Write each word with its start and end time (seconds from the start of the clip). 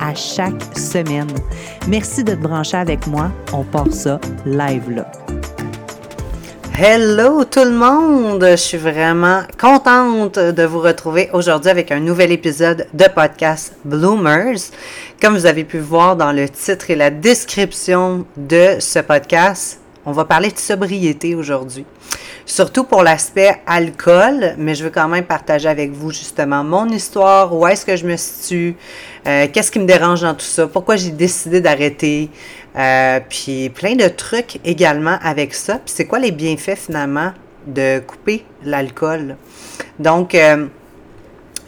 à 0.00 0.14
chaque 0.14 0.76
semaine. 0.76 1.30
Merci 1.88 2.22
de 2.24 2.34
te 2.34 2.40
brancher 2.40 2.76
avec 2.76 3.06
moi. 3.06 3.30
On 3.52 3.64
part 3.64 3.92
ça 3.92 4.20
live 4.44 4.90
là. 4.90 5.10
Hello 6.78 7.44
tout 7.44 7.64
le 7.64 7.72
monde! 7.72 8.42
Je 8.42 8.56
suis 8.56 8.78
vraiment 8.78 9.42
contente 9.60 10.38
de 10.38 10.62
vous 10.62 10.80
retrouver 10.80 11.28
aujourd'hui 11.34 11.70
avec 11.70 11.92
un 11.92 12.00
nouvel 12.00 12.32
épisode 12.32 12.86
de 12.94 13.04
podcast 13.04 13.74
Bloomers. 13.84 14.70
Comme 15.20 15.34
vous 15.34 15.44
avez 15.44 15.64
pu 15.64 15.78
voir 15.78 16.16
dans 16.16 16.32
le 16.32 16.48
titre 16.48 16.90
et 16.90 16.96
la 16.96 17.10
description 17.10 18.24
de 18.36 18.76
ce 18.78 19.00
podcast, 19.00 19.80
on 20.06 20.12
va 20.12 20.24
parler 20.24 20.50
de 20.50 20.58
sobriété 20.58 21.34
aujourd'hui 21.34 21.84
surtout 22.50 22.84
pour 22.84 23.02
l'aspect 23.02 23.62
alcool, 23.66 24.54
mais 24.58 24.74
je 24.74 24.84
veux 24.84 24.90
quand 24.90 25.08
même 25.08 25.24
partager 25.24 25.68
avec 25.68 25.92
vous 25.92 26.10
justement 26.10 26.64
mon 26.64 26.88
histoire, 26.88 27.54
où 27.54 27.66
est-ce 27.66 27.86
que 27.86 27.94
je 27.94 28.04
me 28.04 28.16
situe, 28.16 28.76
euh, 29.26 29.46
qu'est-ce 29.52 29.70
qui 29.70 29.78
me 29.78 29.86
dérange 29.86 30.22
dans 30.22 30.34
tout 30.34 30.40
ça, 30.40 30.66
pourquoi 30.66 30.96
j'ai 30.96 31.10
décidé 31.10 31.60
d'arrêter, 31.60 32.28
euh, 32.76 33.20
puis 33.28 33.70
plein 33.70 33.94
de 33.94 34.08
trucs 34.08 34.58
également 34.64 35.16
avec 35.22 35.54
ça, 35.54 35.74
puis 35.74 35.94
c'est 35.94 36.06
quoi 36.06 36.18
les 36.18 36.32
bienfaits 36.32 36.76
finalement 36.76 37.32
de 37.66 38.00
couper 38.00 38.44
l'alcool? 38.64 39.36
Donc, 40.00 40.34
euh, 40.34 40.66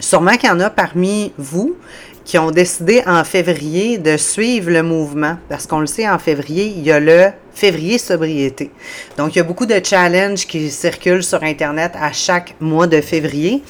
sûrement 0.01 0.33
qu'il 0.33 0.49
y 0.49 0.53
en 0.53 0.61
a 0.61 0.69
parmi 0.69 1.33
vous 1.39 1.77
qui 2.25 2.39
ont 2.39 2.51
décidé 2.51 3.03
en 3.07 3.25
février 3.25 3.99
de 3.99 4.17
suivre 4.17 4.71
le 4.71 4.83
mouvement, 4.83 5.37
parce 5.49 5.67
qu'on 5.67 5.81
le 5.81 5.87
sait, 5.87 6.09
en 6.09 6.19
février, 6.19 6.73
il 6.77 6.83
y 6.83 6.93
a 6.93 7.01
le 7.01 7.31
février 7.53 7.99
sobriété. 7.99 8.71
Donc, 9.17 9.35
il 9.35 9.39
y 9.39 9.41
a 9.41 9.45
beaucoup 9.45 9.67
de 9.67 9.81
challenges 9.83 10.47
qui 10.47 10.71
circulent 10.71 11.25
sur 11.25 11.43
Internet 11.43 11.93
à 12.01 12.13
chaque 12.13 12.55
mois 12.61 12.87
de 12.87 13.01
février. 13.01 13.63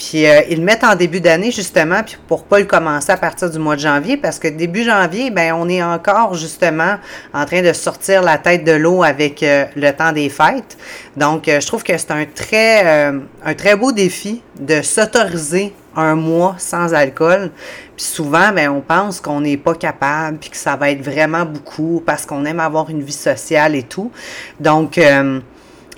Puis 0.00 0.26
euh, 0.26 0.40
ils 0.48 0.56
le 0.56 0.64
mettent 0.64 0.82
en 0.82 0.94
début 0.94 1.20
d'année 1.20 1.50
justement, 1.50 2.02
puis 2.02 2.16
pour 2.26 2.44
pas 2.44 2.58
le 2.58 2.64
commencer 2.64 3.12
à 3.12 3.18
partir 3.18 3.50
du 3.50 3.58
mois 3.58 3.76
de 3.76 3.82
janvier, 3.82 4.16
parce 4.16 4.38
que 4.38 4.48
début 4.48 4.82
janvier, 4.82 5.30
ben 5.30 5.52
on 5.52 5.68
est 5.68 5.82
encore 5.82 6.32
justement 6.32 6.96
en 7.34 7.44
train 7.44 7.60
de 7.60 7.74
sortir 7.74 8.22
la 8.22 8.38
tête 8.38 8.64
de 8.64 8.72
l'eau 8.72 9.02
avec 9.02 9.42
euh, 9.42 9.66
le 9.76 9.90
temps 9.92 10.12
des 10.12 10.30
fêtes. 10.30 10.78
Donc 11.18 11.48
euh, 11.48 11.60
je 11.60 11.66
trouve 11.66 11.82
que 11.82 11.98
c'est 11.98 12.12
un 12.12 12.24
très 12.24 13.10
un 13.44 13.54
très 13.54 13.76
beau 13.76 13.92
défi 13.92 14.40
de 14.58 14.80
s'autoriser 14.80 15.74
un 15.96 16.14
mois 16.14 16.54
sans 16.58 16.94
alcool. 16.94 17.50
Puis 17.96 18.06
souvent, 18.06 18.52
ben, 18.52 18.70
on 18.70 18.80
pense 18.80 19.20
qu'on 19.20 19.40
n'est 19.40 19.56
pas 19.56 19.74
capable, 19.74 20.38
puis 20.38 20.50
que 20.50 20.56
ça 20.56 20.76
va 20.76 20.90
être 20.90 21.02
vraiment 21.02 21.44
beaucoup 21.44 22.02
parce 22.04 22.26
qu'on 22.26 22.44
aime 22.44 22.60
avoir 22.60 22.90
une 22.90 23.02
vie 23.02 23.12
sociale 23.12 23.74
et 23.74 23.82
tout. 23.82 24.10
Donc, 24.58 24.98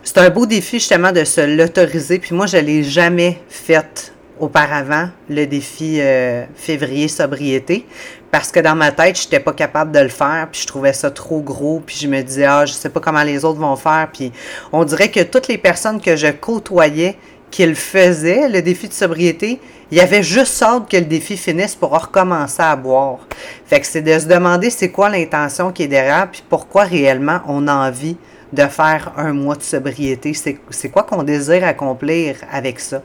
c'est 0.03 0.19
un 0.19 0.31
beau 0.31 0.47
défi 0.47 0.79
justement 0.79 1.13
de 1.13 1.25
se 1.25 1.41
l'autoriser. 1.41 2.19
Puis 2.19 2.35
moi, 2.35 2.47
je 2.47 2.57
ne 2.57 2.63
l'ai 2.63 2.83
jamais 2.83 3.41
fait 3.49 4.13
auparavant, 4.41 5.09
le 5.29 5.47
défi 5.47 6.01
euh, 6.01 6.45
février 6.57 7.07
sobriété, 7.07 7.87
parce 8.33 8.51
que 8.51 8.59
dans 8.59 8.75
ma 8.75 8.91
tête, 8.91 9.17
je 9.17 9.25
n'étais 9.25 9.39
pas 9.39 9.53
capable 9.53 9.93
de 9.93 10.01
le 10.01 10.09
faire, 10.09 10.49
puis 10.51 10.63
je 10.63 10.67
trouvais 10.67 10.93
ça 10.93 11.13
trop 11.13 11.41
gros, 11.41 11.81
puis 11.85 11.97
je 11.97 12.09
me 12.09 12.21
disais, 12.23 12.47
ah, 12.47 12.67
je 12.67 12.73
sais 12.73 12.89
pas 12.89 12.99
comment 12.99 13.23
les 13.23 13.45
autres 13.45 13.61
vont 13.61 13.77
faire. 13.77 14.09
Puis 14.13 14.33
on 14.73 14.85
dirait 14.85 15.11
que 15.11 15.21
toutes 15.21 15.47
les 15.47 15.59
personnes 15.59 16.01
que 16.01 16.17
je 16.17 16.29
côtoyais 16.29 17.17
qui 17.53 17.65
le 17.65 17.75
faisaient, 17.75 18.49
le 18.49 18.63
défi 18.63 18.89
de 18.89 18.93
sobriété, 18.93 19.61
il 19.93 19.99
y 19.99 20.01
avait 20.01 20.23
juste 20.23 20.61
hâte 20.63 20.91
que 20.91 20.97
le 20.97 21.05
défi 21.05 21.37
finisse 21.37 21.77
pour 21.77 21.91
recommencer 21.91 22.63
à 22.63 22.75
boire. 22.75 23.19
Fait 23.67 23.79
que 23.79 23.87
c'est 23.87 24.03
de 24.03 24.19
se 24.19 24.27
demander 24.27 24.71
c'est 24.71 24.91
quoi 24.91 25.11
l'intention 25.11 25.71
qui 25.71 25.85
est 25.85 25.89
derrière, 25.89 26.29
puis 26.31 26.43
pourquoi 26.49 26.85
réellement 26.85 27.41
on 27.47 27.69
a 27.69 27.75
envie 27.75 28.17
de 28.53 28.63
faire 28.63 29.13
un 29.17 29.33
mois 29.33 29.55
de 29.55 29.63
sobriété. 29.63 30.33
C'est 30.35 30.89
quoi 30.89 31.03
qu'on 31.05 31.23
désire 31.23 31.65
accomplir 31.65 32.37
avec 32.51 32.81
ça? 32.81 33.03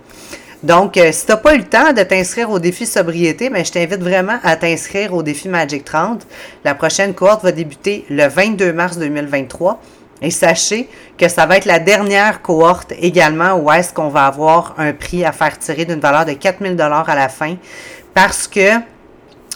Donc, 0.64 0.98
euh, 0.98 1.12
si 1.12 1.26
tu 1.26 1.32
n'as 1.32 1.38
pas 1.38 1.54
eu 1.54 1.60
le 1.60 1.66
temps 1.66 1.94
de 1.94 2.02
t'inscrire 2.02 2.50
au 2.50 2.58
défi 2.58 2.86
sobriété, 2.88 3.50
mais 3.50 3.60
ben, 3.60 3.66
je 3.66 3.72
t'invite 3.74 4.02
vraiment 4.02 4.40
à 4.44 4.56
t'inscrire 4.56 5.14
au 5.14 5.22
défi 5.22 5.50
Magic 5.50 5.86
30. 5.86 6.26
La 6.64 6.74
prochaine 6.74 7.14
cohorte 7.14 7.44
va 7.44 7.52
débuter 7.52 8.06
le 8.10 8.28
22 8.28 8.74
mars 8.74 8.98
2023. 8.98 9.80
Et 10.22 10.32
sachez 10.32 10.90
que 11.18 11.28
ça 11.28 11.46
va 11.46 11.58
être 11.58 11.66
la 11.66 11.80
dernière 11.80 12.42
cohorte 12.42 12.94
également 13.00 13.56
où 13.56 13.72
est-ce 13.72 13.94
qu'on 13.94 14.10
va 14.10 14.26
avoir 14.26 14.74
un 14.78 14.94
prix 14.94 15.24
à 15.24 15.32
faire 15.32 15.58
tirer 15.60 15.86
d'une 15.86 16.00
valeur 16.00 16.26
de 16.26 16.34
4000 16.34 16.76
dollars 16.76 17.10
à 17.10 17.16
la 17.16 17.30
fin 17.30 17.56
parce 18.14 18.48
que 18.48 18.80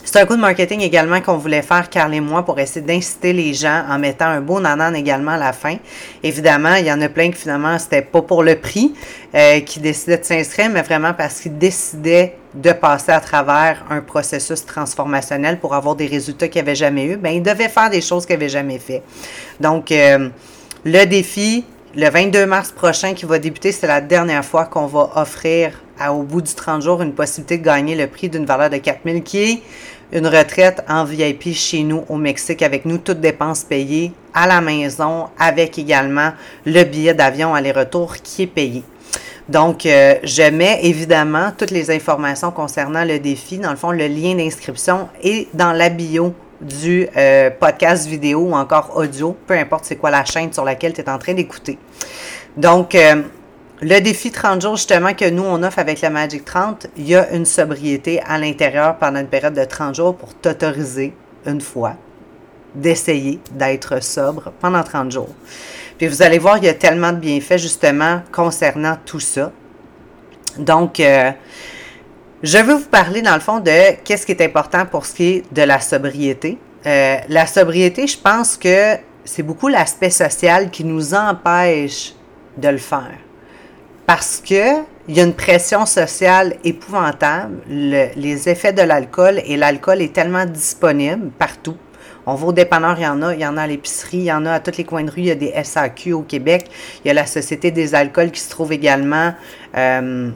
c'est 0.04 0.20
un 0.20 0.26
coup 0.26 0.36
de 0.36 0.42
marketing 0.42 0.82
également 0.82 1.22
qu'on 1.22 1.38
voulait 1.38 1.62
faire, 1.62 1.90
Carl 1.90 2.14
et 2.14 2.20
moi, 2.20 2.44
pour 2.44 2.60
essayer 2.60 2.86
d'inciter 2.86 3.34
les 3.34 3.54
gens 3.54 3.84
en 3.88 4.00
mettant 4.00 4.26
un 4.26 4.42
beau 4.42 4.60
nanan 4.60 4.96
également 4.96 5.32
à 5.32 5.38
la 5.38 5.54
fin. 5.54 5.78
Évidemment, 6.24 6.76
il 6.76 6.86
y 6.86 6.92
en 6.92 7.02
a 7.02 7.10
plein 7.10 7.30
qui 7.30 7.38
finalement, 7.38 7.78
c'était 7.78 8.02
pas 8.02 8.22
pour 8.22 8.44
le 8.44 8.56
prix, 8.56 8.94
euh, 9.36 9.60
qui 9.62 9.80
décidaient 9.80 10.18
de 10.18 10.26
s'inscrire, 10.26 10.70
mais 10.70 10.82
vraiment 10.82 11.14
parce 11.14 11.40
qu'ils 11.40 11.58
décidaient 11.58 12.36
de 12.54 12.72
passer 12.72 13.12
à 13.12 13.20
travers 13.20 13.86
un 13.90 14.02
processus 14.02 14.66
transformationnel 14.66 15.60
pour 15.60 15.74
avoir 15.74 15.96
des 15.96 16.08
résultats 16.08 16.48
qu'ils 16.48 16.62
n'avaient 16.62 16.76
jamais 16.76 17.06
eu. 17.06 17.16
Ben, 17.16 17.30
ils 17.30 17.44
devaient 17.44 17.70
faire 17.70 17.90
des 17.90 18.02
choses 18.02 18.26
qu'ils 18.26 18.36
n'avaient 18.36 18.50
jamais 18.50 18.80
fait. 18.80 19.04
Donc, 19.60 19.92
euh, 19.92 20.30
le 20.84 21.06
défi, 21.06 21.64
le 21.96 22.10
22 22.10 22.46
mars 22.46 22.72
prochain 22.72 23.14
qui 23.14 23.26
va 23.26 23.40
débuter, 23.40 23.72
c'est 23.72 23.88
la 23.88 24.02
dernière 24.02 24.44
fois 24.44 24.66
qu'on 24.66 24.88
va 24.88 25.12
offrir 25.16 25.72
au 26.10 26.24
bout 26.24 26.42
du 26.42 26.54
30 26.54 26.82
jours 26.82 27.02
une 27.02 27.14
possibilité 27.14 27.58
de 27.58 27.64
gagner 27.64 27.96
le 27.96 28.08
prix 28.08 28.30
d'une 28.30 28.46
valeur 28.46 28.70
de 28.70 28.78
4000 28.78 29.24
qui 29.24 29.38
est 29.38 29.62
une 30.12 30.28
retraite 30.28 30.84
en 30.90 31.06
VIP 31.06 31.54
chez 31.54 31.84
nous 31.84 32.04
au 32.10 32.18
Mexique 32.18 32.62
avec 32.62 32.86
nous, 32.86 32.98
toutes 32.98 33.22
dépenses 33.22 33.64
payées 33.64 34.12
à 34.34 34.48
la 34.48 34.62
maison 34.62 35.28
avec 35.40 35.78
également 35.78 36.32
le 36.66 36.84
billet 36.84 37.14
d'avion 37.14 37.54
aller-retour 37.54 38.16
qui 38.18 38.44
est 38.44 38.48
payé. 38.48 38.84
Donc, 39.48 39.86
euh, 39.86 40.16
je 40.24 40.50
mets 40.50 40.80
évidemment 40.84 41.52
toutes 41.58 41.72
les 41.72 41.92
informations 41.92 42.52
concernant 42.52 43.04
le 43.04 43.20
défi. 43.20 43.58
Dans 43.58 43.72
le 43.72 43.76
fond, 43.76 43.92
le 43.92 44.08
lien 44.08 44.36
d'inscription 44.36 45.10
est 45.22 45.48
dans 45.54 45.74
la 45.74 45.90
bio 45.90 46.34
du 46.62 47.08
euh, 47.18 47.50
podcast 47.50 48.08
vidéo 48.08 48.40
ou 48.42 48.54
encore 48.54 48.96
audio, 48.96 49.36
peu 49.48 49.56
importe 49.56 49.86
c'est 49.86 49.96
quoi 49.96 50.12
la 50.12 50.24
chaîne 50.24 50.54
sur 50.54 50.64
laquelle 50.64 50.94
tu 50.94 51.02
es 51.02 51.10
en 51.10 51.18
train 51.18 51.34
d'écouter. 51.34 51.78
Donc, 52.56 52.94
euh, 52.96 53.24
le 53.82 54.00
défi 54.00 54.30
30 54.30 54.62
jours, 54.62 54.76
justement, 54.76 55.14
que 55.16 55.28
nous, 55.28 55.44
on 55.44 55.64
offre 55.64 55.80
avec 55.80 56.02
la 56.02 56.12
Magic 56.12 56.46
30, 56.46 56.88
il 56.98 57.10
y 57.10 57.16
a 57.16 57.32
une 57.32 57.46
sobriété 57.46 58.22
à 58.22 58.38
l'intérieur 58.38 58.98
pendant 58.98 59.20
une 59.20 59.28
période 59.28 59.56
de 59.56 59.64
30 59.64 59.96
jours 59.96 60.16
pour 60.16 60.36
t'autoriser 60.36 61.14
une 61.48 61.62
fois 61.62 61.96
d'essayer 62.76 63.40
d'être 63.52 64.02
sobre 64.04 64.54
pendant 64.60 64.84
30 64.84 65.12
jours. 65.12 65.30
Puis 65.98 66.08
vous 66.08 66.22
allez 66.22 66.38
voir, 66.38 66.58
il 66.58 66.66
y 66.66 66.70
a 66.70 66.76
tellement 66.76 67.12
de 67.12 67.18
bienfaits, 67.18 67.58
justement, 67.58 68.22
concernant 68.32 68.98
tout 69.04 69.20
ça. 69.20 69.52
Donc, 70.60 71.00
euh, 71.00 71.32
je 72.44 72.60
veux 72.60 72.76
vous 72.76 72.86
parler, 72.88 73.24
dans 73.24 73.34
le 73.34 73.40
fond, 73.40 73.60
de 73.60 73.96
qu'est-ce 74.04 74.28
qui 74.28 74.32
est 74.32 74.42
important 74.44 74.86
pour 74.86 75.08
ce 75.08 75.14
qui 75.16 75.24
est 75.24 75.54
de 75.54 75.64
la 75.64 75.80
sobriété. 75.80 76.60
Euh, 76.86 77.18
la 77.28 77.48
sobriété, 77.48 78.06
je 78.06 78.18
pense 78.18 78.58
que 78.58 78.98
c'est 79.26 79.44
beaucoup 79.44 79.70
l'aspect 79.70 80.12
social 80.12 80.70
qui 80.70 80.84
nous 80.84 81.16
empêche 81.16 82.14
de 82.58 82.70
le 82.70 82.78
faire 82.78 83.18
parce 84.14 84.44
que 84.46 84.82
il 85.08 85.16
y 85.16 85.22
a 85.22 85.24
une 85.24 85.34
pression 85.34 85.86
sociale 85.86 86.58
épouvantable. 86.66 87.60
les 87.70 88.50
effets 88.50 88.74
de 88.74 88.82
l'alcool 88.82 89.42
et 89.46 89.56
l'alcool 89.56 90.02
est 90.02 90.12
tellement 90.12 90.46
disponible 90.46 91.32
partout. 91.40 91.78
On 92.26 92.36
va 92.36 92.48
au 92.48 92.52
dépanneur, 92.52 92.96
il 93.00 93.04
y 93.04 93.08
en 93.08 93.22
a, 93.22 93.34
il 93.34 93.40
y 93.40 93.46
en 93.46 93.56
a 93.56 93.62
à 93.62 93.68
l'épicerie, 93.68 94.18
il 94.18 94.24
y 94.26 94.32
en 94.34 94.46
a 94.46 94.52
à 94.52 94.60
tous 94.60 94.78
les 94.78 94.84
coins 94.84 95.06
de 95.06 95.12
rue, 95.12 95.22
il 95.22 95.28
y 95.28 95.32
a 95.32 95.36
des 95.36 95.54
SAQ 95.64 96.12
au 96.12 96.24
Québec, 96.24 96.70
il 97.06 97.08
y 97.08 97.12
a 97.12 97.14
la 97.14 97.26
Société 97.26 97.72
des 97.72 97.96
alcools 97.96 98.32
qui 98.32 98.42
se 98.42 98.50
trouve 98.50 98.74
également 98.74 99.34
euh, 99.78 100.30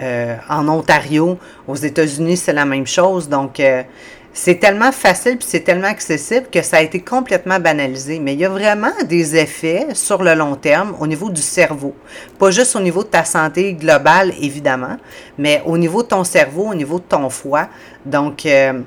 euh, 0.00 0.36
en 0.48 0.66
Ontario. 0.66 1.38
Aux 1.66 1.76
États-Unis, 1.76 2.38
c'est 2.38 2.54
la 2.54 2.64
même 2.64 2.86
chose. 2.86 3.28
Donc, 3.28 3.60
euh, 3.60 3.82
c'est 4.32 4.56
tellement 4.60 4.92
facile 4.92 5.36
puis 5.38 5.46
c'est 5.48 5.60
tellement 5.60 5.88
accessible 5.88 6.46
que 6.52 6.62
ça 6.62 6.78
a 6.78 6.82
été 6.82 7.00
complètement 7.00 7.58
banalisé. 7.58 8.18
Mais 8.20 8.34
il 8.34 8.40
y 8.40 8.44
a 8.44 8.48
vraiment 8.48 8.92
des 9.08 9.36
effets 9.36 9.88
sur 9.94 10.22
le 10.22 10.34
long 10.34 10.54
terme 10.54 10.94
au 11.00 11.06
niveau 11.06 11.30
du 11.30 11.42
cerveau. 11.42 11.94
Pas 12.38 12.50
juste 12.50 12.76
au 12.76 12.80
niveau 12.80 13.02
de 13.02 13.08
ta 13.08 13.24
santé 13.24 13.74
globale, 13.74 14.32
évidemment, 14.40 14.96
mais 15.38 15.62
au 15.66 15.76
niveau 15.76 16.02
de 16.02 16.08
ton 16.08 16.24
cerveau, 16.24 16.68
au 16.70 16.74
niveau 16.74 16.98
de 16.98 17.04
ton 17.04 17.28
foie. 17.30 17.68
Donc, 18.06 18.46
euh, 18.46 18.80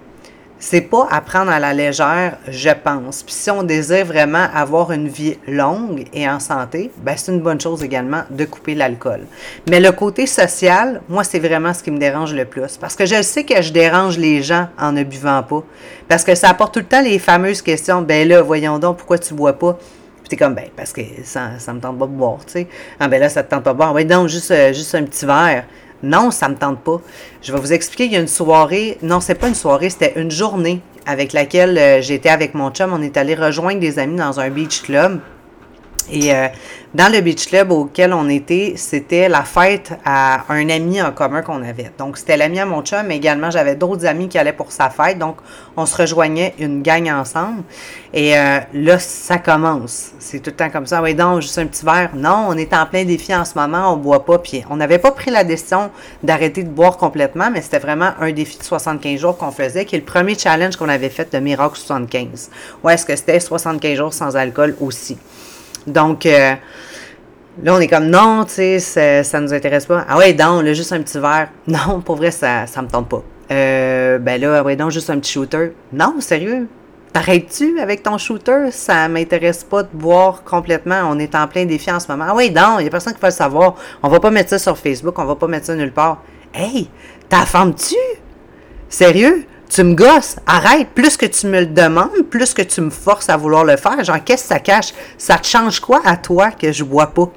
c'est 0.61 0.81
pas 0.81 1.07
à 1.09 1.21
prendre 1.21 1.51
à 1.51 1.59
la 1.59 1.73
légère, 1.73 2.37
je 2.47 2.69
pense. 2.69 3.23
Puis 3.23 3.33
si 3.33 3.49
on 3.49 3.63
désire 3.63 4.05
vraiment 4.05 4.45
avoir 4.53 4.91
une 4.91 5.07
vie 5.07 5.35
longue 5.47 6.05
et 6.13 6.29
en 6.29 6.39
santé, 6.39 6.91
ben 7.03 7.15
c'est 7.17 7.31
une 7.31 7.41
bonne 7.41 7.59
chose 7.59 7.83
également 7.83 8.21
de 8.29 8.45
couper 8.45 8.75
l'alcool. 8.75 9.21
Mais 9.67 9.79
le 9.79 9.91
côté 9.91 10.27
social, 10.27 11.01
moi, 11.09 11.23
c'est 11.23 11.39
vraiment 11.39 11.73
ce 11.73 11.81
qui 11.81 11.89
me 11.89 11.97
dérange 11.97 12.35
le 12.35 12.45
plus. 12.45 12.77
Parce 12.77 12.95
que 12.95 13.07
je 13.07 13.23
sais 13.23 13.43
que 13.43 13.59
je 13.59 13.73
dérange 13.73 14.19
les 14.19 14.43
gens 14.43 14.67
en 14.79 14.91
ne 14.91 15.03
buvant 15.03 15.41
pas. 15.41 15.63
Parce 16.07 16.23
que 16.23 16.35
ça 16.35 16.49
apporte 16.49 16.75
tout 16.75 16.79
le 16.79 16.85
temps 16.85 17.01
les 17.01 17.17
fameuses 17.17 17.63
questions. 17.63 18.03
Ben 18.03 18.27
là, 18.27 18.43
voyons 18.43 18.77
donc, 18.77 18.97
pourquoi 18.97 19.17
tu 19.17 19.33
bois 19.33 19.53
pas? 19.53 19.79
Puis 20.29 20.37
comme, 20.37 20.53
ben, 20.53 20.67
parce 20.77 20.93
que 20.93 21.01
ça, 21.23 21.57
ça 21.57 21.73
me 21.73 21.79
tente 21.79 21.97
pas 21.97 22.05
de 22.05 22.11
boire, 22.11 22.37
tu 22.45 22.53
sais. 22.53 22.67
Ah, 22.99 23.07
ben 23.07 23.19
là, 23.19 23.29
ça 23.29 23.41
te 23.41 23.49
tente 23.49 23.63
pas 23.63 23.73
de 23.73 23.77
boire. 23.77 23.95
Ben 23.95 24.07
donc, 24.07 24.29
juste, 24.29 24.51
euh, 24.51 24.71
juste 24.73 24.93
un 24.93 25.03
petit 25.03 25.25
verre. 25.25 25.65
Non, 26.03 26.31
ça 26.31 26.49
me 26.49 26.55
tente 26.55 26.79
pas. 26.79 26.99
Je 27.41 27.51
vais 27.51 27.59
vous 27.59 27.73
expliquer, 27.73 28.05
il 28.05 28.11
y 28.13 28.15
a 28.15 28.19
une 28.19 28.27
soirée, 28.27 28.97
non, 29.01 29.19
c'est 29.19 29.35
pas 29.35 29.47
une 29.47 29.55
soirée, 29.55 29.89
c'était 29.89 30.13
une 30.15 30.31
journée 30.31 30.81
avec 31.05 31.33
laquelle 31.33 31.77
euh, 31.77 32.01
j'étais 32.01 32.29
avec 32.29 32.53
mon 32.53 32.71
chum. 32.71 32.91
On 32.93 33.01
est 33.01 33.17
allé 33.17 33.35
rejoindre 33.35 33.79
des 33.79 33.99
amis 33.99 34.17
dans 34.17 34.39
un 34.39 34.49
beach 34.49 34.81
club. 34.81 35.19
Et 36.09 36.33
euh, 36.33 36.47
dans 36.93 37.11
le 37.11 37.21
beach 37.21 37.47
club 37.47 37.71
auquel 37.71 38.13
on 38.13 38.27
était, 38.27 38.73
c'était 38.75 39.29
la 39.29 39.43
fête 39.43 39.93
à 40.03 40.43
un 40.49 40.69
ami 40.69 41.01
en 41.01 41.11
commun 41.11 41.41
qu'on 41.41 41.63
avait. 41.63 41.91
Donc, 41.97 42.17
c'était 42.17 42.35
l'ami 42.35 42.59
à 42.59 42.65
mon 42.65 42.81
chum, 42.81 43.03
mais 43.07 43.17
également, 43.17 43.49
j'avais 43.49 43.75
d'autres 43.75 44.05
amis 44.05 44.27
qui 44.27 44.37
allaient 44.37 44.51
pour 44.51 44.71
sa 44.71 44.89
fête. 44.89 45.17
Donc, 45.17 45.37
on 45.77 45.85
se 45.85 45.95
rejoignait 45.95 46.53
une 46.59 46.81
gang 46.81 47.09
ensemble. 47.09 47.63
Et 48.13 48.37
euh, 48.37 48.59
là, 48.73 48.99
ça 48.99 49.37
commence. 49.37 50.11
C'est 50.19 50.39
tout 50.39 50.49
le 50.49 50.55
temps 50.57 50.69
comme 50.69 50.85
ça. 50.85 51.01
Oui, 51.01 51.15
donc, 51.15 51.41
juste 51.41 51.57
un 51.59 51.65
petit 51.65 51.85
verre. 51.85 52.11
Non, 52.13 52.47
on 52.49 52.57
est 52.57 52.73
en 52.73 52.85
plein 52.85 53.05
défi 53.05 53.33
en 53.33 53.45
ce 53.45 53.57
moment, 53.57 53.93
on 53.93 53.97
boit 53.97 54.25
pas. 54.25 54.39
Puis, 54.39 54.63
on 54.69 54.75
n'avait 54.75 54.99
pas 54.99 55.11
pris 55.11 55.31
la 55.31 55.45
décision 55.45 55.91
d'arrêter 56.23 56.63
de 56.63 56.69
boire 56.69 56.97
complètement, 56.97 57.49
mais 57.51 57.61
c'était 57.61 57.79
vraiment 57.79 58.11
un 58.19 58.31
défi 58.31 58.57
de 58.57 58.63
75 58.63 59.19
jours 59.19 59.37
qu'on 59.37 59.51
faisait, 59.51 59.85
qui 59.85 59.95
est 59.95 59.99
le 59.99 60.05
premier 60.05 60.37
challenge 60.37 60.75
qu'on 60.75 60.89
avait 60.89 61.09
fait 61.09 61.33
de 61.33 61.39
Miracle 61.39 61.77
75. 61.77 62.49
Ouais, 62.83 62.95
est-ce 62.95 63.05
que 63.05 63.15
c'était 63.15 63.39
75 63.39 63.97
jours 63.97 64.13
sans 64.13 64.35
alcool 64.35 64.75
aussi? 64.81 65.17
Donc, 65.87 66.25
euh, 66.25 66.55
là, 67.63 67.73
on 67.75 67.79
est 67.79 67.87
comme, 67.87 68.07
non, 68.07 68.43
tu 68.45 68.53
sais, 68.53 68.79
ça, 68.79 69.23
ça 69.23 69.39
nous 69.39 69.53
intéresse 69.53 69.85
pas. 69.85 70.05
Ah 70.07 70.17
ouais, 70.17 70.33
donc, 70.33 70.63
là, 70.63 70.73
juste 70.73 70.93
un 70.93 71.01
petit 71.01 71.19
verre. 71.19 71.49
Non, 71.67 72.01
pour 72.01 72.15
vrai, 72.15 72.31
ça, 72.31 72.67
ça 72.67 72.81
me 72.81 72.87
tente 72.87 73.09
pas. 73.09 73.23
Euh, 73.51 74.17
ben 74.19 74.39
là, 74.39 74.59
ah 74.59 74.63
ouais, 74.63 74.75
donc, 74.75 74.91
juste 74.91 75.09
un 75.09 75.19
petit 75.19 75.33
shooter. 75.33 75.73
Non, 75.91 76.15
sérieux? 76.19 76.67
T'arrêtes-tu 77.11 77.79
avec 77.79 78.03
ton 78.03 78.17
shooter? 78.17 78.71
Ça 78.71 79.09
m'intéresse 79.09 79.65
pas 79.65 79.83
de 79.83 79.89
boire 79.91 80.43
complètement. 80.43 81.01
On 81.09 81.19
est 81.19 81.35
en 81.35 81.45
plein 81.47 81.65
défi 81.65 81.91
en 81.91 81.99
ce 81.99 82.09
moment. 82.09 82.25
Ah 82.29 82.35
oui, 82.35 82.51
donc, 82.51 82.79
il 82.79 82.85
y 82.85 82.87
a 82.87 82.89
personne 82.89 83.13
qui 83.13 83.19
peut 83.19 83.27
le 83.27 83.31
savoir. 83.31 83.75
On 84.01 84.07
va 84.07 84.19
pas 84.21 84.31
mettre 84.31 84.51
ça 84.51 84.59
sur 84.59 84.77
Facebook, 84.77 85.19
on 85.19 85.25
va 85.25 85.35
pas 85.35 85.47
mettre 85.47 85.65
ça 85.65 85.75
nulle 85.75 85.91
part. 85.91 86.23
Hey, 86.53 86.89
ta 87.27 87.45
femme-tu? 87.45 87.95
Sérieux? 88.87 89.45
Tu 89.71 89.83
me 89.83 89.95
gosses, 89.95 90.35
arrête. 90.45 90.89
Plus 90.89 91.15
que 91.15 91.25
tu 91.25 91.47
me 91.47 91.61
le 91.61 91.65
demandes, 91.67 92.23
plus 92.29 92.53
que 92.53 92.61
tu 92.61 92.81
me 92.81 92.89
forces 92.89 93.29
à 93.29 93.37
vouloir 93.37 93.63
le 93.63 93.77
faire. 93.77 94.03
Genre, 94.03 94.21
qu'est-ce 94.23 94.43
que 94.43 94.49
ça 94.49 94.59
cache? 94.59 94.93
Ça 95.17 95.37
te 95.37 95.47
change 95.47 95.79
quoi 95.79 96.01
à 96.03 96.17
toi 96.17 96.51
que 96.51 96.71
je 96.73 96.83
bois 96.83 97.07
pas? 97.07 97.31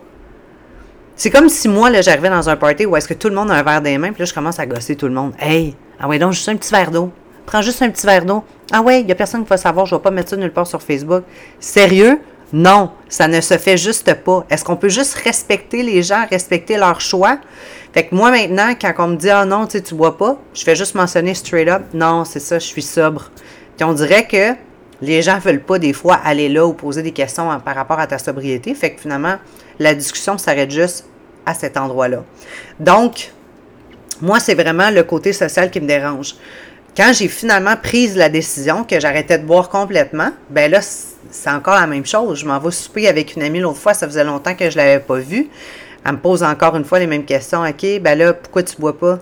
C'est 1.15 1.31
comme 1.31 1.49
si 1.49 1.69
moi, 1.69 1.91
là, 1.91 2.03
j'arrivais 2.03 2.31
dans 2.31 2.49
un 2.49 2.57
party 2.57 2.87
où 2.87 2.97
est-ce 2.97 3.07
que 3.07 3.15
tout 3.15 3.29
le 3.29 3.37
monde 3.37 3.53
a 3.53 3.55
un 3.55 3.63
verre 3.63 3.81
des 3.81 3.97
mains, 3.99 4.11
puis 4.11 4.23
là, 4.23 4.25
je 4.25 4.35
commence 4.35 4.59
à 4.59 4.67
gosser 4.67 4.97
tout 4.97 5.07
le 5.07 5.15
monde. 5.15 5.33
Hey, 5.39 5.77
ah 6.01 6.09
ouais, 6.09 6.19
donc 6.19 6.33
juste 6.33 6.49
un 6.49 6.57
petit 6.57 6.73
verre 6.73 6.91
d'eau. 6.91 7.13
Prends 7.47 7.63
juste 7.63 7.81
un 7.83 7.91
petit 7.91 8.05
verre 8.05 8.25
d'eau. 8.25 8.43
Ah 8.73 8.83
ouais, 8.83 9.01
il 9.01 9.07
n'y 9.07 9.13
a 9.13 9.15
personne 9.15 9.45
qui 9.45 9.51
va 9.51 9.57
savoir, 9.57 9.87
je 9.87 9.95
ne 9.95 10.01
vais 10.01 10.03
pas 10.03 10.11
mettre 10.11 10.31
ça 10.31 10.37
nulle 10.37 10.53
part 10.53 10.67
sur 10.67 10.83
Facebook. 10.83 11.23
Sérieux? 11.61 12.19
Non, 12.53 12.91
ça 13.09 13.29
ne 13.29 13.41
se 13.41 13.59
fait 13.59 13.77
juste 13.77 14.13
pas. 14.13 14.45
Est-ce 14.51 14.65
qu'on 14.65 14.77
peut 14.77 14.89
juste 14.89 15.15
respecter 15.15 15.85
les 15.85 16.03
gens, 16.03 16.27
respecter 16.29 16.77
leur 16.77 17.01
choix? 17.01 17.39
Fait 17.95 18.07
que 18.07 18.15
moi, 18.15 18.33
maintenant, 18.33 18.75
quand 18.75 18.93
on 18.99 19.07
me 19.07 19.17
dit, 19.17 19.31
ah 19.31 19.45
non, 19.45 19.67
tu 19.67 19.79
sais, 19.79 19.83
tu 19.83 19.95
bois 19.95 20.19
pas, 20.19 20.37
je 20.53 20.65
fais 20.65 20.75
juste 20.75 20.97
mentionner 20.97 21.33
straight 21.33 21.69
up, 21.69 21.83
non, 21.95 22.25
c'est 22.25 22.41
ça, 22.41 22.59
je 22.59 22.67
suis 22.67 22.83
sobre. 22.83 23.31
Puis 23.77 23.85
on 23.85 23.93
dirait 23.93 24.27
que 24.27 24.59
les 25.01 25.23
gens 25.23 25.39
veulent 25.39 25.63
pas 25.63 25.79
des 25.79 25.93
fois 25.93 26.17
aller 26.17 26.49
là 26.49 26.67
ou 26.67 26.73
poser 26.73 27.03
des 27.03 27.13
questions 27.13 27.49
par 27.61 27.77
rapport 27.77 28.01
à 28.01 28.09
ta 28.09 28.19
sobriété. 28.19 28.75
Fait 28.75 28.91
que 28.91 29.01
finalement, 29.01 29.37
la 29.79 29.95
discussion 29.95 30.39
s'arrête 30.39 30.73
juste 30.73 31.07
à 31.47 31.55
cet 31.55 31.77
endroit-là. 31.77 32.25
Donc, 32.81 33.31
moi, 34.21 34.41
c'est 34.41 34.55
vraiment 34.55 34.91
le 34.91 35.05
côté 35.05 35.33
social 35.33 35.71
qui 35.71 35.81
me 35.81 35.87
dérange. 35.87 36.35
Quand 36.97 37.13
j'ai 37.13 37.29
finalement 37.29 37.77
pris 37.77 38.09
la 38.09 38.29
décision 38.29 38.83
que 38.83 38.99
j'arrêtais 38.99 39.39
de 39.39 39.45
boire 39.47 39.69
complètement, 39.69 40.31
ben 40.51 40.69
là, 40.69 40.81
c'est 40.83 41.51
encore 41.51 41.75
la 41.75 41.87
même 41.87 42.07
chose. 42.07 42.41
Je 42.41 42.47
m'en 42.47 42.59
vais 42.59 42.73
souper 42.73 43.07
avec 43.07 43.37
une 43.37 43.43
amie 43.43 43.61
l'autre 43.61 43.79
fois, 43.79 43.95
ça 43.95 44.09
faisait 44.09 44.25
longtemps 44.25 44.57
que 44.57 44.69
je 44.69 44.77
l'avais 44.77 44.99
pas 45.01 45.19
vue. 45.19 45.49
Elle 46.05 46.13
me 46.13 46.19
pose 46.19 46.43
encore 46.43 46.77
une 46.77 46.85
fois 46.85 46.99
les 46.99 47.07
mêmes 47.07 47.25
questions. 47.25 47.63
OK, 47.63 48.01
ben 48.01 48.19
là, 48.19 48.35
pourquoi 48.35 48.63
tu 48.63 48.77
bois 48.77 48.99
pas? 48.99 49.19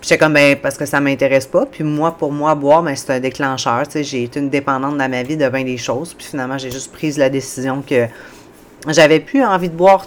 Puis 0.00 0.08
j'étais 0.08 0.18
comme, 0.18 0.32
ben, 0.32 0.56
parce 0.56 0.78
que 0.78 0.86
ça 0.86 1.00
m'intéresse 1.00 1.46
pas. 1.46 1.66
Puis 1.66 1.84
moi, 1.84 2.16
pour 2.16 2.32
moi, 2.32 2.54
boire, 2.54 2.82
ben, 2.82 2.96
c'est 2.96 3.12
un 3.12 3.20
déclencheur. 3.20 3.82
J'ai 3.94 4.22
été 4.22 4.40
une 4.40 4.48
dépendante 4.48 4.96
dans 4.96 5.10
ma 5.10 5.22
vie 5.22 5.36
de 5.36 5.48
bien 5.48 5.64
des 5.64 5.76
choses. 5.76 6.14
Puis 6.14 6.26
finalement, 6.28 6.56
j'ai 6.56 6.70
juste 6.70 6.92
pris 6.92 7.12
la 7.12 7.28
décision 7.28 7.82
que 7.86 8.06
j'avais 8.88 9.20
plus 9.20 9.44
envie 9.44 9.68
de 9.68 9.74
boire. 9.74 10.06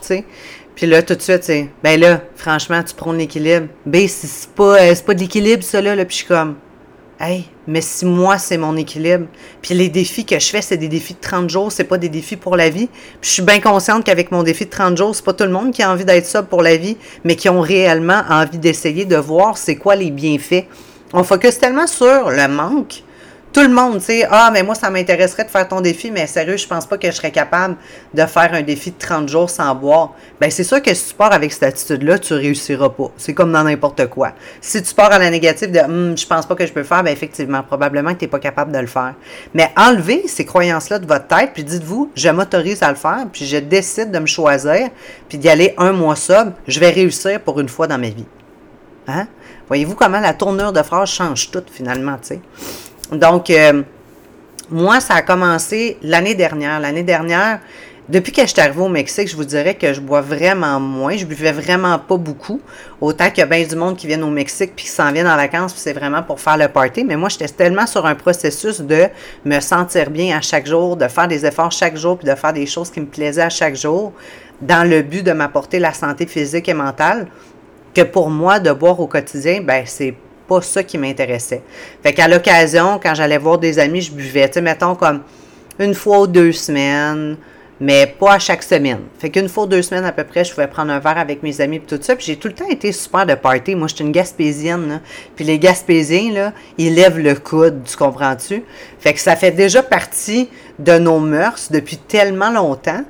Puis 0.76 0.88
là, 0.88 1.04
tout 1.04 1.14
de 1.14 1.22
suite, 1.22 1.44
c'est, 1.44 1.70
ben 1.84 2.00
là, 2.00 2.22
franchement, 2.36 2.82
tu 2.82 2.96
prends 2.96 3.12
l'équilibre. 3.12 3.68
Ben, 3.86 4.08
c'est 4.08 4.50
pas, 4.50 4.82
euh, 4.82 4.96
c'est 4.96 5.06
pas 5.06 5.14
de 5.14 5.20
l'équilibre, 5.20 5.64
ça, 5.64 5.82
là. 5.82 5.96
là. 5.96 6.06
Puis 6.06 6.14
je 6.14 6.18
suis 6.20 6.28
comme, 6.28 6.56
Hey, 7.26 7.46
mais 7.68 7.80
si 7.80 8.06
moi, 8.06 8.38
c'est 8.38 8.58
mon 8.58 8.76
équilibre, 8.76 9.28
puis 9.62 9.74
les 9.74 9.88
défis 9.88 10.26
que 10.26 10.38
je 10.38 10.46
fais, 10.46 10.62
c'est 10.62 10.76
des 10.76 10.90
défis 10.90 11.14
de 11.14 11.22
30 11.22 11.50
jours, 11.50 11.72
c'est 11.72 11.86
pas 11.86 11.98
des 11.98 12.10
défis 12.10 12.36
pour 12.36 12.58
la 12.58 12.68
vie. 12.68 12.88
Puis 13.22 13.30
je 13.30 13.30
suis 13.30 13.42
bien 13.42 13.62
consciente 13.62 14.04
qu'avec 14.04 14.30
mon 14.30 14.44
défi 14.44 14.66
de 14.66 14.70
30 14.70 14.98
jours, 14.98 15.16
c'est 15.16 15.24
pas 15.24 15.32
tout 15.32 15.46
le 15.46 15.50
monde 15.50 15.72
qui 15.72 15.82
a 15.82 15.90
envie 15.90 16.04
d'être 16.04 16.26
ça 16.26 16.44
pour 16.44 16.62
la 16.62 16.76
vie, 16.76 16.98
mais 17.24 17.38
qui 17.38 17.48
ont 17.48 17.62
réellement 17.62 18.24
envie 18.30 18.58
d'essayer 18.58 19.06
de 19.06 19.16
voir 19.16 19.58
c'est 19.58 19.78
quoi 19.78 19.96
les 19.96 20.12
bienfaits. 20.12 20.66
On 21.14 21.24
focus 21.24 21.60
tellement 21.60 21.88
sur 21.88 22.30
le 22.30 22.48
manque 22.50 23.04
tout 23.54 23.62
le 23.62 23.70
monde, 23.70 24.00
tu 24.00 24.06
sais, 24.06 24.28
ah, 24.30 24.50
mais 24.52 24.64
moi, 24.64 24.74
ça 24.74 24.90
m'intéresserait 24.90 25.44
de 25.44 25.50
faire 25.50 25.68
ton 25.68 25.80
défi, 25.80 26.10
mais 26.10 26.26
sérieux, 26.26 26.58
je 26.58 26.66
pense 26.66 26.88
pas 26.88 26.98
que 26.98 27.06
je 27.08 27.16
serais 27.16 27.32
capable 27.32 27.76
de 28.12 28.26
faire 28.26 28.52
un 28.52 28.64
défi 28.64 28.90
de 28.90 28.98
30 28.98 29.30
jours 29.30 29.48
sans 29.48 29.74
boire. 29.76 30.14
Ben, 30.42 30.50
c'est 30.50 30.64
sûr 30.64 30.82
que 30.82 30.92
si 30.94 31.10
tu 31.10 31.14
pars 31.14 31.32
avec 31.32 31.54
cette 31.54 31.64
attitude-là, 31.64 32.18
tu 32.18 32.34
réussiras 32.34 32.90
pas. 32.90 33.12
C'est 33.16 33.36
comme 33.36 33.52
dans 33.52 33.64
n'importe 33.64 34.08
quoi. 34.08 34.32
Si 34.60 34.82
tu 34.82 34.96
pars 34.96 35.12
à 35.12 35.20
la 35.20 35.30
négative 35.30 35.72
de, 35.72 35.80
hum, 35.80 36.18
je 36.18 36.26
pense 36.26 36.48
pas 36.48 36.56
que 36.56 36.66
je 36.66 36.74
peux 36.74 36.80
le 36.80 36.86
faire, 36.86 37.04
ben, 37.04 37.12
effectivement, 37.12 37.62
probablement 37.62 38.14
que 38.14 38.20
tu 38.20 38.26
n'es 38.26 38.30
pas 38.30 38.40
capable 38.40 38.72
de 38.72 38.80
le 38.80 38.88
faire. 38.88 39.14
Mais 39.54 39.72
enlevez 39.78 40.28
ces 40.28 40.46
croyances-là 40.46 40.98
de 40.98 41.06
votre 41.06 41.28
tête, 41.28 41.52
puis 41.54 41.64
dites-vous, 41.64 42.12
je 42.16 42.30
m'autorise 42.30 42.82
à 42.82 42.90
le 42.90 42.96
faire, 42.96 43.28
puis 43.32 43.46
je 43.46 43.58
décide 43.58 44.10
de 44.10 44.18
me 44.18 44.26
choisir, 44.26 44.90
puis 45.30 45.38
d'y 45.38 45.48
aller 45.48 45.76
un 45.78 45.92
mois 45.92 46.16
sobre, 46.16 46.54
je 46.68 46.80
vais 46.80 46.90
réussir 46.90 47.40
pour 47.40 47.60
une 47.60 47.70
fois 47.70 47.86
dans 47.86 48.00
ma 48.00 48.10
vie. 48.10 48.26
Hein? 49.08 49.28
Voyez-vous 49.68 49.96
comment 49.96 50.20
la 50.20 50.34
tournure 50.34 50.74
de 50.74 50.82
phrase 50.82 51.10
change 51.10 51.52
tout, 51.52 51.64
finalement, 51.72 52.18
tu 52.18 52.30
sais? 52.30 52.42
Donc, 53.14 53.50
euh, 53.50 53.84
moi, 54.70 55.00
ça 55.00 55.16
a 55.16 55.22
commencé 55.22 55.98
l'année 56.02 56.36
dernière. 56.36 56.80
L'année 56.80 57.04
dernière, 57.04 57.60
depuis 58.10 58.34
que 58.34 58.42
je 58.42 58.48
suis 58.48 58.60
arrivée 58.60 58.82
au 58.82 58.90
Mexique, 58.90 59.30
je 59.30 59.36
vous 59.36 59.46
dirais 59.46 59.76
que 59.76 59.94
je 59.94 60.02
bois 60.02 60.20
vraiment 60.20 60.80
moins. 60.80 61.16
Je 61.16 61.26
buvais 61.26 61.52
vraiment 61.54 61.98
pas 62.00 62.18
beaucoup. 62.18 62.60
Autant 63.00 63.30
qu'il 63.30 63.40
y 63.40 63.42
a 63.42 63.46
bien 63.46 63.64
du 63.66 63.76
monde 63.76 63.96
qui 63.96 64.08
vient 64.08 64.22
au 64.24 64.30
Mexique 64.30 64.74
puis 64.76 64.86
qui 64.86 64.92
s'en 64.92 65.12
vient 65.12 65.32
en 65.32 65.38
vacances, 65.38 65.72
puis 65.72 65.82
c'est 65.82 65.94
vraiment 65.94 66.22
pour 66.22 66.40
faire 66.40 66.58
le 66.58 66.68
party. 66.68 67.06
Mais 67.06 67.16
moi, 67.16 67.30
j'étais 67.30 67.48
tellement 67.48 67.88
sur 67.88 68.06
un 68.06 68.16
processus 68.16 68.82
de 68.82 69.06
me 69.46 69.60
sentir 69.62 70.10
bien 70.10 70.38
à 70.38 70.42
chaque 70.42 70.68
jour, 70.68 70.98
de 70.98 71.08
faire 71.08 71.28
des 71.28 71.46
efforts 71.46 71.72
chaque 71.72 71.96
jour, 71.96 72.18
puis 72.18 72.28
de 72.28 72.36
faire 72.36 72.54
des 72.54 72.66
choses 72.66 72.90
qui 72.90 73.00
me 73.00 73.06
plaisaient 73.06 73.42
à 73.44 73.50
chaque 73.50 73.76
jour, 73.76 74.12
dans 74.62 74.88
le 74.90 75.02
but 75.02 75.24
de 75.24 75.32
m'apporter 75.32 75.80
la 75.80 75.94
santé 75.94 76.26
physique 76.26 76.68
et 76.68 76.74
mentale, 76.74 77.28
que 77.94 78.02
pour 78.02 78.30
moi, 78.30 78.60
de 78.60 78.72
boire 78.72 79.00
au 79.00 79.08
quotidien, 79.08 79.62
ben 79.62 79.84
c'est 79.86 80.14
pas 80.54 80.62
ça 80.62 80.84
qui 80.84 80.98
m'intéressait. 80.98 81.62
Fait 82.04 82.14
qu'à 82.14 82.28
l'occasion, 82.28 83.00
quand 83.02 83.16
j'allais 83.16 83.38
voir 83.38 83.58
des 83.58 83.80
amis, 83.80 84.02
je 84.02 84.12
buvais, 84.12 84.48
tu 84.48 84.56
sais, 84.56 84.62
mettons 84.62 84.96
comme 84.96 85.22
une 85.80 85.94
fois 85.94 86.22
ou 86.22 86.28
deux 86.28 86.52
semaines, 86.52 87.38
mais 87.80 88.06
pas 88.06 88.34
à 88.34 88.40
chaque 88.40 88.62
semaine. 88.62 89.00
Fait 89.20 89.30
qu'une 89.30 89.50
fois 89.50 89.64
ou 89.64 89.68
deux 89.68 89.82
semaines 89.82 90.06
à 90.06 90.12
peu 90.12 90.24
près, 90.24 90.46
je 90.46 90.52
pouvais 90.52 90.68
prendre 90.68 90.92
un 90.92 91.00
verre 91.00 91.18
avec 91.18 91.42
mes 91.42 91.60
amis 91.60 91.78
et 91.78 91.80
tout 91.80 91.98
ça. 92.02 92.16
Puis 92.16 92.28
j'ai 92.28 92.36
tout 92.36 92.48
le 92.48 92.54
temps 92.54 92.70
été 92.70 92.92
super 92.92 93.26
de 93.26 93.34
party. 93.34 93.76
Moi, 93.76 93.88
j'étais 93.88 94.04
une 94.04 94.12
Gaspésienne, 94.12 94.88
là. 94.88 95.00
Puis 95.36 95.44
les 95.44 95.58
Gaspésiens, 95.58 96.32
là, 96.32 96.54
ils 96.78 96.94
lèvent 96.94 97.20
le 97.20 97.34
coude, 97.36 97.84
tu 97.84 97.98
comprends-tu? 97.98 98.64
Fait 99.00 99.14
que 99.14 99.20
ça 99.20 99.36
fait 99.36 99.52
déjà 99.52 99.82
partie 99.82 100.50
de 100.78 100.98
nos 101.00 101.20
mœurs 101.20 101.72
depuis 101.72 101.98
tellement 101.98 102.52
longtemps. 102.52 103.04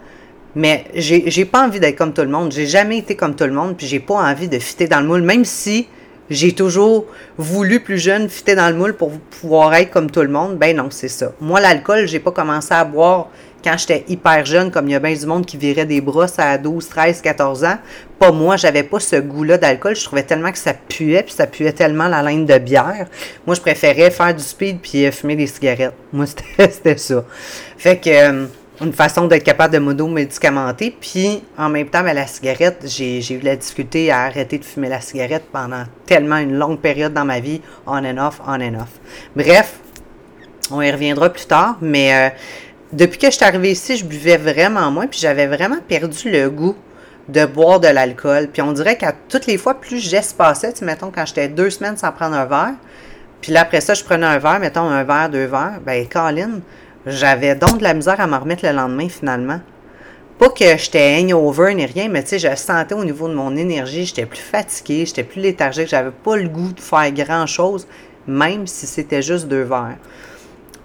Mais 0.55 0.85
j'ai, 0.95 1.45
pas 1.45 1.65
envie 1.65 1.79
d'être 1.79 1.97
comme 1.97 2.13
tout 2.13 2.21
le 2.21 2.29
monde. 2.29 2.51
J'ai 2.51 2.67
jamais 2.67 2.99
été 2.99 3.15
comme 3.15 3.35
tout 3.35 3.45
le 3.45 3.53
monde, 3.53 3.75
puis 3.75 3.87
j'ai 3.87 3.99
pas 3.99 4.15
envie 4.15 4.47
de 4.47 4.59
fitter 4.59 4.87
dans 4.87 5.01
le 5.01 5.07
moule, 5.07 5.23
même 5.23 5.45
si 5.45 5.87
j'ai 6.29 6.53
toujours 6.53 7.05
voulu 7.37 7.79
plus 7.79 7.97
jeune 7.97 8.29
fitter 8.29 8.55
dans 8.55 8.69
le 8.69 8.75
moule 8.75 8.93
pour 8.93 9.11
pouvoir 9.11 9.73
être 9.73 9.91
comme 9.91 10.09
tout 10.09 10.21
le 10.21 10.29
monde. 10.29 10.57
Ben 10.57 10.75
non, 10.75 10.87
c'est 10.89 11.09
ça. 11.09 11.31
Moi, 11.41 11.59
l'alcool, 11.59 12.07
j'ai 12.07 12.19
pas 12.19 12.31
commencé 12.31 12.73
à 12.73 12.85
boire 12.85 13.29
quand 13.63 13.77
j'étais 13.77 14.03
hyper 14.09 14.45
jeune, 14.45 14.71
comme 14.71 14.89
il 14.89 14.91
y 14.91 14.95
a 14.95 14.99
bien 14.99 15.13
du 15.13 15.25
monde 15.25 15.45
qui 15.45 15.57
virait 15.57 15.85
des 15.85 16.01
brosses 16.01 16.37
à 16.37 16.57
12, 16.57 16.87
13, 16.87 17.21
14 17.21 17.63
ans. 17.63 17.77
Pas 18.19 18.31
moi, 18.31 18.57
j'avais 18.57 18.83
pas 18.83 18.99
ce 18.99 19.15
goût-là 19.15 19.57
d'alcool. 19.57 19.95
Je 19.95 20.03
trouvais 20.03 20.23
tellement 20.23 20.51
que 20.51 20.57
ça 20.57 20.73
puait, 20.73 21.23
puis 21.23 21.33
ça 21.33 21.47
puait 21.47 21.71
tellement 21.71 22.07
la 22.07 22.21
laine 22.21 22.45
de 22.45 22.57
bière. 22.57 23.07
Moi, 23.45 23.55
je 23.55 23.61
préférais 23.61 24.11
faire 24.11 24.33
du 24.33 24.43
speed 24.43 24.79
puis 24.81 25.05
euh, 25.05 25.11
fumer 25.11 25.35
des 25.35 25.47
cigarettes. 25.47 25.93
Moi, 26.11 26.25
c'était 26.57 26.97
ça. 26.97 27.23
Fait 27.77 27.97
que... 27.97 28.47
Une 28.81 28.91
façon 28.91 29.27
d'être 29.27 29.43
capable 29.43 29.73
de 29.73 29.79
modo-médicamenter. 29.79 30.95
Puis, 30.99 31.43
en 31.57 31.69
même 31.69 31.87
temps, 31.89 32.01
ben, 32.01 32.13
la 32.13 32.25
cigarette, 32.25 32.83
j'ai 32.85 33.33
eu 33.33 33.39
la 33.39 33.55
difficulté 33.55 34.11
à 34.11 34.23
arrêter 34.23 34.57
de 34.57 34.65
fumer 34.65 34.89
la 34.89 34.99
cigarette 34.99 35.43
pendant 35.51 35.83
tellement 36.07 36.37
une 36.37 36.57
longue 36.57 36.79
période 36.79 37.13
dans 37.13 37.25
ma 37.25 37.39
vie, 37.39 37.61
on 37.85 38.03
and 38.03 38.17
off, 38.17 38.41
on 38.47 38.59
and 38.61 38.75
off. 38.75 38.99
Bref, 39.35 39.79
On 40.71 40.81
y 40.81 40.89
reviendra 40.89 41.29
plus 41.29 41.45
tard, 41.45 41.77
mais 41.81 42.15
euh, 42.15 42.29
depuis 42.93 43.19
que 43.19 43.27
je 43.27 43.31
suis 43.31 43.43
arrivée 43.43 43.71
ici, 43.71 43.97
je 43.97 44.05
buvais 44.05 44.37
vraiment 44.37 44.89
moins, 44.91 45.07
puis 45.07 45.19
j'avais 45.19 45.45
vraiment 45.45 45.79
perdu 45.87 46.31
le 46.31 46.49
goût 46.49 46.75
de 47.27 47.45
boire 47.45 47.79
de 47.79 47.87
l'alcool. 47.87 48.47
Puis 48.51 48.61
on 48.61 48.71
dirait 48.71 48.97
qu'à 48.97 49.13
toutes 49.29 49.45
les 49.45 49.57
fois, 49.57 49.79
plus 49.79 49.99
j'espacais, 49.99 50.73
tu 50.73 50.85
mettons, 50.85 51.11
quand 51.11 51.25
j'étais 51.25 51.47
deux 51.47 51.69
semaines 51.69 51.97
sans 51.97 52.11
prendre 52.11 52.35
un 52.35 52.45
verre, 52.45 52.75
puis 53.41 53.51
là, 53.51 53.61
après 53.61 53.81
ça, 53.81 53.93
je 53.93 54.03
prenais 54.03 54.25
un 54.25 54.39
verre, 54.39 54.59
mettons 54.59 54.89
un 54.89 55.03
verre, 55.03 55.29
deux 55.29 55.45
verres, 55.45 55.79
ben, 55.85 56.07
Colin, 56.07 56.61
j'avais 57.05 57.55
donc 57.55 57.79
de 57.79 57.83
la 57.83 57.93
misère 57.93 58.19
à 58.19 58.27
me 58.27 58.37
remettre 58.37 58.65
le 58.65 58.71
lendemain, 58.71 59.09
finalement. 59.09 59.59
Pas 60.39 60.49
que 60.49 60.77
j'étais 60.77 61.19
hangover 61.21 61.73
ni 61.75 61.85
rien, 61.85 62.09
mais 62.09 62.23
tu 62.23 62.29
sais, 62.29 62.39
je 62.39 62.55
sentais 62.55 62.95
au 62.95 63.05
niveau 63.05 63.27
de 63.27 63.33
mon 63.33 63.55
énergie, 63.55 64.05
j'étais 64.05 64.25
plus 64.25 64.39
fatiguée, 64.39 65.05
j'étais 65.05 65.23
plus 65.23 65.41
léthargique, 65.41 65.87
j'avais 65.87 66.11
pas 66.11 66.35
le 66.35 66.49
goût 66.49 66.71
de 66.73 66.79
faire 66.79 67.11
grand-chose, 67.11 67.87
même 68.27 68.65
si 68.67 68.87
c'était 68.87 69.21
juste 69.21 69.47
deux 69.47 69.63
verres. 69.63 69.97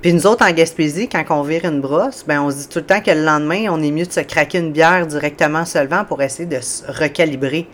Puis 0.03 0.13
nous 0.13 0.27
autres, 0.29 0.47
en 0.47 0.53
Gaspésie, 0.53 1.09
quand 1.09 1.25
on 1.31 1.43
vire 1.43 1.65
une 1.65 1.81
brosse, 1.81 2.25
ben 2.27 2.41
on 2.41 2.51
se 2.51 2.57
dit 2.59 2.69
tout 2.69 2.79
le 2.79 2.87
temps 2.87 3.01
que 3.01 3.11
le 3.11 3.25
lendemain, 3.25 3.67
on 3.71 3.83
est 3.83 3.91
mieux 3.91 4.07
de 4.07 4.13
se 4.13 4.21
craquer 4.21 4.59
une 4.59 4.71
bière 4.71 5.07
directement 5.07 5.65
seulement 5.65 6.05
pour 6.05 6.23
essayer 6.23 6.47
de 6.47 6.61
se 6.61 6.85
recalibrer. 6.87 7.67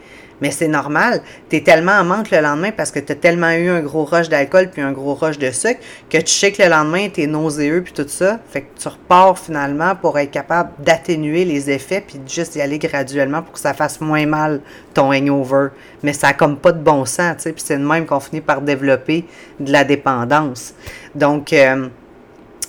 Mais 0.45 0.51
c'est 0.51 0.69
normal. 0.69 1.23
Tu 1.49 1.57
es 1.57 1.61
tellement 1.63 1.93
en 1.93 2.05
manque 2.05 2.31
le 2.31 2.39
lendemain 2.43 2.71
parce 2.71 2.91
que 2.91 2.99
tu 2.99 3.13
as 3.13 3.15
tellement 3.15 3.53
eu 3.53 3.71
un 3.71 3.81
gros 3.81 4.05
rush 4.05 4.29
d'alcool 4.29 4.69
puis 4.71 4.83
un 4.83 4.93
gros 4.93 5.15
rush 5.15 5.39
de 5.39 5.51
sucre 5.51 5.81
que 6.11 6.19
tu 6.19 6.35
sais 6.35 6.53
que 6.53 6.63
le 6.63 6.69
lendemain, 6.69 7.09
tu 7.09 7.23
es 7.23 7.27
nauséeux 7.27 7.81
puis 7.83 7.95
tout 7.95 8.05
ça. 8.07 8.41
Fait 8.51 8.61
que 8.61 8.79
tu 8.79 8.87
repars 8.89 9.39
finalement 9.39 9.97
pour 9.97 10.19
être 10.19 10.31
capable 10.31 10.73
d'atténuer 10.81 11.47
les 11.47 11.71
effets 11.71 12.05
puis 12.07 12.21
juste 12.29 12.57
y 12.57 12.61
aller 12.61 12.79
graduellement 12.79 13.41
pour 13.41 13.55
que 13.55 13.59
ça 13.59 13.73
fasse 13.73 14.03
moins 14.03 14.27
mal 14.27 14.61
ton 14.93 15.15
hangover. 15.15 15.69
Mais 16.03 16.13
ça 16.13 16.27
n'a 16.27 16.33
comme 16.35 16.59
pas 16.59 16.73
de 16.73 16.83
bon 16.83 17.07
sens, 17.07 17.37
tu 17.39 17.45
sais. 17.45 17.53
Puis 17.53 17.65
c'est 17.67 17.79
de 17.79 17.83
même 17.83 18.05
qu'on 18.05 18.21
finit 18.21 18.43
par 18.43 18.61
développer 18.61 19.25
de 19.59 19.73
la 19.73 19.85
dépendance. 19.85 20.75
Donc, 21.15 21.55
euh, 21.55 21.89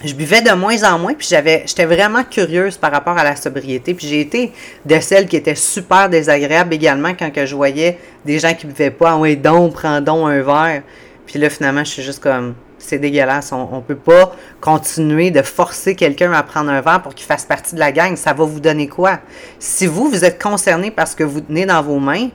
je 0.04 0.14
buvais 0.14 0.42
de 0.42 0.52
moins 0.52 0.84
en 0.84 1.00
moins, 1.00 1.14
puis 1.14 1.28
j'avais, 1.30 1.64
j'étais 1.66 1.86
vraiment 1.86 2.24
curieuse 2.24 2.78
par 2.78 2.92
rapport 2.92 3.18
à 3.18 3.24
la 3.24 3.36
sobriété. 3.36 3.94
Puis 3.94 4.08
j'ai 4.08 4.22
été 4.22 4.52
de 4.86 5.00
celles 5.00 5.28
qui 5.28 5.38
étaient 5.38 5.56
super 5.56 6.10
désagréables 6.10 6.74
également 6.74 7.14
quand 7.18 7.32
que 7.32 7.46
je 7.46 7.56
voyais 7.56 7.98
des 8.25 8.40
gens 8.40 8.54
qui 8.54 8.68
buvaient 8.68 8.92
pas. 8.92 9.12
Ah 9.12 9.18
oui, 9.18 9.38
donc, 9.38 9.74
prends 9.74 10.02
donc 10.02 10.28
un 10.28 10.42
verre. 10.42 10.84
Puis 11.25 11.40
là, 11.40 11.50
finalement, 11.50 11.84
je 11.84 11.92
suis 11.92 12.04
juste 12.04 12.22
comme, 12.22 12.56
c'est 12.78 13.00
dégueulasse. 13.00 13.52
On 13.52 13.78
ne 13.78 13.82
peut 13.82 13.96
pas 13.96 14.36
continuer 14.60 15.32
de 15.32 15.42
forcer 15.42 15.96
quelqu'un 15.96 16.34
à 16.34 16.44
prendre 16.44 16.70
un 16.72 16.82
verre 16.82 17.02
pour 17.02 17.16
qu'il 17.16 17.25
fasse 17.25 17.46
partie 17.46 17.75
de 17.75 17.80
la 17.80 17.92
gang. 17.92 18.16
Ça 18.16 18.34
va 18.34 18.44
vous 18.44 18.60
donner 18.60 18.88
quoi? 18.88 19.20
Si 19.60 19.88
vous, 19.88 20.10
vous 20.10 20.25
êtes 20.25 20.42
concerné 20.42 20.92
parce 20.92 21.16
que 21.16 21.24
vous 21.24 21.42
tenez 21.42 21.66
dans 21.66 21.82
vos 21.82 22.00
mains, 22.00 22.30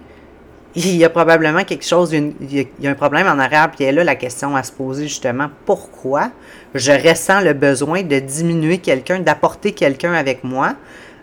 il 0.74 0.96
y 0.96 1.04
a 1.04 1.10
probablement 1.10 1.64
quelque 1.64 1.84
chose, 1.84 2.12
il 2.12 2.66
y 2.80 2.86
a 2.86 2.90
un 2.90 2.94
problème 2.94 3.26
en 3.26 3.38
arrière, 3.38 3.70
puis 3.70 3.90
là 3.90 4.04
la 4.04 4.14
question 4.14 4.54
à 4.54 4.62
se 4.62 4.72
poser 4.72 5.08
justement, 5.08 5.48
pourquoi 5.66 6.30
je 6.74 6.92
ressens 6.92 7.40
le 7.40 7.52
besoin 7.52 8.02
de 8.02 8.18
diminuer 8.18 8.78
quelqu'un, 8.78 9.18
d'apporter 9.18 9.72
quelqu'un 9.72 10.12
avec 10.12 10.44
moi 10.44 10.74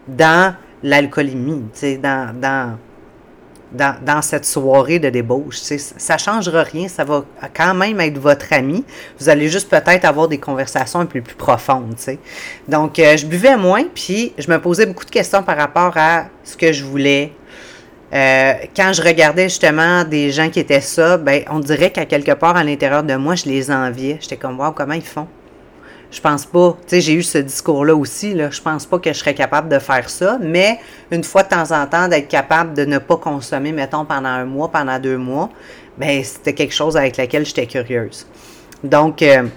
dans 0.07 0.53
l'alcoolémie, 0.83 1.63
dans, 2.01 2.35
dans, 2.39 2.77
dans, 3.71 3.95
dans, 4.03 4.21
cette 4.21 4.45
soirée 4.45 4.99
de 4.99 5.09
débauche. 5.09 5.57
Ça 5.57 6.13
ne 6.13 6.19
changera 6.19 6.63
rien, 6.63 6.87
ça 6.87 7.03
va 7.03 7.25
quand 7.55 7.73
même 7.73 7.99
être 7.99 8.17
votre 8.17 8.51
ami. 8.53 8.83
Vous 9.19 9.29
allez 9.29 9.49
juste 9.49 9.69
peut-être 9.69 10.05
avoir 10.05 10.27
des 10.27 10.37
conversations 10.37 10.99
un 10.99 11.05
peu 11.05 11.21
plus 11.21 11.35
profondes. 11.35 11.95
Donc, 12.67 12.99
euh, 12.99 13.17
je 13.17 13.25
buvais 13.25 13.57
moins, 13.57 13.83
puis 13.93 14.33
je 14.37 14.49
me 14.49 14.59
posais 14.59 14.85
beaucoup 14.85 15.05
de 15.05 15.11
questions 15.11 15.43
par 15.43 15.57
rapport 15.57 15.93
à 15.95 16.25
ce 16.43 16.55
que 16.55 16.71
je 16.71 16.83
voulais, 16.83 17.33
euh, 18.13 18.53
quand 18.75 18.93
je 18.93 19.01
regardais 19.01 19.49
justement 19.49 20.03
des 20.03 20.31
gens 20.31 20.49
qui 20.49 20.59
étaient 20.59 20.81
ça, 20.81 21.17
ben, 21.17 21.43
on 21.49 21.59
dirait 21.59 21.91
qu'à 21.91 22.05
quelque 22.05 22.31
part 22.31 22.55
à 22.55 22.63
l'intérieur 22.63 23.03
de 23.03 23.15
moi, 23.15 23.35
je 23.35 23.45
les 23.45 23.69
enviais. 23.69 24.17
J'étais 24.21 24.37
comme, 24.37 24.59
wow, 24.59 24.71
comment 24.71 24.93
ils 24.93 25.01
font? 25.01 25.27
Je 26.09 26.21
pense 26.21 26.45
pas, 26.45 26.77
tu 26.83 26.87
sais, 26.87 27.01
j'ai 27.01 27.13
eu 27.13 27.23
ce 27.23 27.37
discours-là 27.37 27.93
aussi, 27.93 28.33
là, 28.33 28.49
je 28.49 28.61
pense 28.61 28.85
pas 28.85 28.97
que 28.97 29.11
je 29.11 29.17
serais 29.17 29.33
capable 29.33 29.67
de 29.67 29.77
faire 29.77 30.09
ça, 30.09 30.37
mais 30.41 30.79
une 31.11 31.23
fois 31.23 31.43
de 31.43 31.49
temps 31.49 31.71
en 31.71 31.85
temps, 31.85 32.07
d'être 32.07 32.29
capable 32.29 32.73
de 32.73 32.85
ne 32.85 32.97
pas 32.97 33.17
consommer, 33.17 33.73
mettons, 33.73 34.05
pendant 34.05 34.29
un 34.29 34.45
mois, 34.45 34.71
pendant 34.71 34.99
deux 34.99 35.17
mois, 35.17 35.49
ben, 35.97 36.23
c'était 36.23 36.53
quelque 36.53 36.73
chose 36.73 36.95
avec 36.95 37.17
laquelle 37.17 37.45
j'étais 37.45 37.65
curieuse. 37.67 38.25
Donc, 38.85 39.21
euh, 39.21 39.47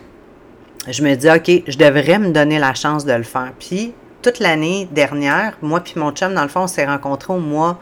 je 0.89 1.03
me 1.05 1.15
dis, 1.15 1.31
OK, 1.31 1.63
je 1.69 1.79
devrais 1.79 2.19
me 2.19 2.31
donner 2.31 2.59
la 2.59 2.75
chance 2.75 3.05
de 3.05 3.13
le 3.13 3.23
faire. 3.23 3.53
Puis, 3.57 3.93
toute 4.21 4.41
l'année 4.41 4.89
dernière, 4.91 5.57
moi 5.63 5.81
puis 5.81 5.95
mon 5.97 6.11
chum, 6.11 6.35
dans 6.35 6.43
le 6.43 6.49
fond, 6.49 6.63
on 6.63 6.67
s'est 6.67 6.85
rencontrés 6.85 7.33
au 7.33 7.39
mois 7.39 7.79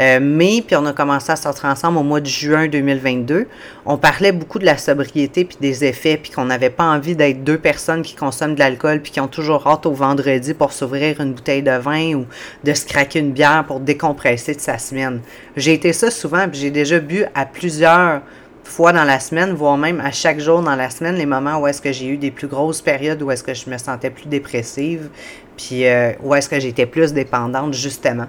euh, 0.00 0.20
mai, 0.20 0.62
puis 0.66 0.76
on 0.76 0.86
a 0.86 0.92
commencé 0.92 1.30
à 1.30 1.36
sortir 1.36 1.66
ensemble 1.66 1.98
au 1.98 2.02
mois 2.02 2.20
de 2.20 2.26
juin 2.26 2.66
2022. 2.68 3.46
On 3.86 3.96
parlait 3.96 4.32
beaucoup 4.32 4.58
de 4.58 4.64
la 4.64 4.76
sobriété 4.76 5.44
puis 5.44 5.56
des 5.60 5.84
effets, 5.84 6.16
puis 6.16 6.32
qu'on 6.32 6.46
n'avait 6.46 6.70
pas 6.70 6.84
envie 6.84 7.14
d'être 7.14 7.44
deux 7.44 7.58
personnes 7.58 8.02
qui 8.02 8.14
consomment 8.14 8.54
de 8.54 8.58
l'alcool 8.58 9.00
puis 9.00 9.12
qui 9.12 9.20
ont 9.20 9.28
toujours 9.28 9.66
hâte 9.66 9.86
au 9.86 9.92
vendredi 9.92 10.54
pour 10.54 10.72
s'ouvrir 10.72 11.20
une 11.20 11.32
bouteille 11.32 11.62
de 11.62 11.76
vin 11.78 12.14
ou 12.14 12.26
de 12.64 12.72
se 12.72 12.86
craquer 12.86 13.20
une 13.20 13.32
bière 13.32 13.64
pour 13.66 13.80
décompresser 13.80 14.54
de 14.54 14.60
sa 14.60 14.78
semaine. 14.78 15.20
J'ai 15.56 15.74
été 15.74 15.92
ça 15.92 16.10
souvent, 16.10 16.48
puis 16.48 16.60
j'ai 16.60 16.70
déjà 16.70 16.98
bu 16.98 17.24
à 17.34 17.46
plusieurs 17.46 18.22
fois 18.64 18.92
dans 18.92 19.04
la 19.04 19.20
semaine, 19.20 19.52
voire 19.52 19.76
même 19.76 20.00
à 20.00 20.10
chaque 20.10 20.40
jour 20.40 20.62
dans 20.62 20.74
la 20.74 20.90
semaine, 20.90 21.16
les 21.16 21.26
moments 21.26 21.58
où 21.58 21.66
est-ce 21.66 21.82
que 21.82 21.92
j'ai 21.92 22.06
eu 22.06 22.16
des 22.16 22.30
plus 22.30 22.48
grosses 22.48 22.80
périodes 22.80 23.22
où 23.22 23.30
est-ce 23.30 23.44
que 23.44 23.54
je 23.54 23.68
me 23.68 23.78
sentais 23.78 24.10
plus 24.10 24.26
dépressive, 24.26 25.08
puis 25.56 25.86
euh, 25.86 26.12
où 26.22 26.34
est-ce 26.34 26.48
que 26.48 26.58
j'étais 26.58 26.86
plus 26.86 27.12
dépendante 27.12 27.74
justement. 27.74 28.26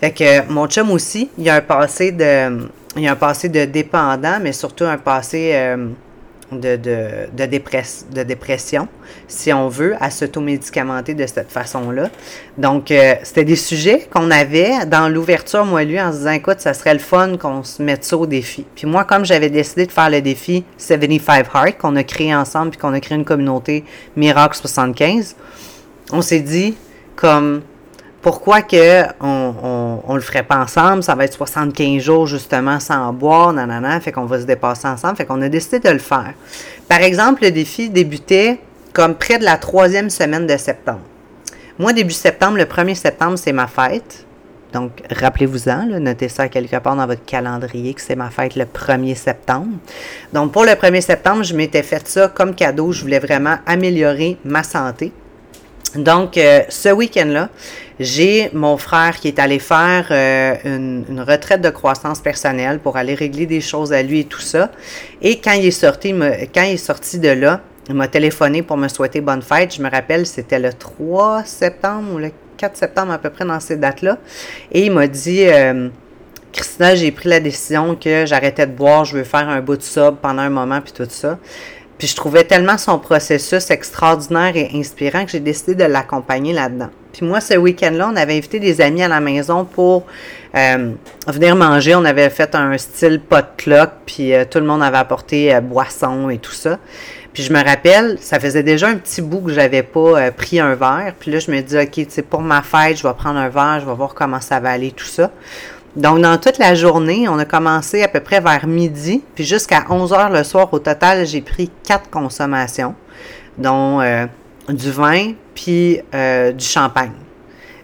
Fait 0.00 0.12
que 0.12 0.50
mon 0.50 0.66
chum 0.66 0.90
aussi, 0.90 1.30
il 1.38 1.48
a 1.48 1.56
un 1.56 1.60
passé 1.60 2.12
de, 2.12 2.68
il 2.96 3.06
a 3.06 3.12
un 3.12 3.16
passé 3.16 3.48
de 3.48 3.64
dépendant, 3.64 4.38
mais 4.40 4.52
surtout 4.52 4.84
un 4.84 4.96
passé 4.96 5.50
euh, 5.54 5.88
de, 6.52 6.76
de, 6.76 7.28
de, 7.36 7.46
de, 8.14 8.22
dépression, 8.22 8.88
si 9.26 9.52
on 9.52 9.68
veut, 9.68 9.96
à 10.00 10.10
s'automédicamenter 10.10 11.14
de 11.14 11.26
cette 11.26 11.50
façon-là. 11.50 12.10
Donc, 12.56 12.90
euh, 12.90 13.14
c'était 13.22 13.44
des 13.44 13.56
sujets 13.56 14.06
qu'on 14.10 14.30
avait 14.30 14.86
dans 14.86 15.08
l'ouverture, 15.08 15.64
moi, 15.64 15.84
lui, 15.84 16.00
en 16.00 16.12
se 16.12 16.18
disant, 16.18 16.30
écoute, 16.30 16.60
ça 16.60 16.74
serait 16.74 16.94
le 16.94 17.00
fun 17.00 17.36
qu'on 17.36 17.62
se 17.64 17.82
mette 17.82 18.04
ça 18.04 18.16
au 18.16 18.26
défi. 18.26 18.64
Puis 18.74 18.86
moi, 18.86 19.04
comme 19.04 19.24
j'avais 19.24 19.50
décidé 19.50 19.86
de 19.86 19.92
faire 19.92 20.10
le 20.10 20.22
défi 20.22 20.64
75 20.78 21.44
Heart, 21.54 21.78
qu'on 21.78 21.96
a 21.96 22.04
créé 22.04 22.34
ensemble, 22.34 22.70
puis 22.70 22.80
qu'on 22.80 22.94
a 22.94 23.00
créé 23.00 23.18
une 23.18 23.24
communauté 23.24 23.84
Miracle 24.16 24.56
75, 24.56 25.36
on 26.12 26.22
s'est 26.22 26.40
dit, 26.40 26.76
comme 27.16 27.62
pourquoi 28.28 28.60
que 28.60 29.04
on, 29.22 30.14
le 30.14 30.20
ferait 30.20 30.42
pas 30.42 30.58
ensemble? 30.58 31.02
Ça 31.02 31.14
va 31.14 31.24
être 31.24 31.32
75 31.32 32.02
jours 32.02 32.26
justement 32.26 32.78
sans 32.78 33.10
boire, 33.14 33.54
nanana, 33.54 34.00
fait 34.00 34.12
qu'on 34.12 34.26
va 34.26 34.38
se 34.38 34.44
dépasser 34.44 34.86
ensemble, 34.86 35.16
fait 35.16 35.24
qu'on 35.24 35.40
a 35.40 35.48
décidé 35.48 35.78
de 35.78 35.88
le 35.88 35.98
faire. 35.98 36.34
Par 36.90 37.00
exemple, 37.00 37.44
le 37.44 37.50
défi 37.50 37.88
débutait 37.88 38.58
comme 38.92 39.14
près 39.14 39.38
de 39.38 39.44
la 39.44 39.56
troisième 39.56 40.10
semaine 40.10 40.46
de 40.46 40.58
septembre. 40.58 41.00
Moi, 41.78 41.94
début 41.94 42.12
septembre, 42.12 42.58
le 42.58 42.66
1er 42.66 42.96
septembre, 42.96 43.38
c'est 43.38 43.54
ma 43.54 43.66
fête. 43.66 44.26
Donc, 44.74 45.02
rappelez-vous-en, 45.10 45.86
notez 45.98 46.28
ça 46.28 46.48
quelque 46.48 46.76
part 46.76 46.96
dans 46.96 47.06
votre 47.06 47.24
calendrier 47.24 47.94
que 47.94 48.02
c'est 48.02 48.14
ma 48.14 48.28
fête 48.28 48.56
le 48.56 48.66
1er 48.66 49.14
septembre. 49.14 49.78
Donc, 50.34 50.52
pour 50.52 50.66
le 50.66 50.72
1er 50.72 51.00
septembre, 51.00 51.44
je 51.44 51.54
m'étais 51.54 51.82
fait 51.82 52.06
ça 52.06 52.28
comme 52.28 52.54
cadeau. 52.54 52.92
Je 52.92 53.00
voulais 53.00 53.20
vraiment 53.20 53.56
améliorer 53.64 54.36
ma 54.44 54.62
santé. 54.62 55.14
Donc, 55.94 56.36
euh, 56.36 56.62
ce 56.68 56.90
week-end-là, 56.90 57.48
j'ai 57.98 58.50
mon 58.52 58.76
frère 58.76 59.16
qui 59.16 59.28
est 59.28 59.38
allé 59.38 59.58
faire 59.58 60.06
euh, 60.10 60.54
une, 60.64 61.20
retraite 61.20 61.60
de 61.60 61.70
croissance 61.70 62.20
personnelle 62.20 62.78
pour 62.78 62.96
aller 62.96 63.14
régler 63.14 63.46
des 63.46 63.60
choses 63.60 63.92
à 63.92 64.02
lui 64.02 64.20
et 64.20 64.24
tout 64.24 64.40
ça. 64.40 64.70
Et 65.22 65.40
quand 65.40 65.52
il 65.52 65.66
est 65.66 65.70
sorti, 65.70 66.14
quand 66.54 66.62
il 66.62 66.74
est 66.74 66.76
sorti 66.76 67.18
de 67.18 67.30
là, 67.30 67.60
il 67.88 67.94
m'a 67.94 68.06
téléphoné 68.06 68.62
pour 68.62 68.76
me 68.76 68.86
souhaiter 68.88 69.20
bonne 69.20 69.42
fête. 69.42 69.74
Je 69.74 69.82
me 69.82 69.90
rappelle, 69.90 70.26
c'était 70.26 70.58
le 70.58 70.72
3 70.72 71.44
septembre 71.44 72.14
ou 72.14 72.18
le 72.18 72.30
4 72.58 72.76
septembre 72.76 73.12
à 73.12 73.18
peu 73.18 73.30
près 73.30 73.46
dans 73.46 73.60
ces 73.60 73.76
dates-là. 73.76 74.18
Et 74.70 74.84
il 74.84 74.92
m'a 74.92 75.06
dit, 75.06 75.44
euh, 75.46 75.88
Christina, 76.52 76.94
j'ai 76.94 77.10
pris 77.10 77.28
la 77.28 77.40
décision 77.40 77.96
que 77.96 78.26
j'arrêtais 78.26 78.66
de 78.66 78.72
boire, 78.72 79.04
je 79.06 79.16
veux 79.16 79.24
faire 79.24 79.48
un 79.48 79.60
bout 79.60 79.76
de 79.76 79.82
sub 79.82 80.16
pendant 80.16 80.42
un 80.42 80.50
moment, 80.50 80.80
puis 80.82 80.92
tout 80.92 81.06
ça. 81.08 81.38
Puis 81.98 82.06
je 82.06 82.14
trouvais 82.14 82.44
tellement 82.44 82.78
son 82.78 82.98
processus 82.98 83.70
extraordinaire 83.70 84.56
et 84.56 84.70
inspirant 84.74 85.24
que 85.24 85.32
j'ai 85.32 85.40
décidé 85.40 85.74
de 85.74 85.84
l'accompagner 85.84 86.52
là-dedans. 86.52 86.90
Puis 87.12 87.26
moi, 87.26 87.40
ce 87.40 87.54
week-end-là, 87.54 88.10
on 88.12 88.16
avait 88.16 88.36
invité 88.36 88.60
des 88.60 88.80
amis 88.80 89.02
à 89.02 89.08
la 89.08 89.18
maison 89.18 89.64
pour 89.64 90.06
euh, 90.54 90.92
venir 91.26 91.56
manger. 91.56 91.96
On 91.96 92.04
avait 92.04 92.30
fait 92.30 92.54
un 92.54 92.78
style 92.78 93.20
pot-clock, 93.20 93.90
puis 94.06 94.32
euh, 94.32 94.44
tout 94.48 94.60
le 94.60 94.66
monde 94.66 94.82
avait 94.82 94.98
apporté 94.98 95.52
euh, 95.52 95.60
boisson 95.60 96.30
et 96.30 96.38
tout 96.38 96.52
ça. 96.52 96.78
Puis 97.32 97.42
je 97.42 97.52
me 97.52 97.62
rappelle, 97.62 98.16
ça 98.20 98.38
faisait 98.38 98.62
déjà 98.62 98.88
un 98.88 98.96
petit 98.96 99.20
bout 99.20 99.40
que 99.40 99.52
j'avais 99.52 99.82
pas 99.82 100.30
pris 100.32 100.60
un 100.60 100.74
verre. 100.74 101.12
Puis 101.18 101.30
là, 101.30 101.38
je 101.38 101.50
me 101.50 101.60
dis, 101.60 101.76
OK, 101.76 102.06
c'est 102.08 102.22
pour 102.22 102.40
ma 102.40 102.62
fête, 102.62 102.96
je 102.96 103.06
vais 103.06 103.14
prendre 103.14 103.38
un 103.38 103.48
verre, 103.48 103.80
je 103.80 103.86
vais 103.86 103.94
voir 103.94 104.14
comment 104.14 104.40
ça 104.40 104.60
va 104.60 104.70
aller, 104.70 104.90
tout 104.92 105.04
ça. 105.04 105.30
Donc, 105.98 106.20
dans 106.20 106.38
toute 106.38 106.58
la 106.58 106.76
journée, 106.76 107.28
on 107.28 107.40
a 107.40 107.44
commencé 107.44 108.04
à 108.04 108.08
peu 108.08 108.20
près 108.20 108.40
vers 108.40 108.68
midi, 108.68 109.20
puis 109.34 109.42
jusqu'à 109.44 109.84
11 109.90 110.12
heures 110.12 110.30
le 110.30 110.44
soir, 110.44 110.72
au 110.72 110.78
total, 110.78 111.26
j'ai 111.26 111.40
pris 111.40 111.72
quatre 111.82 112.08
consommations, 112.08 112.94
dont 113.58 114.00
du 114.68 114.92
vin, 114.92 115.32
puis 115.56 116.00
du 116.12 116.64
champagne. 116.64 117.10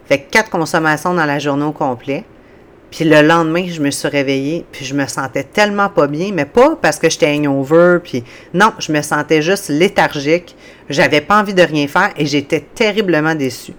Fait 0.06 0.20
quatre 0.20 0.48
consommations 0.48 1.12
dans 1.12 1.24
la 1.24 1.40
journée 1.40 1.64
au 1.64 1.72
complet. 1.72 2.24
Puis 2.92 3.04
le 3.04 3.20
lendemain, 3.20 3.66
je 3.66 3.80
me 3.80 3.90
suis 3.90 4.06
réveillée, 4.06 4.64
puis 4.70 4.84
je 4.84 4.94
me 4.94 5.08
sentais 5.08 5.42
tellement 5.42 5.88
pas 5.88 6.06
bien, 6.06 6.30
mais 6.32 6.44
pas 6.44 6.76
parce 6.80 7.00
que 7.00 7.10
j'étais 7.10 7.36
hangover, 7.36 7.98
puis 8.00 8.22
non, 8.52 8.72
je 8.78 8.92
me 8.92 9.02
sentais 9.02 9.42
juste 9.42 9.70
léthargique. 9.70 10.54
J'avais 10.88 11.20
pas 11.20 11.40
envie 11.40 11.54
de 11.54 11.62
rien 11.62 11.88
faire 11.88 12.10
et 12.16 12.26
j'étais 12.26 12.60
terriblement 12.60 13.34
déçue. 13.34 13.74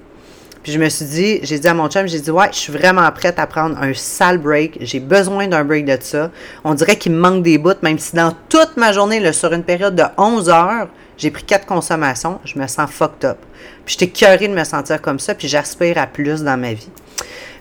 Puis 0.65 0.72
je 0.72 0.79
me 0.79 0.89
suis 0.89 1.05
dit, 1.05 1.39
j'ai 1.43 1.60
dit 1.60 1.67
à 1.67 1.75
mon 1.75 1.88
chum, 1.89 2.07
j'ai 2.07 2.19
dit, 2.19 2.31
ouais, 2.31 2.48
je 2.51 2.57
suis 2.57 2.74
vraiment 2.74 3.07
prête 3.12 3.38
à 3.38 3.45
prendre 3.45 3.77
un 3.79 3.93
sale 3.93 4.39
break. 4.39 4.79
J'ai 4.81 5.00
besoin 5.00 5.48
d'un 5.48 5.63
break 5.63 5.86
de 5.86 5.95
ça. 6.01 6.31
On 6.63 6.74
dirait 6.74 6.95
qu'il 6.95 7.12
me 7.12 7.19
manque 7.19 7.43
des 7.43 7.60
bouts, 7.60 7.75
même 7.84 8.00
si 8.00 8.15
dans 8.15 8.34
toute 8.50 8.75
ma 8.75 8.91
journée, 8.91 9.19
là, 9.19 9.31
sur 9.31 9.53
une 9.53 9.62
période 9.62 9.95
de 9.95 10.01
11 10.17 10.50
heures, 10.50 10.88
j'ai 11.19 11.29
pris 11.29 11.43
quatre 11.43 11.67
consommations, 11.67 12.39
je 12.45 12.57
me 12.57 12.65
sens 12.65 12.89
fucked 12.89 13.25
up. 13.25 13.38
Puis 13.86 13.95
j'étais 14.00 14.12
curée 14.12 14.48
de 14.48 14.55
me 14.55 14.63
sentir 14.63 15.00
comme 15.03 15.19
ça, 15.19 15.36
puis 15.36 15.48
j'aspire 15.48 16.00
à 16.00 16.07
plus 16.07 16.41
dans 16.41 16.60
ma 16.60 16.74
vie. 16.74 16.89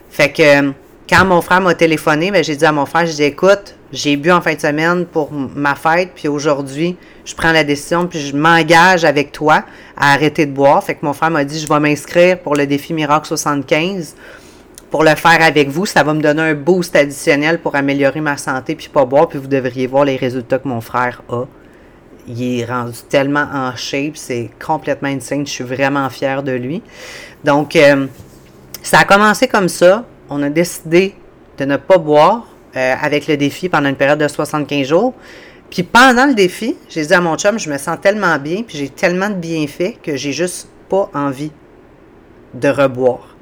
Fait 0.09 0.31
que 0.31 0.73
quand 1.07 1.25
mon 1.25 1.41
frère 1.41 1.61
m'a 1.61 1.75
téléphoné, 1.75 2.31
ben, 2.31 2.43
j'ai 2.43 2.55
dit 2.55 2.65
à 2.65 2.71
mon 2.71 2.87
frère, 2.87 3.05
j'ai 3.05 3.13
dit, 3.13 3.23
écoute, 3.25 3.75
j'ai 3.95 4.17
bu 4.17 4.31
en 4.31 4.41
fin 4.41 4.53
de 4.53 4.59
semaine 4.59 5.05
pour 5.05 5.31
ma 5.31 5.75
fête, 5.75 6.11
puis 6.13 6.27
aujourd'hui, 6.27 6.97
je 7.23 7.33
prends 7.33 7.51
la 7.51 7.63
décision, 7.63 8.07
puis 8.07 8.19
je 8.19 8.35
m'engage 8.35 9.05
avec 9.05 9.31
toi 9.31 9.63
à 9.97 10.13
arrêter 10.13 10.45
de 10.45 10.51
boire. 10.51 10.83
Fait 10.83 10.95
que 10.95 11.05
mon 11.05 11.13
frère 11.13 11.31
m'a 11.31 11.43
dit, 11.43 11.59
je 11.59 11.67
vais 11.67 11.79
m'inscrire 11.79 12.39
pour 12.39 12.55
le 12.55 12.67
défi 12.67 12.93
Miracle 12.93 13.27
75 13.27 14.15
pour 14.91 15.03
le 15.03 15.15
faire 15.15 15.41
avec 15.41 15.69
vous. 15.69 15.85
Ça 15.85 16.03
va 16.03 16.13
me 16.13 16.21
donner 16.21 16.41
un 16.41 16.53
boost 16.53 16.95
additionnel 16.95 17.59
pour 17.59 17.75
améliorer 17.75 18.21
ma 18.21 18.37
santé, 18.37 18.75
puis 18.75 18.89
pas 18.89 19.05
boire, 19.05 19.27
puis 19.27 19.39
vous 19.39 19.47
devriez 19.47 19.87
voir 19.87 20.05
les 20.05 20.17
résultats 20.17 20.59
que 20.59 20.67
mon 20.67 20.81
frère 20.81 21.23
a. 21.29 21.45
Il 22.27 22.59
est 22.59 22.65
rendu 22.65 22.97
tellement 23.09 23.47
en 23.53 23.75
shape, 23.75 24.15
c'est 24.17 24.49
complètement 24.63 25.09
insane. 25.09 25.45
Je 25.47 25.51
suis 25.51 25.63
vraiment 25.63 26.09
fière 26.09 26.43
de 26.43 26.51
lui. 26.51 26.81
Donc, 27.43 27.75
euh, 27.75 28.07
ça 28.81 28.99
a 28.99 29.05
commencé 29.05 29.47
comme 29.47 29.69
ça 29.69 30.05
on 30.29 30.41
a 30.43 30.49
décidé 30.49 31.15
de 31.57 31.65
ne 31.65 31.77
pas 31.77 31.97
boire 31.97 32.47
euh, 32.75 32.95
avec 33.01 33.27
le 33.27 33.37
défi 33.37 33.69
pendant 33.69 33.89
une 33.89 33.95
période 33.95 34.19
de 34.19 34.27
75 34.27 34.87
jours. 34.87 35.13
Puis 35.69 35.83
pendant 35.83 36.25
le 36.25 36.33
défi, 36.33 36.75
j'ai 36.89 37.05
dit 37.05 37.13
à 37.13 37.21
mon 37.21 37.37
chum, 37.37 37.57
je 37.59 37.69
me 37.69 37.77
sens 37.77 37.97
tellement 38.01 38.37
bien, 38.37 38.63
puis 38.63 38.77
j'ai 38.77 38.89
tellement 38.89 39.29
de 39.29 39.35
bienfaits 39.35 40.01
que 40.03 40.15
j'ai 40.15 40.31
juste 40.31 40.67
pas 40.89 41.09
envie 41.13 41.51
de 42.53 42.69
reboire. 42.69 43.35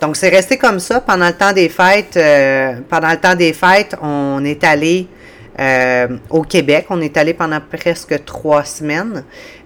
Donc 0.00 0.16
c'est 0.16 0.28
resté 0.28 0.58
comme 0.58 0.78
ça 0.78 1.00
pendant 1.00 1.26
le 1.26 1.32
temps 1.32 1.52
des 1.52 1.68
fêtes. 1.68 2.16
Euh, 2.16 2.74
pendant 2.88 3.10
le 3.10 3.16
temps 3.16 3.34
des 3.34 3.52
fêtes, 3.52 3.96
on 4.02 4.44
est 4.44 4.62
allé 4.62 5.08
euh, 5.58 6.08
au 6.30 6.42
Québec. 6.42 6.86
On 6.90 7.00
est 7.00 7.16
allé 7.16 7.34
pendant 7.34 7.60
presque 7.60 8.24
trois 8.24 8.64
semaines. 8.64 9.24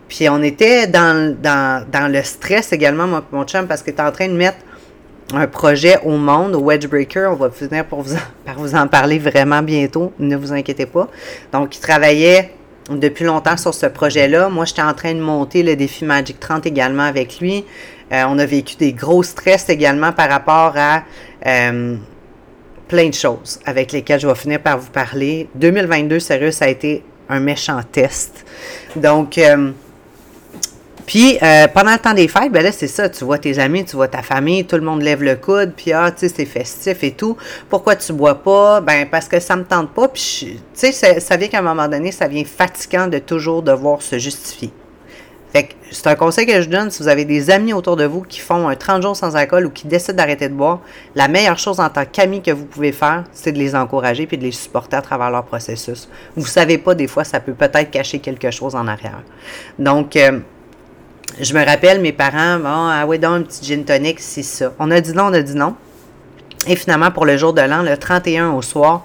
Puis 0.08 0.28
on 0.28 0.42
était 0.42 0.86
dans, 0.86 1.36
dans, 1.40 2.12
le 2.12 2.22
stress 2.22 2.72
également, 2.72 3.06
mon, 3.06 3.22
mon 3.32 3.44
chum, 3.44 3.66
parce 3.66 3.82
qu'il 3.82 3.92
était 3.92 4.02
en 4.02 4.12
train 4.12 4.28
de 4.28 4.34
mettre 4.34 4.58
un 5.34 5.46
projet 5.46 5.98
au 6.04 6.16
monde, 6.16 6.54
au 6.54 6.60
Wedge 6.60 6.86
Breaker. 6.86 7.28
On 7.32 7.36
va 7.36 7.50
finir 7.50 7.84
pour 7.84 8.02
vous 8.02 8.16
par 8.44 8.58
vous 8.58 8.74
en 8.74 8.86
parler 8.88 9.18
vraiment 9.18 9.62
bientôt. 9.62 10.12
Ne 10.18 10.36
vous 10.36 10.52
inquiétez 10.52 10.86
pas. 10.86 11.08
Donc, 11.52 11.76
il 11.76 11.80
travaillait 11.80 12.52
depuis 12.90 13.24
longtemps 13.24 13.56
sur 13.56 13.74
ce 13.74 13.86
projet-là. 13.86 14.48
Moi, 14.48 14.64
j'étais 14.64 14.82
en 14.82 14.94
train 14.94 15.14
de 15.14 15.20
monter 15.20 15.62
le 15.62 15.76
défi 15.76 16.04
Magic 16.04 16.40
30 16.40 16.66
également 16.66 17.04
avec 17.04 17.38
lui. 17.40 17.64
Euh, 18.12 18.24
on 18.28 18.38
a 18.38 18.46
vécu 18.46 18.76
des 18.76 18.92
gros 18.92 19.22
stress 19.22 19.68
également 19.68 20.12
par 20.12 20.28
rapport 20.28 20.74
à 20.76 21.04
euh, 21.46 21.96
plein 22.88 23.08
de 23.08 23.14
choses 23.14 23.60
avec 23.64 23.92
lesquelles 23.92 24.20
je 24.20 24.26
vais 24.26 24.34
finir 24.34 24.60
par 24.60 24.78
vous 24.78 24.90
parler. 24.90 25.48
2022, 25.54 26.18
sérieux, 26.18 26.50
ça 26.50 26.64
a 26.64 26.68
été 26.68 27.04
un 27.28 27.38
méchant 27.38 27.80
test. 27.92 28.44
Donc, 28.96 29.38
euh, 29.38 29.70
puis 31.06 31.38
euh, 31.42 31.68
pendant 31.68 31.92
le 31.92 31.98
temps 31.98 32.14
des 32.14 32.28
fêtes, 32.28 32.52
ben 32.52 32.62
là, 32.62 32.72
c'est 32.72 32.86
ça, 32.86 33.08
tu 33.08 33.24
vois 33.24 33.38
tes 33.38 33.58
amis, 33.58 33.84
tu 33.84 33.96
vois 33.96 34.08
ta 34.08 34.22
famille, 34.22 34.64
tout 34.64 34.76
le 34.76 34.82
monde 34.82 35.02
lève 35.02 35.22
le 35.22 35.36
coude, 35.36 35.72
puis 35.76 35.92
ah, 35.92 36.10
tu 36.10 36.28
sais, 36.28 36.34
c'est 36.34 36.44
festif 36.44 37.02
et 37.02 37.12
tout. 37.12 37.36
Pourquoi 37.68 37.96
tu 37.96 38.12
bois 38.12 38.42
pas? 38.42 38.80
Ben 38.80 39.06
parce 39.08 39.28
que 39.28 39.40
ça 39.40 39.56
me 39.56 39.64
tente 39.64 39.90
pas, 39.90 40.08
puis 40.08 40.58
tu 40.74 40.92
sais, 40.92 41.20
ça, 41.20 41.36
vient 41.36 41.48
qu'à 41.48 41.58
un 41.58 41.62
moment 41.62 41.88
donné, 41.88 42.12
ça 42.12 42.28
vient 42.28 42.44
fatigant 42.44 43.06
de 43.06 43.18
toujours 43.18 43.62
devoir 43.62 44.02
se 44.02 44.18
justifier. 44.18 44.72
Fait 45.52 45.64
que 45.64 45.74
c'est 45.90 46.06
un 46.06 46.14
conseil 46.14 46.46
que 46.46 46.62
je 46.62 46.68
donne 46.68 46.90
si 46.90 47.02
vous 47.02 47.08
avez 47.08 47.24
des 47.24 47.50
amis 47.50 47.72
autour 47.72 47.96
de 47.96 48.04
vous 48.04 48.22
qui 48.22 48.38
font 48.38 48.68
un 48.68 48.76
30 48.76 49.02
jours 49.02 49.16
sans 49.16 49.34
alcool 49.34 49.66
ou 49.66 49.70
qui 49.70 49.88
décident 49.88 50.16
d'arrêter 50.16 50.48
de 50.48 50.54
boire, 50.54 50.80
la 51.16 51.26
meilleure 51.26 51.58
chose 51.58 51.80
en 51.80 51.88
tant 51.88 52.04
qu'ami 52.04 52.40
que 52.40 52.52
vous 52.52 52.66
pouvez 52.66 52.92
faire, 52.92 53.24
c'est 53.32 53.50
de 53.50 53.58
les 53.58 53.74
encourager 53.74 54.26
puis 54.26 54.38
de 54.38 54.44
les 54.44 54.52
supporter 54.52 54.96
à 54.96 55.02
travers 55.02 55.30
leur 55.30 55.44
processus. 55.44 56.08
Vous 56.36 56.46
savez 56.46 56.78
pas, 56.78 56.94
des 56.94 57.08
fois, 57.08 57.24
ça 57.24 57.40
peut 57.40 57.54
peut-être 57.54 57.90
cacher 57.90 58.20
quelque 58.20 58.52
chose 58.52 58.76
en 58.76 58.86
arrière. 58.86 59.22
Donc, 59.80 60.14
euh, 60.14 60.38
je 61.38 61.54
me 61.54 61.64
rappelle, 61.64 62.00
mes 62.00 62.12
parents, 62.12 62.58
bon, 62.58 62.68
ah 62.68 63.06
ouais, 63.06 63.18
donc 63.18 63.32
un 63.32 63.42
petit 63.42 63.64
gin 63.64 63.84
tonic, 63.84 64.20
c'est 64.20 64.42
ça. 64.42 64.72
On 64.78 64.90
a 64.90 65.00
dit 65.00 65.12
non, 65.12 65.24
on 65.24 65.32
a 65.32 65.42
dit 65.42 65.54
non. 65.54 65.74
Et 66.66 66.76
finalement, 66.76 67.10
pour 67.10 67.24
le 67.24 67.36
jour 67.36 67.52
de 67.52 67.62
l'an, 67.62 67.82
le 67.82 67.96
31 67.96 68.50
au 68.50 68.62
soir, 68.62 69.04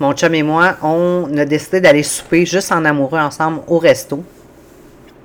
mon 0.00 0.12
chum 0.12 0.34
et 0.34 0.42
moi, 0.42 0.76
on 0.82 1.28
a 1.36 1.44
décidé 1.44 1.80
d'aller 1.80 2.02
souper 2.02 2.44
juste 2.44 2.72
en 2.72 2.84
amoureux 2.84 3.18
ensemble 3.18 3.60
au 3.66 3.78
resto 3.78 4.22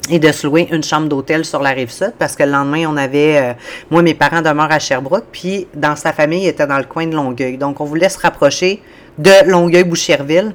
et 0.10 0.19
de 0.19 0.32
se 0.32 0.45
louer 0.45 0.67
une 0.71 0.84
chambre 0.84 1.08
d'hôtel 1.08 1.43
sur 1.45 1.62
la 1.62 1.71
rive 1.71 1.91
sud 1.91 2.13
parce 2.19 2.36
que 2.36 2.43
le 2.43 2.52
lendemain, 2.52 2.86
on 2.88 2.97
avait, 2.97 3.38
euh, 3.38 3.54
moi, 3.89 4.02
mes 4.02 4.13
parents 4.13 4.41
demeurent 4.41 4.71
à 4.71 4.80
Sherbrooke, 4.80 5.26
puis 5.32 5.67
dans 5.73 5.95
sa 5.95 6.13
famille, 6.13 6.43
il 6.43 6.47
était 6.47 6.67
dans 6.67 6.78
le 6.78 6.84
coin 6.84 7.08
de 7.08 7.15
Longueuil. 7.15 7.58
Donc, 7.58 7.82
on 7.82 7.86
voulait 7.86 8.10
se 8.10 8.19
rapprocher 8.19 8.82
de 9.17 9.49
Longueuil-Boucherville 9.49 10.54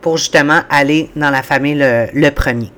pour 0.00 0.18
justement 0.18 0.60
aller 0.68 1.10
dans 1.16 1.30
la 1.30 1.42
famille 1.42 1.76
le 1.78 2.30
premier. 2.30 2.70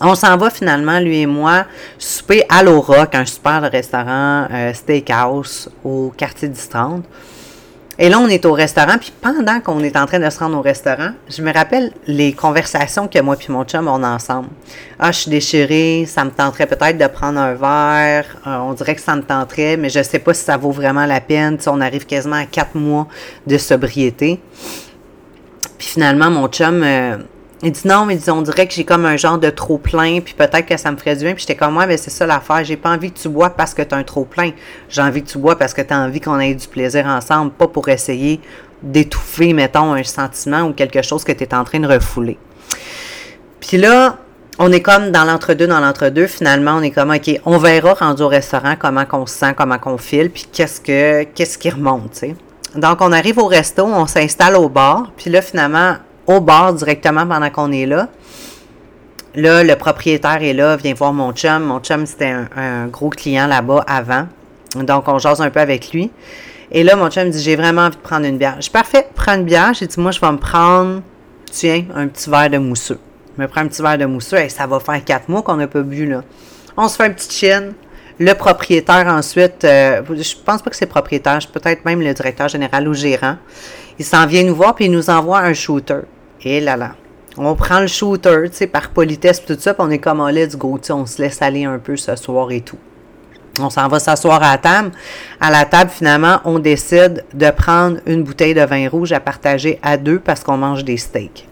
On 0.00 0.14
s'en 0.14 0.36
va 0.36 0.50
finalement, 0.50 1.00
lui 1.00 1.22
et 1.22 1.26
moi, 1.26 1.64
souper 1.98 2.44
à 2.50 2.62
l'Aura, 2.62 3.06
un 3.14 3.24
super 3.24 3.62
restaurant 3.62 4.46
euh, 4.52 4.74
steakhouse 4.74 5.70
au 5.82 6.12
quartier 6.14 6.48
du 6.48 6.60
Et 7.98 8.10
là, 8.10 8.18
on 8.18 8.28
est 8.28 8.44
au 8.44 8.52
restaurant, 8.52 8.98
puis 9.00 9.10
pendant 9.22 9.58
qu'on 9.60 9.82
est 9.82 9.96
en 9.96 10.04
train 10.04 10.18
de 10.18 10.28
se 10.28 10.38
rendre 10.38 10.58
au 10.58 10.60
restaurant, 10.60 11.12
je 11.30 11.40
me 11.40 11.50
rappelle 11.50 11.92
les 12.06 12.34
conversations 12.34 13.08
que 13.08 13.18
moi 13.22 13.36
et 13.36 13.50
mon 13.50 13.64
chum 13.64 13.88
ont 13.88 14.02
ensemble. 14.02 14.48
Ah, 14.98 15.12
je 15.12 15.20
suis 15.20 15.30
déchirée, 15.30 16.04
ça 16.06 16.24
me 16.24 16.30
tenterait 16.30 16.66
peut-être 16.66 16.98
de 16.98 17.06
prendre 17.06 17.40
un 17.40 17.54
verre, 17.54 18.26
euh, 18.46 18.58
on 18.58 18.74
dirait 18.74 18.96
que 18.96 19.02
ça 19.02 19.16
me 19.16 19.22
tenterait, 19.22 19.78
mais 19.78 19.88
je 19.88 20.02
sais 20.02 20.18
pas 20.18 20.34
si 20.34 20.44
ça 20.44 20.58
vaut 20.58 20.72
vraiment 20.72 21.06
la 21.06 21.22
peine. 21.22 21.56
on 21.68 21.80
arrive 21.80 22.04
quasiment 22.04 22.36
à 22.36 22.44
quatre 22.44 22.74
mois 22.74 23.06
de 23.46 23.56
sobriété. 23.56 24.42
Puis 25.78 25.88
finalement, 25.88 26.30
mon 26.30 26.48
chum... 26.48 26.82
Euh, 26.82 27.16
il 27.62 27.72
dit 27.72 27.88
non, 27.88 28.04
mais 28.04 28.28
on 28.28 28.42
dirait 28.42 28.66
que 28.66 28.74
j'ai 28.74 28.84
comme 28.84 29.06
un 29.06 29.16
genre 29.16 29.38
de 29.38 29.48
trop 29.48 29.78
plein, 29.78 30.20
puis 30.20 30.34
peut-être 30.34 30.66
que 30.66 30.76
ça 30.76 30.90
me 30.90 30.96
ferait 30.96 31.16
du 31.16 31.24
bien. 31.24 31.32
Puis 31.32 31.42
j'étais 31.42 31.56
comme 31.56 31.72
moi, 31.72 31.86
mais 31.86 31.96
c'est 31.96 32.10
ça 32.10 32.26
l'affaire. 32.26 32.62
J'ai 32.64 32.76
pas 32.76 32.90
envie 32.90 33.10
que 33.10 33.18
tu 33.18 33.28
bois 33.28 33.50
parce 33.50 33.72
que 33.72 33.82
tu 33.82 33.94
as 33.94 33.98
un 33.98 34.02
trop 34.02 34.24
plein. 34.24 34.50
J'ai 34.88 35.00
envie 35.00 35.22
que 35.22 35.28
tu 35.28 35.38
bois 35.38 35.56
parce 35.56 35.72
que 35.72 35.80
tu 35.80 35.92
as 35.92 35.98
envie 35.98 36.20
qu'on 36.20 36.38
ait 36.38 36.54
du 36.54 36.68
plaisir 36.68 37.06
ensemble, 37.06 37.52
pas 37.52 37.66
pour 37.66 37.88
essayer 37.88 38.40
d'étouffer, 38.82 39.54
mettons, 39.54 39.94
un 39.94 40.02
sentiment 40.02 40.62
ou 40.62 40.74
quelque 40.74 41.00
chose 41.00 41.24
que 41.24 41.32
tu 41.32 41.44
es 41.44 41.54
en 41.54 41.64
train 41.64 41.80
de 41.80 41.88
refouler. 41.88 42.38
Puis 43.60 43.78
là, 43.78 44.18
on 44.58 44.70
est 44.70 44.82
comme 44.82 45.10
dans 45.10 45.24
l'entre-deux, 45.24 45.66
dans 45.66 45.80
l'entre-deux. 45.80 46.26
Finalement, 46.26 46.72
on 46.72 46.82
est 46.82 46.90
comme, 46.90 47.10
OK, 47.10 47.40
on 47.46 47.56
verra 47.56 47.94
rendu 47.94 48.22
au 48.22 48.28
restaurant 48.28 48.74
comment 48.78 49.06
qu'on 49.06 49.24
se 49.24 49.34
sent, 49.34 49.54
comment 49.56 49.78
qu'on 49.78 49.96
file, 49.96 50.30
puis 50.30 50.46
qu'est-ce 50.52 50.80
que 50.80 51.24
qu'est-ce 51.24 51.56
qui 51.56 51.70
remonte, 51.70 52.12
tu 52.12 52.18
sais. 52.18 52.36
Donc, 52.74 53.00
on 53.00 53.12
arrive 53.12 53.38
au 53.38 53.46
resto, 53.46 53.86
on 53.86 54.06
s'installe 54.06 54.56
au 54.56 54.68
bar, 54.68 55.10
puis 55.16 55.30
là, 55.30 55.40
finalement, 55.40 55.96
au 56.26 56.40
bar 56.40 56.74
directement 56.74 57.26
pendant 57.26 57.50
qu'on 57.50 57.72
est 57.72 57.86
là. 57.86 58.08
Là, 59.34 59.62
le 59.62 59.76
propriétaire 59.76 60.42
est 60.42 60.54
là, 60.54 60.76
vient 60.76 60.94
voir 60.94 61.12
mon 61.12 61.32
chum. 61.32 61.62
Mon 61.62 61.80
chum, 61.80 62.06
c'était 62.06 62.34
un, 62.56 62.86
gros 62.86 63.10
client 63.10 63.46
là-bas 63.46 63.84
avant. 63.86 64.26
Donc, 64.74 65.08
on 65.08 65.18
jase 65.18 65.40
un 65.40 65.50
peu 65.50 65.60
avec 65.60 65.92
lui. 65.92 66.10
Et 66.72 66.82
là, 66.82 66.96
mon 66.96 67.10
chum 67.10 67.28
dit 67.28 67.42
J'ai 67.42 67.54
vraiment 67.54 67.82
envie 67.82 67.96
de 67.96 68.00
prendre 68.00 68.26
une 68.26 68.38
bière. 68.38 68.54
Je 68.56 68.62
suis 68.62 68.70
parfait, 68.70 69.06
prends 69.14 69.34
une 69.34 69.44
bière. 69.44 69.74
J'ai 69.74 69.86
dit 69.86 70.00
Moi, 70.00 70.10
je 70.10 70.20
vais 70.20 70.32
me 70.32 70.38
prendre, 70.38 71.02
tiens, 71.50 71.84
un 71.94 72.08
petit 72.08 72.30
verre 72.30 72.48
de 72.48 72.58
mousseux. 72.58 72.98
Je 73.36 73.42
me 73.42 73.48
prends 73.48 73.60
un 73.60 73.68
petit 73.68 73.82
verre 73.82 73.98
de 73.98 74.06
mousseux. 74.06 74.38
Et 74.38 74.48
ça 74.48 74.66
va 74.66 74.80
faire 74.80 75.04
quatre 75.04 75.28
mois 75.28 75.42
qu'on 75.42 75.56
n'a 75.56 75.66
pas 75.66 75.82
bu, 75.82 76.06
là. 76.06 76.22
On 76.78 76.88
se 76.88 76.96
fait 76.96 77.04
un 77.04 77.10
petit 77.10 77.30
chin. 77.30 77.72
Le 78.18 78.32
propriétaire, 78.32 79.06
ensuite, 79.08 79.64
euh, 79.64 80.00
je 80.08 80.34
pense 80.42 80.62
pas 80.62 80.70
que 80.70 80.76
c'est 80.76 80.86
propriétaire, 80.86 81.38
peut-être 81.52 81.84
même 81.84 82.00
le 82.00 82.14
directeur 82.14 82.48
général 82.48 82.88
ou 82.88 82.94
gérant. 82.94 83.36
Il 83.98 84.04
s'en 84.06 84.26
vient 84.26 84.42
nous 84.42 84.54
voir 84.54 84.74
puis 84.74 84.86
il 84.86 84.90
nous 84.90 85.10
envoie 85.10 85.40
un 85.40 85.52
shooter. 85.52 86.00
Et 86.46 86.60
là 86.60 86.76
là. 86.76 86.92
On 87.36 87.56
prend 87.56 87.80
le 87.80 87.88
shooter, 87.88 88.44
tu 88.44 88.56
sais, 88.56 88.66
par 88.68 88.90
politesse 88.90 89.44
tout 89.44 89.56
ça, 89.58 89.74
puis 89.74 89.82
on 89.84 89.90
est 89.90 89.98
comme 89.98 90.20
un 90.20 90.30
let's 90.30 90.56
go, 90.56 90.80
on 90.90 91.04
se 91.04 91.20
laisse 91.20 91.42
aller 91.42 91.64
un 91.64 91.78
peu 91.78 91.96
ce 91.96 92.14
soir 92.14 92.52
et 92.52 92.60
tout. 92.60 92.78
On 93.58 93.68
s'en 93.68 93.88
va 93.88 93.98
s'asseoir 93.98 94.40
à 94.44 94.52
la 94.52 94.58
table. 94.58 94.92
À 95.40 95.50
la 95.50 95.64
table, 95.64 95.90
finalement, 95.90 96.40
on 96.44 96.60
décide 96.60 97.24
de 97.34 97.50
prendre 97.50 97.98
une 98.06 98.22
bouteille 98.22 98.54
de 98.54 98.60
vin 98.60 98.88
rouge 98.88 99.12
à 99.12 99.18
partager 99.18 99.80
à 99.82 99.96
deux 99.96 100.20
parce 100.20 100.44
qu'on 100.44 100.56
mange 100.56 100.84
des 100.84 100.98
steaks. 100.98 101.48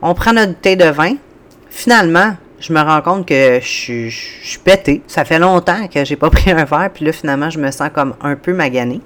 On 0.00 0.14
prend 0.14 0.32
notre 0.32 0.52
bouteille 0.52 0.76
de 0.76 0.90
vin. 0.90 1.16
Finalement, 1.68 2.36
je 2.60 2.72
me 2.72 2.80
rends 2.80 3.02
compte 3.02 3.26
que 3.26 3.58
je 3.60 3.66
suis, 3.66 4.10
je 4.10 4.58
Ça 5.08 5.24
fait 5.24 5.40
longtemps 5.40 5.88
que 5.88 6.04
j'ai 6.04 6.16
pas 6.16 6.30
pris 6.30 6.52
un 6.52 6.64
verre, 6.64 6.90
puis 6.94 7.04
là, 7.04 7.10
finalement, 7.10 7.50
je 7.50 7.58
me 7.58 7.72
sens 7.72 7.90
comme 7.92 8.14
un 8.22 8.36
peu 8.36 8.54
maganée. 8.54 9.00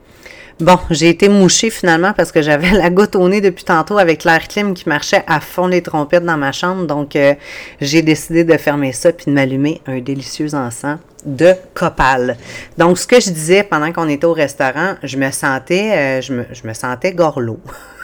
Bon, 0.61 0.77
j'ai 0.91 1.11
été 1.11 1.29
mouchée 1.29 1.71
finalement 1.71 2.13
parce 2.13 2.33
que 2.33 2.43
j'avais 2.43 2.71
la 2.77 2.91
goutte 2.91 3.15
au 3.15 3.29
nez 3.29 3.41
depuis 3.41 3.63
tantôt 3.63 3.97
avec 3.97 4.25
l'air 4.25 4.49
clim 4.49 4.75
qui 4.75 4.89
marchait 4.89 5.23
à 5.29 5.39
fond 5.39 5.69
les 5.69 5.83
trompettes 5.83 6.25
dans 6.25 6.37
ma 6.37 6.51
chambre. 6.51 6.85
Donc, 6.85 7.15
euh, 7.15 7.35
j'ai 7.81 8.03
décidé 8.03 8.43
de 8.43 8.57
fermer 8.57 8.93
ça 8.93 9.13
puis 9.13 9.27
de 9.27 9.31
m'allumer 9.31 9.81
un 9.87 10.01
délicieux 10.01 10.57
encens 10.57 10.99
de 11.25 11.53
copal. 11.75 12.37
Donc, 12.77 12.99
ce 12.99 13.07
que 13.07 13.21
je 13.21 13.31
disais 13.31 13.63
pendant 13.63 13.93
qu'on 13.93 14.09
était 14.09 14.25
au 14.25 14.33
restaurant, 14.33 14.97
je 15.05 15.17
me 15.17 15.31
sentais, 15.31 15.93
euh, 15.93 16.21
je, 16.21 16.33
me, 16.33 16.45
je 16.51 16.67
me 16.67 16.75
sentais 16.75 17.13
gorlot. 17.13 17.61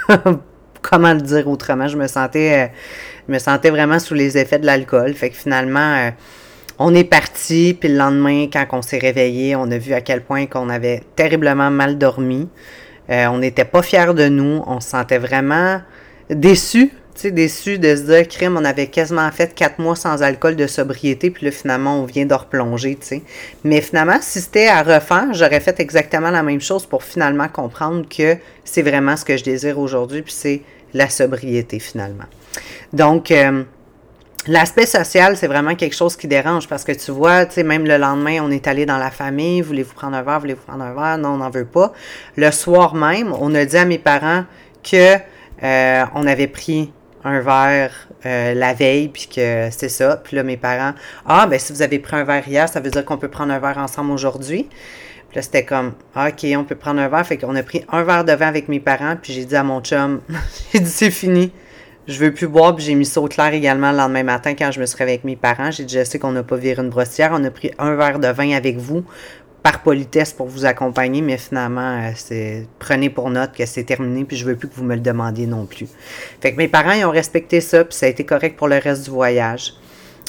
Comment 0.83 1.13
le 1.13 1.23
dire 1.23 1.49
autrement? 1.49 1.89
Je 1.89 1.97
me 1.97 2.07
sentais, 2.07 2.67
euh, 2.67 2.73
je 3.27 3.33
me 3.33 3.39
sentais 3.41 3.71
vraiment 3.71 3.99
sous 3.99 4.15
les 4.15 4.39
effets 4.39 4.61
de 4.61 4.67
l'alcool. 4.67 5.13
Fait 5.15 5.31
que 5.31 5.37
finalement, 5.37 6.13
on 6.79 6.95
est 6.95 7.05
parti, 7.05 7.77
puis 7.79 7.89
le 7.89 7.97
lendemain, 7.97 8.47
quand 8.53 8.67
on 8.73 8.83
s'est 8.83 8.99
réveillé, 8.99 9.55
on 9.57 9.71
a 9.71 9.79
vu 9.79 9.93
à 9.93 10.01
quel 10.01 10.23
point 10.23 10.47
qu'on 10.47 10.69
avait 10.69 11.03
terriblement 11.17 11.71
mal 11.71 11.99
dormi. 11.99 12.49
Euh, 13.11 13.27
on 13.27 13.39
n'était 13.39 13.65
pas 13.65 13.83
fiers 13.83 14.15
de 14.15 14.29
nous. 14.29 14.63
On 14.67 14.81
se 14.81 14.91
sentait 14.91 15.19
vraiment 15.19 15.81
déçus. 16.31 16.91
Tu 17.15 17.21
sais, 17.21 17.31
déçus 17.31 17.79
de 17.79 17.95
se 17.95 18.03
dire, 18.03 18.27
crime, 18.27 18.57
on 18.59 18.65
avait 18.65 18.89
quasiment 18.89 19.31
fait 19.31 19.55
quatre 19.55 19.79
mois 19.79 19.95
sans 19.95 20.25
alcool 20.25 20.57
de 20.57 20.67
sobriété, 20.67 21.31
puis 21.31 21.47
là, 21.47 21.53
finalement, 21.53 22.01
on 22.01 22.05
vient 22.07 22.27
de 22.27 22.35
replonger, 22.35 22.97
tu 22.97 23.07
sais. 23.07 23.23
Mais 23.63 23.81
finalement, 23.81 24.19
si 24.21 24.41
c'était 24.41 24.67
à 24.67 24.83
refaire, 24.83 25.33
j'aurais 25.33 25.61
fait 25.61 25.79
exactement 25.79 26.31
la 26.31 26.43
même 26.43 26.61
chose 26.61 26.87
pour 26.87 27.05
finalement 27.05 27.47
comprendre 27.47 28.05
que 28.09 28.37
c'est 28.65 28.83
vraiment 28.83 29.17
ce 29.17 29.25
que 29.25 29.37
je 29.37 29.45
désire 29.45 29.79
aujourd'hui, 29.79 30.23
puis 30.23 30.33
c'est 30.33 30.63
la 30.93 31.09
sobriété, 31.09 31.79
finalement. 31.79 32.25
Donc, 32.93 33.31
euh, 33.31 33.63
L'aspect 34.47 34.85
social, 34.85 35.39
c'est 35.39 35.47
vraiment 35.47 35.75
quelque 35.75 35.97
chose 35.97 36.17
qui 36.17 36.29
dérange 36.29 36.69
parce 36.69 36.85
que 36.85 36.93
tu 36.93 37.11
vois, 37.11 37.47
tu 37.47 37.55
sais, 37.55 37.63
même 37.63 37.87
le 37.87 37.97
lendemain, 37.97 38.41
on 38.43 38.51
est 38.51 38.67
allé 38.67 38.85
dans 38.85 38.99
la 38.99 39.11
famille, 39.11 39.63
voulez-vous 39.63 39.95
prendre 39.95 40.17
un 40.17 40.23
verre, 40.23 40.41
voulez-vous 40.41 40.65
prendre 40.67 40.85
un 40.85 40.93
verre? 40.93 41.17
Non, 41.17 41.31
on 41.31 41.37
n'en 41.39 41.49
veut 41.49 41.65
pas. 41.65 41.95
Le 42.37 42.51
soir 42.51 42.95
même, 42.95 43.33
on 43.33 43.55
a 43.55 43.65
dit 43.65 43.79
à 43.79 43.87
mes 43.87 43.99
parents 43.99 44.45
que 44.83 45.17
euh, 45.63 46.05
on 46.15 46.27
avait 46.27 46.47
pris 46.47 46.93
un 47.25 47.41
verre 47.41 48.09
euh, 48.27 48.53
la 48.53 48.75
veille, 48.75 49.09
puis 49.09 49.29
que 49.35 49.69
c'est 49.71 49.89
ça. 49.89 50.19
Puis 50.23 50.37
là, 50.37 50.43
mes 50.43 50.59
parents, 50.59 50.93
ah, 51.25 51.47
ben 51.47 51.59
si 51.59 51.73
vous 51.73 51.81
avez 51.81 51.99
pris 51.99 52.17
un 52.17 52.25
verre 52.25 52.47
hier, 52.47 52.69
ça 52.69 52.81
veut 52.81 52.91
dire 52.91 53.05
qu'on 53.07 53.17
peut 53.17 53.29
prendre 53.29 53.51
un 53.51 53.59
verre 53.59 53.79
ensemble 53.79 54.11
aujourd'hui. 54.11 54.69
Puis 55.29 55.37
là, 55.37 55.43
c'était 55.43 55.65
comme, 55.65 55.95
ah, 56.15 56.29
OK, 56.29 56.47
on 56.55 56.65
peut 56.65 56.75
prendre 56.75 57.01
un 57.01 57.09
verre. 57.09 57.27
Fait 57.27 57.39
qu'on 57.39 57.57
a 57.57 57.63
pris 57.63 57.83
un 57.91 58.03
verre 58.03 58.25
de 58.25 58.33
vin 58.33 58.49
avec 58.49 58.69
mes 58.69 58.81
parents, 58.81 59.17
puis 59.21 59.33
j'ai 59.33 59.47
dit 59.47 59.57
à 59.57 59.65
mon 59.65 59.81
chum, 59.81 60.21
j'ai 60.73 60.81
dit, 60.81 60.91
c'est 60.91 61.11
fini 61.11 61.51
je 62.07 62.19
veux 62.19 62.33
plus 62.33 62.49
boire, 62.49 62.75
puis 62.75 62.85
j'ai 62.85 62.95
mis 62.95 63.07
ça 63.07 63.21
au 63.21 63.29
clair 63.29 63.53
également 63.53 63.91
le 63.91 63.99
lendemain 63.99 64.23
matin 64.23 64.55
quand 64.55 64.71
je 64.71 64.81
me 64.81 64.87
suis 64.87 65.03
avec 65.03 65.25
mes 65.25 65.37
parents. 65.37 65.71
J'ai 65.71 65.85
dit, 65.85 65.99
je 65.99 66.05
sais 66.05 66.19
qu'on 66.19 66.33
n'a 66.33 66.43
pas 66.43 66.57
viré 66.57 66.83
une 66.83 66.91
brossière, 66.91 67.31
on 67.33 67.43
a 67.45 67.51
pris 67.51 67.71
un 67.79 67.95
verre 67.95 68.19
de 68.19 68.29
vin 68.29 68.55
avec 68.55 68.77
vous 68.77 69.05
par 69.63 69.81
politesse 69.83 70.35
pour 70.35 70.47
vous 70.47 70.67
accompagner, 70.67 71.23
mais 71.23 71.39
finalement, 71.39 71.99
euh, 71.99 72.11
c'est 72.15 72.67
prenez 72.79 73.09
pour 73.09 73.31
note 73.31 73.53
que 73.57 73.65
c'est 73.65 73.85
terminé, 73.85 74.25
puis 74.25 74.37
je 74.37 74.45
veux 74.45 74.57
plus 74.57 74.69
que 74.69 74.75
vous 74.75 74.85
me 74.85 74.95
le 74.95 75.01
demandiez 75.01 75.47
non 75.47 75.65
plus. 75.65 75.89
Fait 76.43 76.53
que 76.53 76.59
mes 76.59 76.69
parents, 76.69 76.93
ils 76.93 77.07
ont 77.07 77.11
respecté 77.11 77.63
ça, 77.63 77.83
puis 77.83 77.95
ça 77.97 78.05
a 78.05 78.11
été 78.11 78.25
correct 78.25 78.59
pour 78.59 78.69
le 78.69 78.77
reste 78.77 79.05
du 79.05 79.11
voyage. 79.11 79.73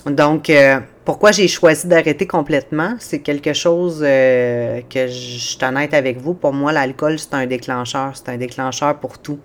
Donc, 0.05 0.49
euh, 0.49 0.79
pourquoi 1.03 1.31
j'ai 1.31 1.47
choisi 1.47 1.87
d'arrêter 1.87 2.27
complètement? 2.27 2.95
C'est 2.99 3.19
quelque 3.19 3.53
chose 3.53 4.03
euh, 4.05 4.81
que 4.89 5.07
je 5.07 5.37
suis 5.37 5.65
honnête 5.65 5.93
avec 5.93 6.17
vous. 6.17 6.35
Pour 6.35 6.53
moi, 6.53 6.71
l'alcool, 6.71 7.17
c'est 7.17 7.33
un 7.33 7.47
déclencheur. 7.47 8.11
C'est 8.13 8.29
un 8.29 8.37
déclencheur 8.37 8.99
pour 8.99 9.17
tout. 9.17 9.39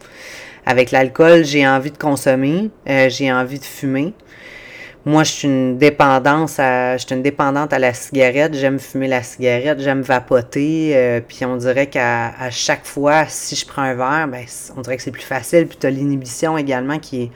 Avec 0.70 0.92
l'alcool, 0.92 1.44
j'ai 1.44 1.66
envie 1.66 1.90
de 1.90 1.98
consommer, 1.98 2.70
euh, 2.88 3.09
j'ai 3.09 3.33
envie 3.33 3.59
de 3.59 3.64
fumer. 3.64 4.14
Moi, 5.04 5.24
je 5.24 5.33
suis 5.33 5.48
une 5.48 5.78
dépendance 5.78 6.61
une 6.61 7.22
dépendante 7.22 7.72
à 7.72 7.80
la 7.80 7.92
cigarette. 7.92 8.54
J'aime 8.54 8.78
fumer 8.78 9.09
la 9.09 9.24
cigarette, 9.24 9.80
j'aime 9.80 10.02
vapoter. 10.02 10.92
Euh, 10.94 11.20
puis 11.26 11.44
on 11.44 11.56
dirait 11.56 11.88
qu'à 11.88 12.50
chaque 12.50 12.87
fois, 12.87 13.24
si 13.26 13.56
je 13.56 13.66
prends 13.66 13.83
un 13.83 13.94
verre, 13.94 14.28
ben, 14.28 14.44
on 14.76 14.83
dirait 14.83 14.96
que 14.96 15.02
c'est 15.02 15.11
plus 15.11 15.24
facile. 15.24 15.66
Puis 15.66 15.76
tu 15.76 15.90
l'inhibition 15.90 16.56
également 16.56 17.00
qui 17.00 17.22
est 17.24 17.30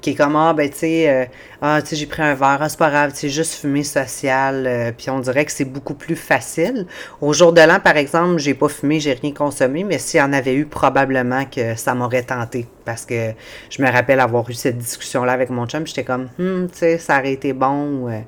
qui 0.00 0.10
est 0.10 0.14
comme 0.14 0.36
ah 0.36 0.52
ben 0.54 0.68
tu 0.70 0.78
sais 0.78 1.08
euh, 1.08 1.24
ah 1.60 1.80
tu 1.82 1.88
sais 1.88 1.96
j'ai 1.96 2.06
pris 2.06 2.22
un 2.22 2.34
verre 2.34 2.58
ah, 2.60 2.68
c'est 2.68 2.78
pas 2.78 2.90
grave 2.90 3.10
c'est 3.14 3.28
juste 3.28 3.54
fumée 3.54 3.84
sociale 3.84 4.64
euh, 4.66 4.92
puis 4.96 5.10
on 5.10 5.18
dirait 5.20 5.44
que 5.44 5.52
c'est 5.52 5.64
beaucoup 5.64 5.94
plus 5.94 6.16
facile. 6.16 6.86
Au 7.20 7.32
jour 7.32 7.52
de 7.52 7.60
l'an 7.60 7.80
par 7.80 7.96
exemple 7.96 8.38
j'ai 8.38 8.54
pas 8.54 8.68
fumé 8.68 9.00
j'ai 9.00 9.14
rien 9.14 9.32
consommé 9.32 9.84
mais 9.84 9.98
s'il 9.98 10.20
y 10.20 10.22
en 10.22 10.32
avait 10.32 10.54
eu 10.54 10.66
probablement 10.66 11.44
que 11.44 11.74
ça 11.74 11.94
m'aurait 11.94 12.22
tenté. 12.22 12.66
Parce 12.84 13.04
que 13.04 13.32
je 13.70 13.82
me 13.82 13.90
rappelle 13.90 14.20
avoir 14.20 14.48
eu 14.48 14.54
cette 14.54 14.78
discussion 14.78 15.24
là 15.24 15.32
avec 15.32 15.50
mon 15.50 15.66
chum 15.66 15.86
j'étais 15.86 16.04
comme 16.04 16.28
hum 16.38 16.68
tu 16.70 16.78
sais 16.78 16.98
ça 16.98 17.18
aurait 17.18 17.32
été 17.32 17.52
bon 17.52 18.08
euh, 18.08 18.20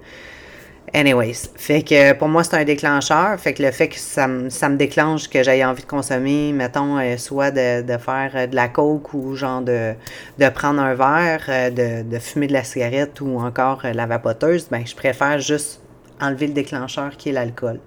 Anyways, 0.92 1.50
fait 1.54 1.82
que 1.82 2.14
pour 2.14 2.26
moi, 2.26 2.42
c'est 2.42 2.56
un 2.56 2.64
déclencheur. 2.64 3.38
Fait 3.38 3.54
que 3.54 3.62
le 3.62 3.70
fait 3.70 3.88
que 3.88 3.98
ça, 3.98 4.26
me, 4.26 4.76
déclenche 4.76 5.28
que 5.28 5.42
j'aie 5.42 5.64
envie 5.64 5.82
de 5.82 5.86
consommer, 5.86 6.52
mettons, 6.52 6.98
euh, 6.98 7.16
soit 7.16 7.52
de, 7.52 7.98
faire 7.98 8.32
euh, 8.34 8.46
de 8.48 8.56
la 8.56 8.68
coke 8.68 9.14
ou 9.14 9.36
genre 9.36 9.62
de, 9.62 9.94
de 10.38 10.48
prendre 10.48 10.80
un 10.80 10.94
verre, 10.94 11.44
euh, 11.48 11.70
de, 11.70 12.10
de, 12.10 12.18
fumer 12.18 12.48
de 12.48 12.54
la 12.54 12.64
cigarette 12.64 13.20
ou 13.20 13.38
encore 13.38 13.82
la 13.84 14.06
vapoteuse, 14.06 14.66
ben 14.68 14.84
je 14.84 14.96
préfère 14.96 15.38
juste 15.38 15.80
enlever 16.20 16.48
le 16.48 16.54
déclencheur 16.54 17.16
qui 17.16 17.28
est 17.28 17.32
l'alcool. 17.32 17.78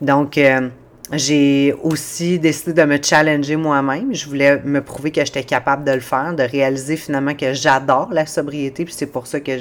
Donc, 0.00 0.36
j'ai 1.12 1.74
aussi 1.82 2.38
décidé 2.38 2.72
de 2.72 2.84
me 2.84 2.98
challenger 3.02 3.56
moi-même. 3.56 4.14
Je 4.14 4.26
voulais 4.26 4.60
me 4.64 4.80
prouver 4.80 5.10
que 5.10 5.22
j'étais 5.22 5.44
capable 5.44 5.84
de 5.84 5.92
le 5.92 6.00
faire, 6.00 6.34
de 6.34 6.42
réaliser 6.42 6.96
finalement 6.96 7.34
que 7.34 7.52
j'adore 7.52 8.08
la 8.10 8.24
sobriété, 8.24 8.84
puis 8.84 8.94
c'est 8.96 9.06
pour 9.06 9.26
ça 9.26 9.40
que 9.40 9.52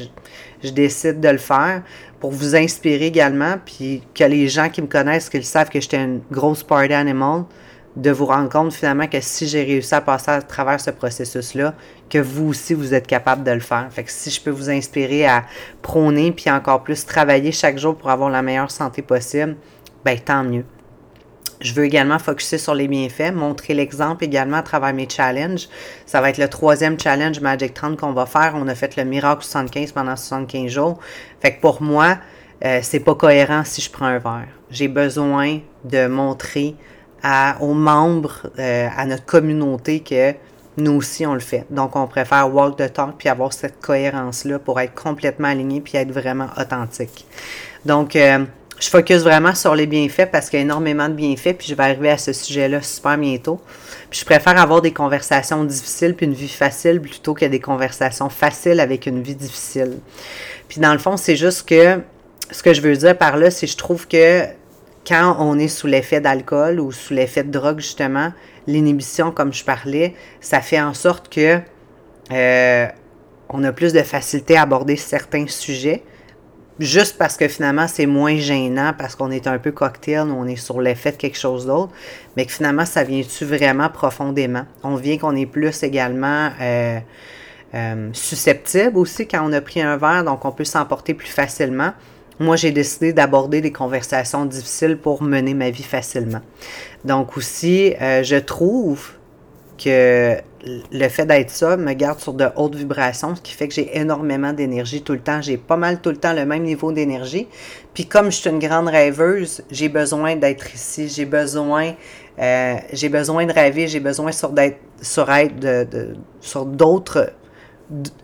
je, 0.64 0.70
décide 0.70 1.20
de 1.20 1.28
le 1.28 1.38
faire, 1.38 1.84
pour 2.24 2.32
vous 2.32 2.56
inspirer 2.56 3.08
également, 3.08 3.56
puis 3.66 4.02
que 4.16 4.24
les 4.24 4.48
gens 4.48 4.70
qui 4.70 4.82
me 4.82 4.88
connaissent, 4.88 5.30
qu'ils 5.30 5.44
savent 5.44 5.70
que 5.70 5.82
j'étais 5.82 6.02
une 6.02 6.22
grosse 6.32 6.64
party 6.64 6.94
animal, 6.94 7.44
de 7.98 8.12
vous 8.12 8.28
rendre 8.28 8.48
compte 8.48 8.72
finalement 8.72 9.08
que 9.08 9.20
si 9.20 9.46
j'ai 9.46 9.62
réussi 9.62 9.94
à 9.94 10.00
passer 10.00 10.32
à 10.32 10.42
travers 10.42 10.80
ce 10.80 10.92
processus-là, 10.92 11.74
que 12.10 12.20
vous 12.20 12.48
aussi, 12.48 12.76
vous 12.76 12.94
êtes 12.94 13.08
capable 13.08 13.44
de 13.44 13.52
le 13.52 13.60
faire. 13.60 13.90
Fait 13.92 14.06
que 14.06 14.10
si 14.10 14.30
je 14.30 14.40
peux 14.40 14.52
vous 14.52 14.70
inspirer 14.70 15.26
à 15.26 15.44
prôner, 15.82 16.32
puis 16.32 16.50
encore 16.50 16.82
plus 16.84 17.06
travailler 17.06 17.52
chaque 17.52 17.78
jour 17.78 17.94
pour 17.94 18.10
avoir 18.10 18.30
la 18.30 18.42
meilleure 18.42 18.72
santé 18.72 19.02
possible, 19.02 19.58
ben 20.06 20.18
tant 20.18 20.46
mieux. 20.46 20.64
Je 21.64 21.74
veux 21.74 21.86
également 21.86 22.20
focuser 22.20 22.58
sur 22.58 22.76
les 22.76 22.90
bienfaits, 22.90 23.32
montrer 23.34 23.74
l'exemple 23.74 24.26
également 24.26 24.58
à 24.58 24.64
travers 24.64 24.94
mes 24.94 25.08
challenges. 25.10 25.70
Ça 26.06 26.20
va 26.20 26.30
être 26.30 26.38
le 26.38 26.50
troisième 26.50 27.00
challenge 27.00 27.40
Magic 27.40 27.74
30 27.74 27.98
qu'on 27.98 28.12
va 28.12 28.26
faire. 28.26 28.54
On 28.56 28.68
a 28.68 28.76
fait 28.76 28.98
le 28.98 29.06
Miracle 29.06 29.44
75 29.44 29.94
pendant 29.94 30.18
75 30.18 30.70
jours. 30.70 31.00
Fait 31.40 31.56
que 31.56 31.62
pour 31.62 31.82
moi, 31.82 32.18
euh, 32.66 32.80
c'est 32.84 33.00
pas 33.00 33.16
cohérent 33.16 33.64
si 33.64 33.82
je 33.82 33.90
prends 33.90 34.06
un 34.06 34.20
verre. 34.20 34.50
J'ai 34.70 34.90
besoin 34.90 35.60
de 35.86 36.08
montrer 36.08 36.76
à, 37.24 37.56
aux 37.62 37.74
membres, 37.74 38.48
euh, 38.60 38.90
à 38.96 39.06
notre 39.06 39.26
communauté 39.26 40.02
que 40.02 40.34
nous 40.76 40.94
aussi 40.94 41.26
on 41.26 41.34
le 41.34 41.40
fait. 41.40 41.66
Donc 41.70 41.96
on 41.96 42.08
préfère 42.08 42.54
walk 42.54 42.76
the 42.76 42.92
talk 42.92 43.16
puis 43.18 43.30
avoir 43.30 43.54
cette 43.54 43.80
cohérence-là 43.80 44.60
pour 44.60 44.82
être 44.82 44.96
complètement 44.96 45.48
aligné 45.48 45.80
puis 45.80 45.98
être 45.98 46.12
vraiment 46.12 46.48
authentique. 46.58 47.26
Donc, 47.86 48.16
euh, 48.16 48.46
je 48.80 48.90
focus 48.90 49.22
vraiment 49.22 49.56
sur 49.56 49.76
les 49.76 49.88
bienfaits 49.88 50.30
parce 50.32 50.50
qu'il 50.50 50.60
y 50.60 50.62
a 50.62 50.66
énormément 50.66 51.08
de 51.08 51.14
bienfaits, 51.14 51.58
puis 51.58 51.68
je 51.68 51.76
vais 51.76 51.84
arriver 51.84 52.10
à 52.10 52.18
ce 52.18 52.34
sujet-là 52.34 52.82
super 52.82 53.18
bientôt. 53.18 53.62
Puis 54.10 54.20
je 54.20 54.26
préfère 54.26 54.60
avoir 54.60 54.82
des 54.82 54.92
conversations 54.92 55.64
difficiles 55.64 56.16
puis 56.16 56.26
une 56.26 56.34
vie 56.34 56.48
facile 56.48 57.00
plutôt 57.00 57.34
que 57.34 57.46
des 57.46 57.60
conversations 57.60 58.30
faciles 58.30 58.80
avec 58.80 59.06
une 59.06 59.22
vie 59.22 59.36
difficile. 59.36 60.00
Puis 60.68 60.80
dans 60.82 60.94
le 60.94 61.00
fond, 61.00 61.18
c'est 61.18 61.36
juste 61.36 61.68
que 61.68 62.00
ce 62.52 62.62
que 62.64 62.74
je 62.74 62.82
veux 62.82 62.96
dire 62.96 63.18
par 63.18 63.38
là, 63.38 63.52
c'est 63.52 63.66
que 63.66 63.72
je 63.72 63.78
trouve 63.78 64.08
que 64.08 64.44
quand 65.08 65.36
on 65.40 65.60
est 65.60 65.68
sous 65.68 65.88
l'effet 65.88 66.22
d'alcool 66.22 66.80
ou 66.80 66.92
sous 66.92 67.14
l'effet 67.14 67.44
de 67.44 67.52
drogue, 67.52 67.80
justement, 67.80 68.32
l'inhibition, 68.68 69.32
comme 69.32 69.54
je 69.54 69.64
parlais, 69.64 70.14
ça 70.40 70.62
fait 70.62 70.80
en 70.80 70.94
sorte 70.94 71.30
que 71.30 71.60
euh, 72.32 72.88
on 73.50 73.64
a 73.64 73.72
plus 73.72 73.94
de 73.94 74.02
facilité 74.02 74.58
à 74.58 74.62
aborder 74.62 74.96
certains 74.96 75.48
sujets 75.48 76.04
juste 76.80 77.18
parce 77.18 77.38
que 77.38 77.48
finalement 77.48 77.88
c'est 77.88 78.06
moins 78.06 78.38
gênant 78.38 78.94
parce 78.98 79.16
qu'on 79.16 79.32
est 79.32 79.48
un 79.48 79.58
peu 79.60 79.72
cocktail, 79.72 80.28
on 80.30 80.48
est 80.48 80.56
sur 80.56 80.82
l'effet 80.82 81.12
de 81.12 81.18
quelque 81.18 81.38
chose 81.38 81.66
d'autre, 81.66 81.92
mais 82.36 82.46
que 82.46 82.52
finalement 82.52 82.86
ça 82.86 83.04
vient-tu 83.04 83.46
vraiment 83.46 83.90
profondément? 83.90 84.66
On 84.84 84.96
vient 84.96 85.18
qu'on 85.18 85.36
est 85.36 85.46
plus 85.46 85.84
également 85.84 86.50
euh, 86.62 87.00
euh, 87.76 88.10
susceptible 88.14 88.98
aussi 88.98 89.28
quand 89.28 89.48
on 89.48 89.54
a 89.54 89.62
pris 89.62 89.82
un 89.82 89.98
verre, 89.98 90.24
donc 90.24 90.46
on 90.46 90.52
peut 90.52 90.66
s'emporter 90.66 91.14
plus 91.14 91.30
facilement. 91.30 91.94
Moi, 92.40 92.56
j'ai 92.56 92.72
décidé 92.72 93.14
d'aborder 93.14 93.62
des 93.62 93.72
conversations 93.72 94.46
difficiles 94.46 94.98
pour 94.98 95.22
mener 95.22 95.54
ma 95.54 95.70
vie 95.70 95.84
facilement. 95.84 96.42
Donc 97.06 97.38
aussi, 97.38 97.94
euh, 98.02 98.24
je 98.24 98.38
trouve 98.38 99.12
que 99.78 100.38
le 100.92 101.10
fait 101.10 101.26
d'être 101.26 101.50
ça 101.50 101.76
me 101.76 101.94
garde 101.94 102.20
sur 102.20 102.34
de 102.34 102.48
hautes 102.56 102.76
vibrations, 102.76 103.36
ce 103.36 103.42
qui 103.42 103.54
fait 103.54 103.68
que 103.68 103.74
j'ai 103.74 103.98
énormément 103.98 104.54
d'énergie 104.54 105.02
tout 105.02 105.14
le 105.14 105.20
temps. 105.20 105.42
J'ai 105.42 105.58
pas 105.58 105.76
mal 105.76 106.00
tout 106.00 106.10
le 106.10 106.18
temps 106.18 106.34
le 106.34 106.46
même 106.46 106.64
niveau 106.64 106.92
d'énergie. 106.92 107.48
Puis 107.94 108.06
comme 108.06 108.32
je 108.32 108.38
suis 108.38 108.50
une 108.50 108.60
grande 108.60 108.88
rêveuse, 108.88 109.64
j'ai 109.70 109.90
besoin 109.90 110.36
d'être 110.36 110.74
ici. 110.74 111.10
J'ai 111.10 111.26
besoin, 111.26 111.94
euh, 112.40 112.76
de 112.92 113.54
rêver. 113.54 113.88
J'ai 113.88 114.00
besoin 114.00 114.32
sur 114.32 114.50
d'être 114.50 114.80
sur 115.02 115.26
de, 115.26 116.16
sur 116.40 116.66
d'autres 116.66 117.34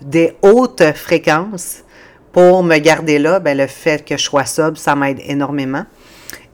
des 0.02 0.34
hautes 0.42 0.94
fréquences 0.96 1.84
pour 2.32 2.64
me 2.64 2.78
garder 2.78 3.20
là. 3.20 3.40
Ben 3.40 3.58
le 3.58 3.68
fait 3.68 4.06
que 4.06 4.18
je 4.18 4.24
sois 4.24 4.46
sobre, 4.46 4.78
ça 4.78 4.96
m'aide 4.96 5.20
énormément. 5.26 5.86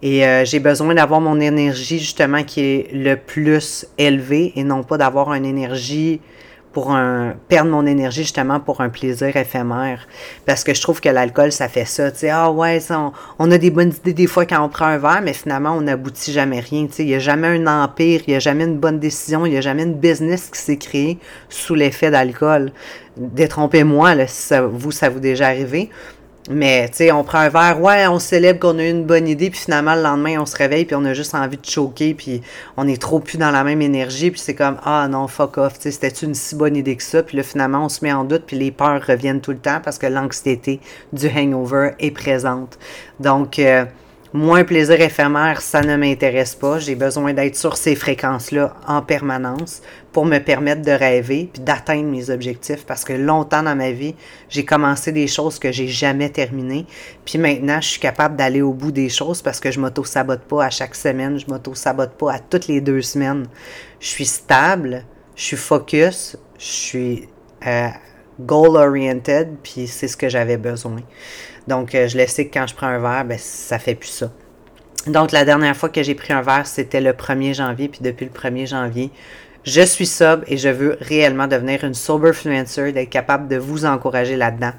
Et 0.01 0.25
euh, 0.25 0.45
j'ai 0.45 0.60
besoin 0.60 0.93
d'avoir 0.93 1.21
mon 1.21 1.39
énergie 1.39 1.99
justement 1.99 2.43
qui 2.43 2.62
est 2.62 2.93
le 2.93 3.15
plus 3.15 3.86
élevée 3.97 4.53
et 4.55 4.63
non 4.63 4.84
pas 4.84 4.97
d'avoir 4.97 5.34
une 5.34 5.45
énergie 5.45 6.21
pour 6.75 6.91
un 6.91 7.36
perdre 7.47 7.71
mon 7.71 7.86
énergie 7.86 8.23
justement 8.23 8.60
pour 8.60 8.81
un 8.81 8.89
plaisir 8.89 9.34
éphémère. 9.38 10.10
Parce 10.45 10.65
que 10.65 10.73
je 10.73 10.81
trouve 10.81 10.99
que 10.99 11.08
l'alcool 11.08 11.53
ça 11.53 11.69
fait 11.69 11.86
ça 11.86 12.12
tu 12.12 12.19
sais. 12.19 12.29
Ah 12.29 12.51
ouais 12.51 12.81
ça, 12.81 13.13
on, 13.39 13.49
a 13.49 13.58
des 13.58 13.71
bonnes 13.71 13.93
idées 13.93 14.12
des 14.12 14.27
fois 14.27 14.45
quand 14.45 14.62
on 14.62 14.67
prend 14.67 14.88
un 14.88 14.97
verre 14.97 15.21
mais 15.23 15.31
finalement 15.31 15.71
on 15.71 15.81
n'aboutit 15.81 16.34
jamais 16.34 16.60
rien 16.60 16.88
tu 16.88 16.95
sais. 16.95 17.03
Il 17.03 17.10
y 17.10 17.15
a 17.15 17.19
jamais 17.19 17.47
un 17.47 17.65
empire 17.65 18.23
il 18.27 18.34
y 18.34 18.36
a 18.36 18.39
jamais 18.39 18.65
une 18.65 18.77
bonne 18.77 18.99
décision 18.99 19.45
il 19.45 19.53
y 19.53 19.58
a 19.58 19.62
jamais 19.62 19.84
une 19.84 19.93
business 19.93 20.49
qui 20.49 20.60
s'est 20.60 20.75
créée 20.75 21.17
sous 21.47 21.75
l'effet 21.75 22.12
d'alcool. 22.12 22.73
Détrompez-moi 23.15 24.27
si 24.27 24.41
ça, 24.41 24.62
vous 24.63 24.91
ça 24.91 25.08
vous 25.08 25.21
déjà 25.21 25.45
arrivé 25.45 25.89
mais, 26.49 26.89
tu 26.89 26.97
sais, 26.97 27.12
on 27.12 27.23
prend 27.23 27.39
un 27.39 27.49
verre, 27.49 27.81
ouais, 27.81 28.05
on 28.08 28.19
célèbre 28.19 28.60
qu'on 28.60 28.77
a 28.77 28.84
eu 28.84 28.89
une 28.89 29.05
bonne 29.05 29.27
idée, 29.27 29.49
puis 29.49 29.60
finalement, 29.60 29.95
le 29.95 30.03
lendemain, 30.03 30.39
on 30.39 30.45
se 30.45 30.55
réveille, 30.55 30.86
puis 30.86 30.95
on 30.95 31.03
a 31.05 31.13
juste 31.13 31.34
envie 31.34 31.58
de 31.58 31.65
choquer, 31.65 32.13
puis 32.13 32.41
on 32.77 32.88
est 32.88 33.01
trop 33.01 33.19
plus 33.19 33.39
dans 33.39 33.49
la 33.49 33.63
même 33.63 33.81
énergie, 33.81 34.29
puis 34.29 34.39
c'est 34.39 34.53
comme, 34.53 34.77
ah 34.84 35.08
non, 35.08 35.27
fuck 35.27 35.58
off, 35.58 35.73
tu 35.79 35.84
sais, 35.84 35.91
c'était 35.91 36.25
une 36.25 36.36
si 36.36 36.55
bonne 36.55 36.75
idée 36.75 36.95
que 36.95 37.03
ça, 37.03 37.23
puis 37.23 37.38
là, 37.38 37.43
finalement, 37.43 37.86
on 37.86 37.89
se 37.89 38.05
met 38.05 38.13
en 38.13 38.23
doute, 38.23 38.43
puis 38.45 38.58
les 38.58 38.71
peurs 38.71 39.01
reviennent 39.05 39.41
tout 39.41 39.51
le 39.51 39.58
temps 39.58 39.79
parce 39.84 39.97
que 39.97 40.05
l'anxiété 40.05 40.79
du 41.13 41.27
hangover 41.27 41.91
est 41.99 42.12
présente. 42.12 42.77
Donc, 43.19 43.58
euh, 43.58 43.86
moins 44.36 44.63
plaisir 44.63 45.00
éphémère, 45.00 45.62
ça 45.62 45.82
ne 45.82 45.95
m'intéresse 45.95 46.56
pas. 46.56 46.80
J'ai 46.80 46.95
besoin 46.95 47.34
d'être 47.34 47.56
sur 47.56 47.78
ces 47.78 47.95
fréquences-là 47.95 48.76
en 48.88 49.02
permanence 49.02 49.82
pour 50.12 50.26
me 50.26 50.39
permettre 50.39 50.82
de 50.82 50.91
rêver 50.91 51.50
puis 51.52 51.62
d'atteindre 51.62 52.10
mes 52.10 52.30
objectifs 52.30 52.86
parce 52.86 53.04
que 53.04 53.13
longtemps 53.13 53.63
dans 53.63 53.76
ma 53.76 53.91
vie, 53.91 54.15
j'ai 54.50 54.65
commencé 54.65 55.12
des 55.12 55.28
choses 55.28 55.58
que 55.58 55.71
j'ai 55.71 55.88
jamais 55.88 56.30
terminées. 56.30 56.86
Puis 57.24 57.38
maintenant, 57.38 57.80
je 57.82 57.88
suis 57.88 58.00
capable 58.00 58.36
d'aller 58.36 58.62
au 58.62 58.74
bout 58.74 58.91
des 58.91 59.10
choses 59.10 59.41
parce 59.41 59.60
que 59.60 59.71
je 59.71 59.80
m'auto-sabote 59.80 60.41
pas 60.41 60.65
à 60.65 60.69
chaque 60.69 60.95
semaine, 60.95 61.39
je 61.39 61.48
m'auto-sabote 61.48 62.17
pas 62.17 62.34
à 62.34 62.39
toutes 62.39 62.67
les 62.67 62.82
deux 62.82 63.02
semaines. 63.02 63.48
Je 64.00 64.08
suis 64.08 64.26
stable, 64.26 65.06
je 65.36 65.43
suis 65.43 65.58
focus, 65.58 66.38
je 66.58 66.65
suis 66.65 67.30
euh, 67.65 67.88
goal-oriented, 68.39 69.56
puis 69.63 69.88
c'est 69.88 70.08
ce 70.08 70.17
que 70.17 70.30
j'avais 70.30 70.58
besoin. 70.58 70.98
Donc, 71.67 71.95
euh, 71.95 72.08
je 72.08 72.17
le 72.17 72.28
sais 72.28 72.47
que 72.47 72.54
quand 72.54 72.67
je 72.67 72.75
prends 72.75 72.88
un 72.88 72.99
verre, 72.99 73.25
ben, 73.25 73.38
ça 73.39 73.80
fait 73.80 73.95
plus 73.95 74.10
ça. 74.10 74.32
Donc, 75.08 75.32
la 75.32 75.45
dernière 75.45 75.75
fois 75.75 75.89
que 75.89 76.01
j'ai 76.04 76.15
pris 76.15 76.34
un 76.34 76.41
verre, 76.41 76.65
c'était 76.65 77.01
le 77.01 77.12
1er 77.12 77.54
janvier. 77.54 77.88
Puis 77.88 77.99
depuis 78.01 78.25
le 78.25 78.32
1er 78.32 78.67
janvier, 78.67 79.12
je 79.65 79.82
suis 79.82 80.06
sobre 80.06 80.43
et 80.47 80.58
je 80.58 80.69
veux 80.69 80.97
réellement 81.01 81.47
devenir 81.47 81.84
une 81.84 81.95
sober 81.95 82.30
influencer, 82.30 82.91
d'être 82.91 83.10
capable 83.10 83.47
de 83.47 83.58
vous 83.58 83.86
encourager 83.86 84.36
là-dedans. 84.36 84.73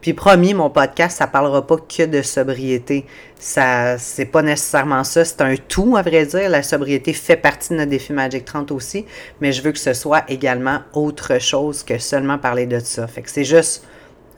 Puis 0.00 0.14
promis, 0.14 0.52
mon 0.52 0.68
podcast, 0.68 1.18
ça 1.18 1.28
parlera 1.28 1.64
pas 1.64 1.76
que 1.76 2.04
de 2.04 2.22
sobriété. 2.22 3.06
Ça, 3.38 3.98
c'est 3.98 4.24
pas 4.24 4.42
nécessairement 4.42 5.04
ça. 5.04 5.24
C'est 5.24 5.40
un 5.42 5.54
tout, 5.56 5.96
à 5.96 6.02
vrai 6.02 6.26
dire. 6.26 6.50
La 6.50 6.64
sobriété 6.64 7.12
fait 7.12 7.36
partie 7.36 7.70
de 7.70 7.76
notre 7.76 7.90
défi 7.90 8.12
Magic 8.12 8.44
30 8.44 8.72
aussi. 8.72 9.06
Mais 9.40 9.52
je 9.52 9.62
veux 9.62 9.70
que 9.70 9.78
ce 9.78 9.94
soit 9.94 10.24
également 10.28 10.80
autre 10.92 11.40
chose 11.40 11.84
que 11.84 11.98
seulement 11.98 12.38
parler 12.38 12.66
de 12.66 12.80
ça. 12.80 13.06
Fait 13.06 13.22
que 13.22 13.30
c'est 13.30 13.44
juste 13.44 13.84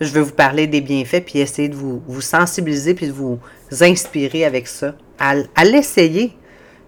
je 0.04 0.12
veux 0.12 0.22
vous 0.22 0.32
parler 0.32 0.66
des 0.66 0.80
bienfaits, 0.80 1.24
puis 1.24 1.38
essayer 1.40 1.68
de 1.68 1.74
vous, 1.74 2.02
vous 2.06 2.20
sensibiliser, 2.20 2.94
puis 2.94 3.06
de 3.06 3.12
vous 3.12 3.38
inspirer 3.80 4.44
avec 4.44 4.66
ça. 4.66 4.94
À, 5.18 5.64
l'essayer. 5.64 6.32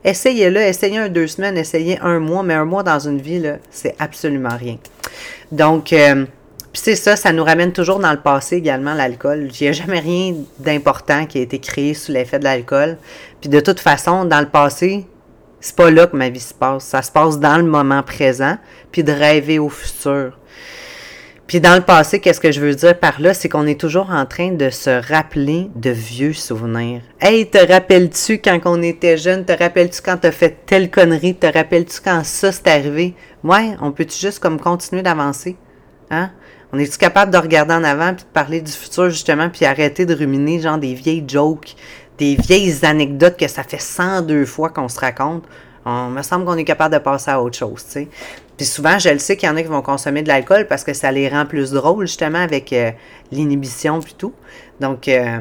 Essayez-le, 0.04 0.60
essayez 0.60 0.98
un 0.98 1.08
deux 1.08 1.26
semaines, 1.26 1.56
essayez 1.56 1.98
un 2.00 2.20
mois, 2.20 2.42
mais 2.42 2.54
un 2.54 2.64
mois 2.64 2.82
dans 2.82 3.00
une 3.00 3.20
vie, 3.20 3.42
c'est 3.70 3.96
absolument 3.98 4.56
rien. 4.56 4.78
Donc, 5.50 5.92
euh, 5.92 6.26
c'est 6.72 6.94
ça, 6.94 7.16
ça 7.16 7.32
nous 7.32 7.42
ramène 7.42 7.72
toujours 7.72 7.98
dans 7.98 8.12
le 8.12 8.20
passé 8.20 8.56
également, 8.56 8.94
l'alcool. 8.94 9.48
Il 9.60 9.64
n'y 9.64 9.68
a 9.68 9.72
jamais 9.72 9.98
rien 9.98 10.34
d'important 10.58 11.26
qui 11.26 11.38
a 11.38 11.40
été 11.40 11.58
créé 11.58 11.94
sous 11.94 12.12
l'effet 12.12 12.38
de 12.38 12.44
l'alcool. 12.44 12.98
Puis 13.40 13.48
de 13.48 13.60
toute 13.60 13.80
façon, 13.80 14.24
dans 14.26 14.40
le 14.40 14.48
passé, 14.48 15.06
c'est 15.60 15.74
pas 15.74 15.90
là 15.90 16.06
que 16.06 16.16
ma 16.16 16.28
vie 16.28 16.38
se 16.38 16.54
passe. 16.54 16.84
Ça 16.84 17.02
se 17.02 17.10
passe 17.10 17.40
dans 17.40 17.56
le 17.56 17.64
moment 17.64 18.02
présent, 18.02 18.58
puis 18.92 19.02
de 19.02 19.10
rêver 19.10 19.58
au 19.58 19.68
futur. 19.68 20.38
Puis 21.46 21.60
dans 21.60 21.76
le 21.76 21.82
passé, 21.82 22.18
qu'est-ce 22.18 22.40
que 22.40 22.50
je 22.50 22.60
veux 22.60 22.74
dire 22.74 22.98
par 22.98 23.20
là, 23.20 23.32
c'est 23.32 23.48
qu'on 23.48 23.68
est 23.68 23.80
toujours 23.80 24.10
en 24.10 24.26
train 24.26 24.50
de 24.50 24.68
se 24.68 24.90
rappeler 25.12 25.70
de 25.76 25.90
vieux 25.90 26.32
souvenirs. 26.32 27.02
Hey, 27.20 27.48
te 27.48 27.58
rappelles-tu 27.58 28.38
quand 28.38 28.58
on 28.64 28.82
était 28.82 29.16
jeune? 29.16 29.44
Te 29.44 29.52
rappelles-tu 29.52 30.00
quand 30.02 30.16
t'as 30.16 30.32
fait 30.32 30.56
telle 30.66 30.90
connerie? 30.90 31.36
Te 31.36 31.46
rappelles-tu 31.46 32.00
quand 32.04 32.24
ça 32.24 32.50
s'est 32.50 32.68
arrivé? 32.68 33.14
Ouais, 33.44 33.76
on 33.80 33.92
peut-tu 33.92 34.18
juste 34.18 34.40
comme 34.40 34.58
continuer 34.58 35.02
d'avancer? 35.02 35.56
Hein? 36.10 36.32
On 36.72 36.80
est-tu 36.80 36.98
capable 36.98 37.32
de 37.32 37.38
regarder 37.38 37.74
en 37.74 37.84
avant 37.84 38.12
puis 38.12 38.24
de 38.24 38.30
parler 38.30 38.60
du 38.60 38.72
futur 38.72 39.08
justement 39.10 39.48
puis 39.48 39.64
arrêter 39.66 40.04
de 40.04 40.14
ruminer 40.16 40.60
genre 40.60 40.78
des 40.78 40.94
vieilles 40.94 41.24
jokes, 41.28 41.76
des 42.18 42.34
vieilles 42.34 42.84
anecdotes 42.84 43.36
que 43.36 43.46
ça 43.46 43.62
fait 43.62 43.80
102 43.80 44.46
fois 44.46 44.70
qu'on 44.70 44.88
se 44.88 44.98
raconte? 44.98 45.44
On 45.84 46.08
me 46.08 46.22
semble 46.22 46.44
qu'on 46.44 46.56
est 46.56 46.64
capable 46.64 46.94
de 46.94 46.98
passer 46.98 47.30
à 47.30 47.40
autre 47.40 47.56
chose, 47.56 47.84
tu 47.84 47.92
sais. 47.92 48.08
Puis 48.56 48.66
souvent, 48.66 48.98
je 48.98 49.10
le 49.10 49.18
sais 49.18 49.36
qu'il 49.36 49.48
y 49.48 49.52
en 49.52 49.56
a 49.56 49.62
qui 49.62 49.68
vont 49.68 49.82
consommer 49.82 50.22
de 50.22 50.28
l'alcool 50.28 50.66
parce 50.66 50.82
que 50.82 50.94
ça 50.94 51.12
les 51.12 51.28
rend 51.28 51.44
plus 51.44 51.72
drôles, 51.72 52.06
justement, 52.06 52.38
avec 52.38 52.72
euh, 52.72 52.90
l'inhibition 53.30 54.00
et 54.00 54.12
tout. 54.16 54.32
Donc, 54.80 55.08
euh, 55.08 55.40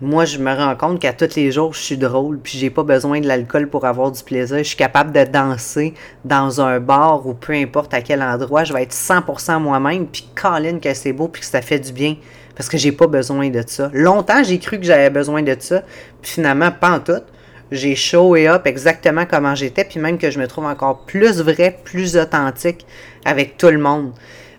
moi, 0.00 0.26
je 0.26 0.38
me 0.38 0.54
rends 0.54 0.76
compte 0.76 1.00
qu'à 1.00 1.12
tous 1.12 1.34
les 1.34 1.50
jours, 1.50 1.72
je 1.72 1.80
suis 1.80 1.96
drôle, 1.96 2.38
puis 2.38 2.58
j'ai 2.58 2.70
pas 2.70 2.84
besoin 2.84 3.20
de 3.20 3.26
l'alcool 3.26 3.68
pour 3.68 3.84
avoir 3.84 4.12
du 4.12 4.22
plaisir. 4.22 4.58
Je 4.58 4.62
suis 4.62 4.76
capable 4.76 5.10
de 5.10 5.24
danser 5.24 5.94
dans 6.24 6.60
un 6.60 6.78
bar 6.78 7.26
ou 7.26 7.34
peu 7.34 7.54
importe 7.54 7.94
à 7.94 8.00
quel 8.02 8.22
endroit. 8.22 8.62
Je 8.62 8.72
vais 8.72 8.82
être 8.82 8.94
100% 8.94 9.58
moi-même, 9.58 10.06
puis 10.06 10.28
Colin, 10.34 10.78
que 10.78 10.92
c'est 10.94 11.12
beau, 11.12 11.28
puis 11.28 11.40
que 11.40 11.46
ça 11.48 11.62
fait 11.62 11.80
du 11.80 11.92
bien. 11.92 12.16
Parce 12.54 12.68
que 12.68 12.76
j'ai 12.76 12.92
pas 12.92 13.06
besoin 13.06 13.50
de 13.50 13.62
ça. 13.66 13.90
Longtemps, 13.92 14.44
j'ai 14.44 14.58
cru 14.58 14.78
que 14.78 14.84
j'avais 14.84 15.10
besoin 15.10 15.42
de 15.42 15.56
ça, 15.58 15.82
puis 16.22 16.30
finalement, 16.32 16.70
pas 16.70 16.90
en 16.90 17.00
tout 17.00 17.22
j'ai 17.70 17.94
show 17.94 18.36
et 18.36 18.48
up 18.48 18.66
exactement 18.66 19.26
comment 19.26 19.54
j'étais, 19.54 19.84
puis 19.84 20.00
même 20.00 20.18
que 20.18 20.30
je 20.30 20.38
me 20.38 20.46
trouve 20.46 20.66
encore 20.66 21.04
plus 21.06 21.40
vrai, 21.40 21.78
plus 21.84 22.16
authentique 22.16 22.86
avec 23.24 23.56
tout 23.56 23.68
le 23.68 23.78
monde. 23.78 24.12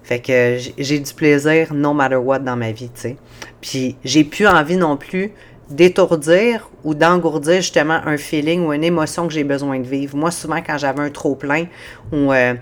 Fait 0.03 0.19
que 0.19 0.57
j'ai 0.77 0.99
du 0.99 1.13
plaisir 1.13 1.73
no 1.73 1.93
matter 1.93 2.15
what 2.15 2.39
dans 2.39 2.55
ma 2.55 2.71
vie, 2.71 2.89
tu 2.89 3.01
sais. 3.01 3.17
Puis 3.61 3.97
j'ai 4.05 4.23
plus 4.23 4.47
envie 4.47 4.77
non 4.77 4.95
plus 4.95 5.31
d'étourdir 5.69 6.69
ou 6.83 6.95
d'engourdir 6.95 7.57
justement 7.57 7.99
un 8.05 8.17
feeling 8.17 8.65
ou 8.65 8.71
une 8.71 8.83
émotion 8.85 9.27
que 9.27 9.33
j'ai 9.33 9.43
besoin 9.43 9.79
de 9.79 9.87
vivre. 9.87 10.15
Moi, 10.15 10.31
souvent, 10.31 10.61
quand 10.65 10.77
j'avais 10.77 11.01
un 11.01 11.09
trop-plein 11.09 11.65
ou 12.13 12.31
euh, 12.31 12.53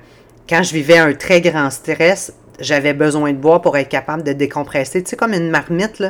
quand 0.49 0.63
je 0.63 0.73
vivais 0.73 0.97
un 0.97 1.13
très 1.13 1.41
grand 1.41 1.69
stress, 1.69 2.33
j'avais 2.59 2.93
besoin 2.93 3.33
de 3.33 3.37
boire 3.37 3.61
pour 3.61 3.77
être 3.77 3.89
capable 3.89 4.23
de 4.23 4.33
décompresser. 4.33 5.03
Tu 5.03 5.09
sais, 5.09 5.15
comme 5.15 5.33
une 5.33 5.49
marmite 5.49 6.03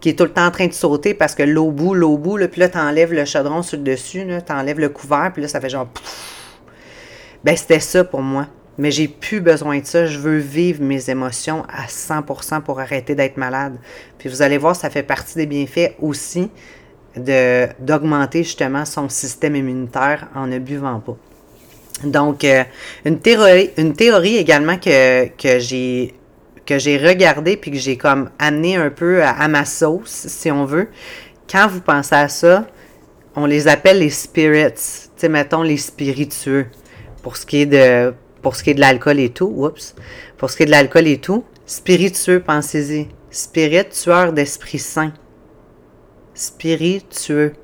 qui 0.00 0.10
est 0.10 0.18
tout 0.18 0.24
le 0.24 0.32
temps 0.32 0.46
en 0.46 0.50
train 0.50 0.66
de 0.66 0.72
sauter 0.72 1.14
parce 1.14 1.34
que 1.34 1.42
l'eau 1.42 1.70
bout, 1.70 1.94
l'eau 1.94 2.16
bout, 2.16 2.36
là, 2.36 2.48
puis 2.48 2.60
là, 2.60 2.68
t'enlèves 2.68 3.12
le 3.12 3.24
chaudron 3.24 3.62
sur 3.62 3.78
le 3.78 3.84
dessus, 3.84 4.26
t'enlèves 4.44 4.80
le 4.80 4.88
couvert, 4.88 5.30
puis 5.32 5.42
là, 5.42 5.48
ça 5.48 5.60
fait 5.60 5.70
genre... 5.70 5.88
Ben, 7.44 7.56
c'était 7.56 7.80
ça 7.80 8.04
pour 8.04 8.22
moi. 8.22 8.46
Mais 8.78 8.90
j'ai 8.90 9.06
plus 9.08 9.40
besoin 9.40 9.80
de 9.80 9.86
ça. 9.86 10.06
Je 10.06 10.18
veux 10.18 10.38
vivre 10.38 10.82
mes 10.82 11.10
émotions 11.10 11.64
à 11.68 11.86
100% 11.86 12.62
pour 12.62 12.80
arrêter 12.80 13.14
d'être 13.14 13.36
malade. 13.36 13.76
Puis 14.18 14.28
vous 14.28 14.42
allez 14.42 14.58
voir, 14.58 14.74
ça 14.74 14.88
fait 14.90 15.02
partie 15.02 15.34
des 15.34 15.46
bienfaits 15.46 15.94
aussi 16.00 16.50
d'augmenter 17.16 18.42
justement 18.42 18.86
son 18.86 19.08
système 19.10 19.54
immunitaire 19.56 20.28
en 20.34 20.46
ne 20.46 20.58
buvant 20.58 21.00
pas. 21.00 21.16
Donc, 22.04 22.44
euh, 22.44 22.64
une, 23.04 23.18
théorie, 23.20 24.36
également 24.36 24.76
que, 24.76 25.28
j'ai 25.58 26.14
que 26.64 26.78
j'ai 26.78 27.56
puis 27.60 27.70
que 27.70 27.76
j'ai 27.76 27.96
comme 27.96 28.30
amené 28.38 28.76
un 28.76 28.90
peu 28.90 29.22
à, 29.22 29.48
ma 29.48 29.64
sauce, 29.64 30.26
si 30.28 30.50
on 30.50 30.64
veut. 30.64 30.88
Quand 31.50 31.66
vous 31.68 31.80
pensez 31.80 32.14
à 32.14 32.28
ça, 32.28 32.66
on 33.34 33.46
les 33.46 33.68
appelle 33.68 33.98
les 33.98 34.10
spirits, 34.10 34.72
tu 34.72 34.80
sais, 35.16 35.28
mettons 35.28 35.62
les 35.62 35.76
spiritueux, 35.76 36.66
pour 37.22 37.36
ce 37.36 37.46
qui 37.46 37.62
est 37.62 37.66
de, 37.66 38.14
pour 38.42 38.56
ce 38.56 38.62
qui 38.62 38.70
est 38.70 38.74
de 38.74 38.80
l'alcool 38.80 39.18
et 39.18 39.30
tout, 39.30 39.52
oups, 39.56 39.94
pour 40.38 40.50
ce 40.50 40.56
qui 40.56 40.62
est 40.64 40.66
de 40.66 40.70
l'alcool 40.70 41.06
et 41.06 41.18
tout, 41.18 41.44
spiritueux, 41.66 42.40
pensez-y, 42.40 43.08
spirit, 43.30 43.88
tueur 43.88 44.32
d'esprit 44.32 44.78
saint, 44.78 45.12
spiritueux. 46.34 47.54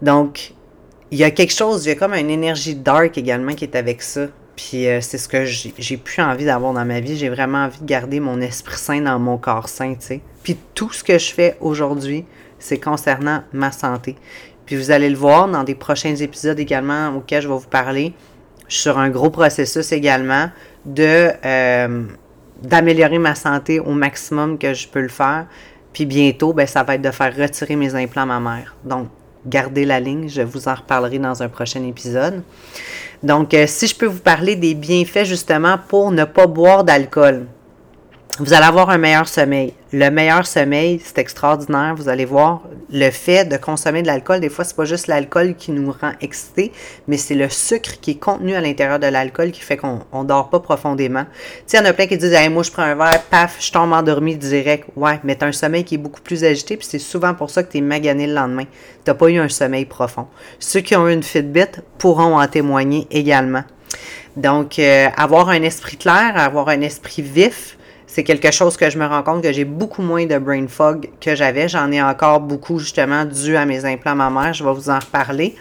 Donc, 0.00 0.54
il 1.12 1.18
y 1.18 1.24
a 1.24 1.30
quelque 1.30 1.52
chose, 1.52 1.84
il 1.84 1.90
y 1.90 1.92
a 1.92 1.94
comme 1.94 2.14
une 2.14 2.30
énergie 2.30 2.74
dark 2.74 3.18
également 3.18 3.52
qui 3.52 3.64
est 3.64 3.76
avec 3.76 4.00
ça. 4.00 4.28
Puis 4.56 4.88
euh, 4.88 5.02
c'est 5.02 5.18
ce 5.18 5.28
que 5.28 5.44
j'ai 5.44 5.96
plus 5.98 6.22
envie 6.22 6.46
d'avoir 6.46 6.72
dans 6.72 6.86
ma 6.86 7.00
vie. 7.00 7.18
J'ai 7.18 7.28
vraiment 7.28 7.64
envie 7.66 7.80
de 7.80 7.84
garder 7.84 8.18
mon 8.18 8.40
esprit 8.40 8.78
sain 8.78 9.02
dans 9.02 9.18
mon 9.18 9.36
corps 9.36 9.68
sain, 9.68 9.92
tu 9.92 10.06
sais. 10.06 10.20
Puis 10.42 10.56
tout 10.74 10.90
ce 10.90 11.04
que 11.04 11.18
je 11.18 11.32
fais 11.32 11.56
aujourd'hui, 11.60 12.24
c'est 12.58 12.78
concernant 12.78 13.42
ma 13.52 13.72
santé. 13.72 14.16
Puis 14.64 14.74
vous 14.74 14.90
allez 14.90 15.10
le 15.10 15.16
voir 15.16 15.48
dans 15.48 15.64
des 15.64 15.74
prochains 15.74 16.16
épisodes 16.16 16.58
également 16.58 17.14
auxquels 17.14 17.42
je 17.42 17.48
vais 17.48 17.58
vous 17.58 17.68
parler. 17.68 18.14
Sur 18.68 18.98
un 18.98 19.10
gros 19.10 19.28
processus 19.28 19.92
également 19.92 20.48
de 20.86 21.28
euh, 21.44 22.04
d'améliorer 22.62 23.18
ma 23.18 23.34
santé 23.34 23.80
au 23.80 23.92
maximum 23.92 24.56
que 24.56 24.72
je 24.72 24.88
peux 24.88 25.02
le 25.02 25.08
faire. 25.08 25.46
Puis 25.92 26.06
bientôt, 26.06 26.54
ben, 26.54 26.66
ça 26.66 26.82
va 26.84 26.94
être 26.94 27.02
de 27.02 27.10
faire 27.10 27.36
retirer 27.36 27.76
mes 27.76 27.94
implants 27.94 28.22
à 28.22 28.26
ma 28.26 28.40
mère. 28.40 28.74
Donc, 28.82 29.08
gardez 29.46 29.84
la 29.84 30.00
ligne, 30.00 30.28
je 30.28 30.42
vous 30.42 30.68
en 30.68 30.74
reparlerai 30.74 31.18
dans 31.18 31.42
un 31.42 31.48
prochain 31.48 31.82
épisode. 31.84 32.42
Donc, 33.22 33.54
euh, 33.54 33.66
si 33.66 33.86
je 33.86 33.94
peux 33.94 34.06
vous 34.06 34.20
parler 34.20 34.56
des 34.56 34.74
bienfaits 34.74 35.24
justement 35.24 35.78
pour 35.88 36.10
ne 36.10 36.24
pas 36.24 36.46
boire 36.46 36.84
d'alcool. 36.84 37.46
Vous 38.38 38.54
allez 38.54 38.64
avoir 38.64 38.88
un 38.88 38.96
meilleur 38.96 39.28
sommeil. 39.28 39.74
Le 39.92 40.08
meilleur 40.08 40.46
sommeil, 40.46 41.02
c'est 41.04 41.18
extraordinaire. 41.18 41.94
Vous 41.94 42.08
allez 42.08 42.24
voir, 42.24 42.62
le 42.90 43.10
fait 43.10 43.44
de 43.44 43.58
consommer 43.58 44.00
de 44.00 44.06
l'alcool, 44.06 44.40
des 44.40 44.48
fois, 44.48 44.64
c'est 44.64 44.74
pas 44.74 44.86
juste 44.86 45.06
l'alcool 45.06 45.54
qui 45.54 45.70
nous 45.70 45.92
rend 45.92 46.12
excités, 46.22 46.72
mais 47.08 47.18
c'est 47.18 47.34
le 47.34 47.50
sucre 47.50 48.00
qui 48.00 48.12
est 48.12 48.18
contenu 48.18 48.54
à 48.54 48.62
l'intérieur 48.62 48.98
de 48.98 49.06
l'alcool 49.06 49.50
qui 49.50 49.60
fait 49.60 49.76
qu'on 49.76 50.00
ne 50.14 50.24
dort 50.24 50.48
pas 50.48 50.60
profondément. 50.60 51.24
Tu 51.24 51.62
sais, 51.66 51.76
il 51.76 51.80
y 51.80 51.82
en 51.86 51.90
a 51.90 51.92
plein 51.92 52.06
qui 52.06 52.16
disent 52.16 52.32
hey, 52.32 52.48
moi, 52.48 52.62
je 52.62 52.70
prends 52.70 52.84
un 52.84 52.94
verre, 52.94 53.22
paf, 53.24 53.58
je 53.60 53.70
tombe 53.70 53.92
endormi 53.92 54.34
direct. 54.34 54.88
Ouais, 54.96 55.20
mais 55.24 55.36
tu 55.36 55.44
as 55.44 55.48
un 55.48 55.52
sommeil 55.52 55.84
qui 55.84 55.96
est 55.96 55.98
beaucoup 55.98 56.22
plus 56.22 56.42
agité, 56.42 56.78
puis 56.78 56.86
c'est 56.90 56.98
souvent 56.98 57.34
pour 57.34 57.50
ça 57.50 57.62
que 57.62 57.70
tu 57.70 57.78
es 57.78 57.82
magané 57.82 58.26
le 58.26 58.32
lendemain. 58.32 58.64
Tu 59.04 59.10
n'as 59.10 59.14
pas 59.14 59.28
eu 59.28 59.38
un 59.40 59.50
sommeil 59.50 59.84
profond. 59.84 60.26
Ceux 60.58 60.80
qui 60.80 60.96
ont 60.96 61.06
eu 61.06 61.12
une 61.12 61.22
Fitbit 61.22 61.82
pourront 61.98 62.40
en 62.40 62.48
témoigner 62.48 63.06
également. 63.10 63.64
Donc, 64.36 64.78
euh, 64.78 65.08
avoir 65.18 65.50
un 65.50 65.62
esprit 65.62 65.98
clair, 65.98 66.32
avoir 66.34 66.70
un 66.70 66.80
esprit 66.80 67.20
vif, 67.20 67.76
c'est 68.14 68.24
quelque 68.24 68.50
chose 68.50 68.76
que 68.76 68.90
je 68.90 68.98
me 68.98 69.06
rends 69.06 69.22
compte 69.22 69.42
que 69.42 69.50
j'ai 69.52 69.64
beaucoup 69.64 70.02
moins 70.02 70.26
de 70.26 70.36
brain 70.36 70.66
fog 70.68 71.08
que 71.18 71.34
j'avais. 71.34 71.66
J'en 71.66 71.90
ai 71.90 72.02
encore 72.02 72.40
beaucoup 72.40 72.78
justement 72.78 73.24
dû 73.24 73.56
à 73.56 73.64
mes 73.64 73.86
implants 73.86 74.14
mammaires. 74.14 74.52
Je 74.52 74.62
vais 74.62 74.72
vous 74.72 74.90
en 74.90 74.98
reparler. 74.98 75.56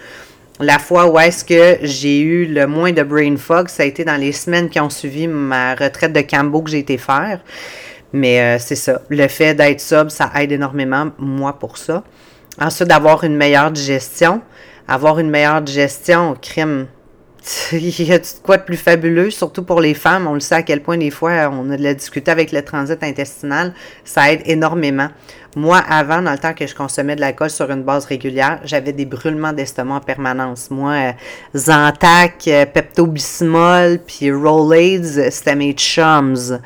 La 0.60 0.78
fois 0.78 1.10
où 1.10 1.18
est-ce 1.18 1.46
que 1.46 1.78
j'ai 1.82 2.20
eu 2.20 2.46
le 2.46 2.68
moins 2.68 2.92
de 2.92 3.04
brain 3.04 3.38
fog, 3.38 3.70
ça 3.70 3.84
a 3.84 3.86
été 3.86 4.04
dans 4.04 4.18
les 4.18 4.34
semaines 4.34 4.70
qui 4.70 4.82
ont 4.82 4.90
suivi 4.90 5.30
ma 5.30 5.76
retraite 5.76 6.12
de 6.12 6.20
Cambo 6.20 6.62
que 6.62 6.72
j'ai 6.72 6.80
été 6.80 6.98
faire. 6.98 7.40
Mais 8.12 8.42
euh, 8.42 8.60
c'est 8.60 8.76
ça. 8.76 9.02
Le 9.08 9.30
fait 9.30 9.56
d'être 9.56 9.80
sobre, 9.80 10.12
ça 10.12 10.30
aide 10.36 10.52
énormément, 10.52 11.10
moi, 11.18 11.58
pour 11.58 11.78
ça. 11.78 12.04
Ensuite, 12.60 12.90
d'avoir 12.90 13.24
une 13.24 13.38
meilleure 13.38 13.72
digestion. 13.72 14.42
Avoir 14.90 15.20
une 15.20 15.30
meilleure 15.30 15.62
digestion, 15.62 16.36
crime, 16.42 16.88
il 17.72 18.02
y 18.08 18.14
a 18.14 18.20
quoi 18.44 18.58
de 18.58 18.64
plus 18.64 18.78
fabuleux, 18.78 19.32
surtout 19.32 19.64
pour 19.64 19.82
les 19.82 19.94
femmes. 19.94 20.28
On 20.28 20.34
le 20.34 20.40
sait 20.40 20.56
à 20.56 20.64
quel 20.64 20.82
point 20.82 20.98
des 20.98 21.10
fois 21.10 21.50
on 21.52 21.70
a 21.72 21.78
de 21.78 21.84
la 21.84 21.94
difficulté 21.94 22.32
avec 22.32 22.52
le 22.52 22.64
transit 22.64 23.02
intestinal. 23.04 23.74
Ça 24.04 24.32
aide 24.32 24.42
énormément. 24.46 25.10
Moi, 25.58 25.78
avant, 25.78 26.22
dans 26.22 26.32
le 26.32 26.38
temps 26.38 26.54
que 26.54 26.66
je 26.66 26.74
consommais 26.74 27.18
de 27.18 27.22
l'alcool 27.22 27.50
sur 27.50 27.70
une 27.70 27.84
base 27.84 28.06
régulière, 28.06 28.62
j'avais 28.64 28.94
des 28.94 29.06
brûlements 29.06 29.52
d'estomac 29.52 29.96
en 29.96 30.00
permanence. 30.00 30.72
Moi, 30.72 30.92
euh, 30.92 31.12
Zantac, 31.58 32.48
euh, 32.48 32.66
Pepto-Bismol, 32.66 34.00
puis 34.00 34.32
Rolaids, 34.32 35.30
c'était 35.30 35.58
mes 35.58 35.74
chums. 35.74 36.62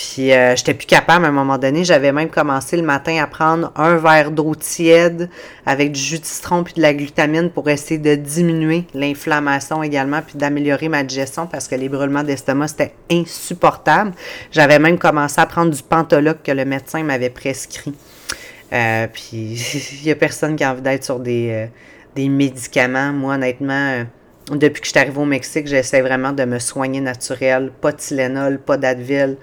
Puis 0.00 0.32
euh, 0.32 0.56
j'étais 0.56 0.72
plus 0.72 0.86
capable 0.86 1.26
à 1.26 1.28
un 1.28 1.32
moment 1.32 1.58
donné. 1.58 1.84
J'avais 1.84 2.12
même 2.12 2.30
commencé 2.30 2.78
le 2.78 2.82
matin 2.82 3.22
à 3.22 3.26
prendre 3.26 3.70
un 3.76 3.96
verre 3.96 4.30
d'eau 4.30 4.54
tiède 4.54 5.28
avec 5.66 5.92
du 5.92 6.00
jus 6.00 6.18
de 6.18 6.24
citron 6.24 6.64
puis 6.64 6.72
de 6.72 6.80
la 6.80 6.94
glutamine 6.94 7.50
pour 7.50 7.68
essayer 7.68 7.98
de 7.98 8.14
diminuer 8.14 8.86
l'inflammation 8.94 9.82
également 9.82 10.22
puis 10.22 10.38
d'améliorer 10.38 10.88
ma 10.88 11.02
digestion 11.02 11.46
parce 11.46 11.68
que 11.68 11.74
les 11.74 11.90
brûlements 11.90 12.22
d'estomac 12.22 12.68
c'était 12.68 12.94
insupportable. 13.10 14.12
J'avais 14.50 14.78
même 14.78 14.96
commencé 14.96 15.38
à 15.38 15.44
prendre 15.44 15.70
du 15.70 15.82
pantoloc 15.82 16.42
que 16.42 16.52
le 16.52 16.64
médecin 16.64 17.02
m'avait 17.02 17.28
prescrit. 17.28 17.92
Euh, 18.72 19.06
puis 19.12 19.60
il 20.00 20.04
n'y 20.04 20.10
a 20.10 20.16
personne 20.16 20.56
qui 20.56 20.64
a 20.64 20.72
envie 20.72 20.82
d'être 20.82 21.04
sur 21.04 21.18
des, 21.18 21.50
euh, 21.50 21.66
des 22.14 22.28
médicaments. 22.28 23.12
Moi, 23.12 23.34
honnêtement, 23.34 24.04
depuis 24.50 24.80
que 24.80 24.86
je 24.86 24.90
suis 24.90 24.98
arrivée 24.98 25.20
au 25.20 25.24
Mexique, 25.24 25.66
j'essaie 25.66 26.00
vraiment 26.00 26.32
de 26.32 26.44
me 26.44 26.58
soigner 26.58 27.00
naturel. 27.00 27.72
Pas 27.80 27.92
de 27.92 27.98
Tylenol, 27.98 28.58
pas 28.58 28.76
d'Advil, 28.76 29.36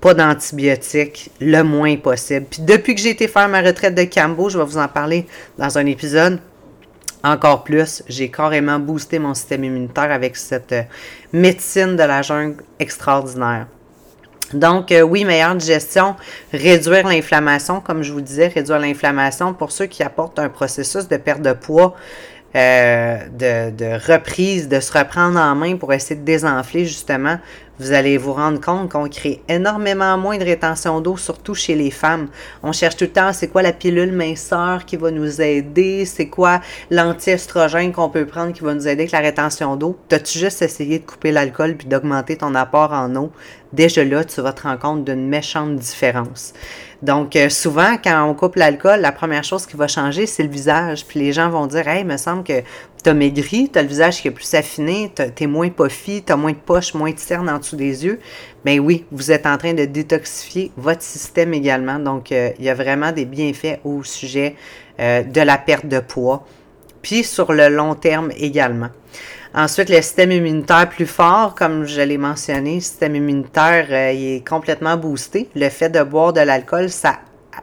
pas 0.00 0.14
d'antibiotiques, 0.14 1.30
le 1.40 1.62
moins 1.62 1.96
possible. 1.96 2.46
Puis 2.50 2.62
depuis 2.62 2.94
que 2.94 3.00
j'ai 3.00 3.10
été 3.10 3.28
faire 3.28 3.48
ma 3.48 3.62
retraite 3.62 3.94
de 3.94 4.04
Cambo, 4.04 4.48
je 4.48 4.58
vais 4.58 4.64
vous 4.64 4.78
en 4.78 4.88
parler 4.88 5.26
dans 5.58 5.78
un 5.78 5.86
épisode 5.86 6.40
encore 7.24 7.64
plus. 7.64 8.02
J'ai 8.08 8.30
carrément 8.30 8.78
boosté 8.78 9.18
mon 9.18 9.34
système 9.34 9.64
immunitaire 9.64 10.10
avec 10.10 10.36
cette 10.36 10.72
euh, 10.72 10.82
médecine 11.32 11.96
de 11.96 12.02
la 12.02 12.22
jungle 12.22 12.62
extraordinaire. 12.78 13.66
Donc, 14.54 14.92
euh, 14.92 15.02
oui, 15.02 15.24
meilleure 15.24 15.54
digestion, 15.54 16.16
réduire 16.52 17.06
l'inflammation, 17.06 17.80
comme 17.80 18.02
je 18.02 18.12
vous 18.12 18.20
disais, 18.20 18.48
réduire 18.48 18.78
l'inflammation 18.78 19.54
pour 19.54 19.72
ceux 19.72 19.86
qui 19.86 20.02
apportent 20.02 20.38
un 20.38 20.48
processus 20.48 21.08
de 21.08 21.16
perte 21.16 21.42
de 21.42 21.52
poids, 21.52 21.94
euh, 22.54 23.18
de, 23.30 23.70
de, 23.70 24.12
reprise, 24.12 24.68
de 24.68 24.78
se 24.78 24.96
reprendre 24.96 25.40
en 25.40 25.54
main 25.54 25.76
pour 25.76 25.92
essayer 25.94 26.16
de 26.20 26.24
désenfler 26.24 26.84
justement 26.84 27.38
vous 27.78 27.92
allez 27.92 28.18
vous 28.18 28.32
rendre 28.32 28.60
compte 28.60 28.90
qu'on 28.90 29.08
crée 29.08 29.42
énormément 29.48 30.16
moins 30.18 30.38
de 30.38 30.44
rétention 30.44 31.00
d'eau, 31.00 31.16
surtout 31.16 31.54
chez 31.54 31.74
les 31.74 31.90
femmes. 31.90 32.28
On 32.62 32.72
cherche 32.72 32.96
tout 32.96 33.04
le 33.04 33.12
temps, 33.12 33.32
c'est 33.32 33.48
quoi 33.48 33.62
la 33.62 33.72
pilule 33.72 34.12
minceur 34.12 34.84
qui 34.84 34.96
va 34.96 35.10
nous 35.10 35.40
aider, 35.40 36.04
c'est 36.04 36.28
quoi 36.28 36.60
l'anti-estrogène 36.90 37.92
qu'on 37.92 38.10
peut 38.10 38.26
prendre 38.26 38.52
qui 38.52 38.62
va 38.62 38.74
nous 38.74 38.86
aider 38.86 39.02
avec 39.02 39.12
la 39.12 39.20
rétention 39.20 39.76
d'eau? 39.76 39.98
T'as-tu 40.08 40.38
juste 40.38 40.62
essayé 40.62 40.98
de 40.98 41.04
couper 41.04 41.32
l'alcool 41.32 41.76
puis 41.76 41.88
d'augmenter 41.88 42.36
ton 42.36 42.54
apport 42.54 42.92
en 42.92 43.14
eau? 43.16 43.32
Déjà 43.72 44.04
là, 44.04 44.22
tu 44.24 44.40
vas 44.42 44.52
te 44.52 44.62
rendre 44.62 44.78
compte 44.78 45.04
d'une 45.04 45.26
méchante 45.26 45.76
différence. 45.76 46.52
Donc, 47.02 47.34
euh, 47.34 47.48
souvent, 47.48 47.96
quand 48.02 48.24
on 48.28 48.34
coupe 48.34 48.54
l'alcool, 48.54 49.00
la 49.00 49.10
première 49.10 49.42
chose 49.42 49.66
qui 49.66 49.76
va 49.76 49.88
changer, 49.88 50.26
c'est 50.26 50.44
le 50.44 50.48
visage. 50.48 51.04
Puis 51.04 51.18
les 51.18 51.32
gens 51.32 51.50
vont 51.50 51.66
dire, 51.66 51.86
hey, 51.88 52.02
il 52.02 52.06
me 52.06 52.16
semble 52.16 52.44
que 52.44 52.62
t'as 53.02 53.12
maigri, 53.12 53.68
t'as 53.68 53.82
le 53.82 53.88
visage 53.88 54.22
qui 54.22 54.28
est 54.28 54.32
plus 54.32 54.54
affiné, 54.54 55.10
t'es 55.12 55.46
moins 55.48 55.68
puffy, 55.68 56.22
t'as 56.22 56.36
moins 56.36 56.52
de 56.52 56.56
poches, 56.56 56.94
moins 56.94 57.10
de 57.10 57.18
cernes 57.18 57.50
en 57.50 57.58
dessous 57.58 57.74
des 57.74 58.04
yeux. 58.04 58.20
Ben 58.64 58.78
oui, 58.78 59.04
vous 59.10 59.32
êtes 59.32 59.46
en 59.46 59.58
train 59.58 59.74
de 59.74 59.84
détoxifier 59.84 60.70
votre 60.76 61.02
système 61.02 61.52
également. 61.52 61.98
Donc, 61.98 62.30
euh, 62.30 62.50
il 62.60 62.64
y 62.64 62.68
a 62.68 62.74
vraiment 62.74 63.10
des 63.10 63.24
bienfaits 63.24 63.80
au 63.84 64.04
sujet 64.04 64.54
euh, 65.00 65.24
de 65.24 65.40
la 65.40 65.58
perte 65.58 65.86
de 65.86 65.98
poids. 65.98 66.46
Puis 67.02 67.24
sur 67.24 67.52
le 67.52 67.68
long 67.68 67.96
terme 67.96 68.30
également. 68.36 68.90
Ensuite, 69.54 69.90
le 69.90 69.96
système 69.96 70.32
immunitaire 70.32 70.88
plus 70.88 71.06
fort, 71.06 71.54
comme 71.54 71.84
je 71.84 72.00
l'ai 72.00 72.18
mentionné, 72.18 72.76
le 72.76 72.80
système 72.80 73.16
immunitaire 73.16 73.86
euh, 73.90 74.12
il 74.12 74.36
est 74.36 74.48
complètement 74.48 74.96
boosté. 74.96 75.48
Le 75.54 75.68
fait 75.68 75.90
de 75.90 76.02
boire 76.02 76.32
de 76.32 76.40
l'alcool, 76.40 76.88
ça 76.88 77.18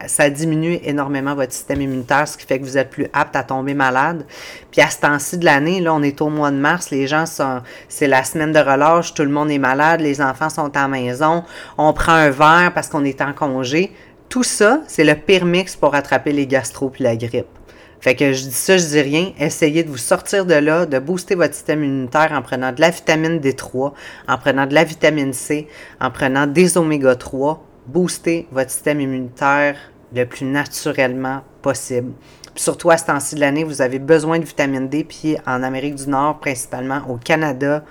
ça 0.06 0.30
diminue 0.30 0.78
énormément 0.84 1.34
votre 1.34 1.52
système 1.52 1.82
immunitaire, 1.82 2.26
ce 2.26 2.36
qui 2.36 2.46
fait 2.46 2.58
que 2.58 2.64
vous 2.64 2.78
êtes 2.78 2.90
plus 2.90 3.08
apte 3.12 3.36
à 3.36 3.42
tomber 3.42 3.74
malade. 3.74 4.24
Puis 4.70 4.80
à 4.80 4.88
ce 4.88 5.00
temps-ci 5.00 5.38
de 5.38 5.44
l'année, 5.44 5.80
là, 5.80 5.92
on 5.92 6.02
est 6.02 6.20
au 6.20 6.28
mois 6.28 6.50
de 6.50 6.56
mars, 6.56 6.90
les 6.90 7.06
gens 7.06 7.26
sont, 7.26 7.60
c'est 7.88 8.06
la 8.06 8.24
semaine 8.24 8.52
de 8.52 8.58
relâche, 8.58 9.14
tout 9.14 9.22
le 9.22 9.30
monde 9.30 9.50
est 9.50 9.58
malade, 9.58 10.00
les 10.00 10.20
enfants 10.20 10.50
sont 10.50 10.74
à 10.76 10.82
la 10.82 10.88
maison, 10.88 11.44
on 11.76 11.92
prend 11.92 12.12
un 12.12 12.30
verre 12.30 12.72
parce 12.74 12.88
qu'on 12.88 13.04
est 13.04 13.20
en 13.20 13.32
congé. 13.32 13.92
Tout 14.28 14.44
ça, 14.44 14.80
c'est 14.86 15.04
le 15.04 15.16
pire 15.16 15.44
mix 15.44 15.74
pour 15.74 15.94
attraper 15.94 16.32
les 16.32 16.46
gastro 16.46 16.88
puis 16.88 17.02
la 17.02 17.16
grippe. 17.16 17.48
Fait 18.00 18.14
que 18.14 18.32
je 18.32 18.44
dis 18.44 18.52
ça, 18.52 18.78
je 18.78 18.86
dis 18.86 19.00
rien. 19.00 19.32
Essayez 19.38 19.84
de 19.84 19.90
vous 19.90 19.98
sortir 19.98 20.46
de 20.46 20.54
là, 20.54 20.86
de 20.86 20.98
booster 20.98 21.34
votre 21.34 21.54
système 21.54 21.84
immunitaire 21.84 22.32
en 22.32 22.40
prenant 22.40 22.72
de 22.72 22.80
la 22.80 22.90
vitamine 22.90 23.38
D3, 23.38 23.92
en 24.26 24.38
prenant 24.38 24.66
de 24.66 24.74
la 24.74 24.84
vitamine 24.84 25.34
C, 25.34 25.68
en 26.00 26.10
prenant 26.10 26.46
des 26.46 26.78
oméga 26.78 27.14
3 27.14 27.62
booster 27.86 28.46
votre 28.52 28.70
système 28.70 29.00
immunitaire 29.00 29.76
le 30.14 30.24
plus 30.24 30.44
naturellement 30.44 31.42
possible. 31.62 32.12
surtout 32.56 32.90
à 32.90 32.98
ce 32.98 33.06
temps-ci 33.06 33.36
de 33.36 33.40
l'année, 33.40 33.64
vous 33.64 33.80
avez 33.80 33.98
besoin 33.98 34.38
de 34.38 34.44
vitamine 34.44 34.88
D. 34.88 35.04
Puis 35.04 35.36
en 35.46 35.62
Amérique 35.62 35.94
du 35.94 36.08
Nord, 36.08 36.40
principalement 36.40 37.02
au 37.08 37.16
Canada, 37.16 37.84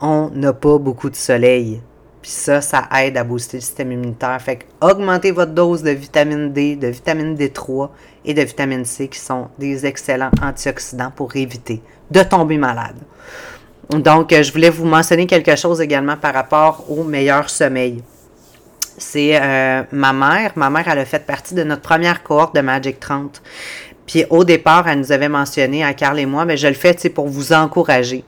on 0.00 0.30
n'a 0.30 0.52
pas 0.52 0.78
beaucoup 0.78 1.10
de 1.10 1.16
soleil. 1.16 1.80
Puis 2.20 2.30
ça, 2.30 2.60
ça 2.60 2.88
aide 3.00 3.16
à 3.16 3.24
booster 3.24 3.58
le 3.58 3.62
système 3.62 3.92
immunitaire. 3.92 4.40
Fait 4.40 4.56
que 4.56 4.64
augmentez 4.80 5.30
votre 5.30 5.52
dose 5.52 5.82
de 5.82 5.90
vitamine 5.90 6.52
D, 6.52 6.76
de 6.76 6.88
vitamine 6.88 7.34
D3 7.34 7.90
et 8.24 8.34
de 8.34 8.42
vitamine 8.42 8.84
C 8.84 9.08
qui 9.08 9.18
sont 9.18 9.48
des 9.58 9.86
excellents 9.86 10.30
antioxydants 10.42 11.12
pour 11.14 11.34
éviter 11.36 11.82
de 12.10 12.22
tomber 12.22 12.58
malade. 12.58 12.96
Donc, 13.90 14.34
je 14.34 14.52
voulais 14.52 14.70
vous 14.70 14.86
mentionner 14.86 15.26
quelque 15.26 15.56
chose 15.56 15.80
également 15.80 16.16
par 16.16 16.32
rapport 16.32 16.84
au 16.90 17.04
meilleur 17.04 17.50
sommeil 17.50 18.02
c'est 18.98 19.40
euh, 19.40 19.82
ma 19.92 20.12
mère. 20.12 20.52
Ma 20.56 20.70
mère, 20.70 20.86
elle 20.88 20.98
a 20.98 21.04
fait 21.04 21.24
partie 21.24 21.54
de 21.54 21.64
notre 21.64 21.82
première 21.82 22.22
cohorte 22.22 22.54
de 22.54 22.60
Magic 22.60 23.00
30. 23.00 23.42
Puis 24.06 24.24
au 24.30 24.44
départ, 24.44 24.86
elle 24.88 24.98
nous 24.98 25.12
avait 25.12 25.28
mentionné 25.28 25.84
à 25.84 25.94
Carl 25.94 26.18
et 26.18 26.26
moi, 26.26 26.44
mais 26.44 26.56
je 26.56 26.66
le 26.66 26.74
fais 26.74 26.94
pour 27.08 27.28
vous 27.28 27.52
encourager. 27.52 28.24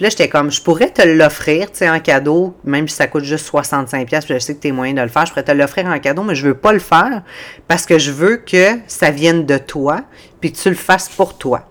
Puis 0.00 0.06
là, 0.06 0.08
j'étais 0.12 0.30
comme, 0.30 0.50
je 0.50 0.62
pourrais 0.62 0.88
te 0.88 1.02
l'offrir, 1.02 1.70
tu 1.70 1.76
sais, 1.76 1.90
en 1.90 2.00
cadeau, 2.00 2.56
même 2.64 2.88
si 2.88 2.96
ça 2.96 3.06
coûte 3.06 3.24
juste 3.24 3.46
65$, 3.52 4.06
puis 4.06 4.16
je 4.30 4.38
sais 4.38 4.54
que 4.54 4.60
tu 4.62 4.68
es 4.68 4.72
moyen 4.72 4.94
de 4.94 5.02
le 5.02 5.08
faire, 5.08 5.26
je 5.26 5.32
pourrais 5.32 5.42
te 5.42 5.52
l'offrir 5.52 5.84
en 5.88 5.98
cadeau, 5.98 6.22
mais 6.22 6.34
je 6.34 6.46
veux 6.46 6.54
pas 6.54 6.72
le 6.72 6.78
faire 6.78 7.22
parce 7.68 7.84
que 7.84 7.98
je 7.98 8.10
veux 8.10 8.38
que 8.38 8.78
ça 8.86 9.10
vienne 9.10 9.44
de 9.44 9.58
toi, 9.58 10.00
puis 10.40 10.52
que 10.52 10.56
tu 10.56 10.70
le 10.70 10.74
fasses 10.74 11.10
pour 11.10 11.36
toi. 11.36 11.68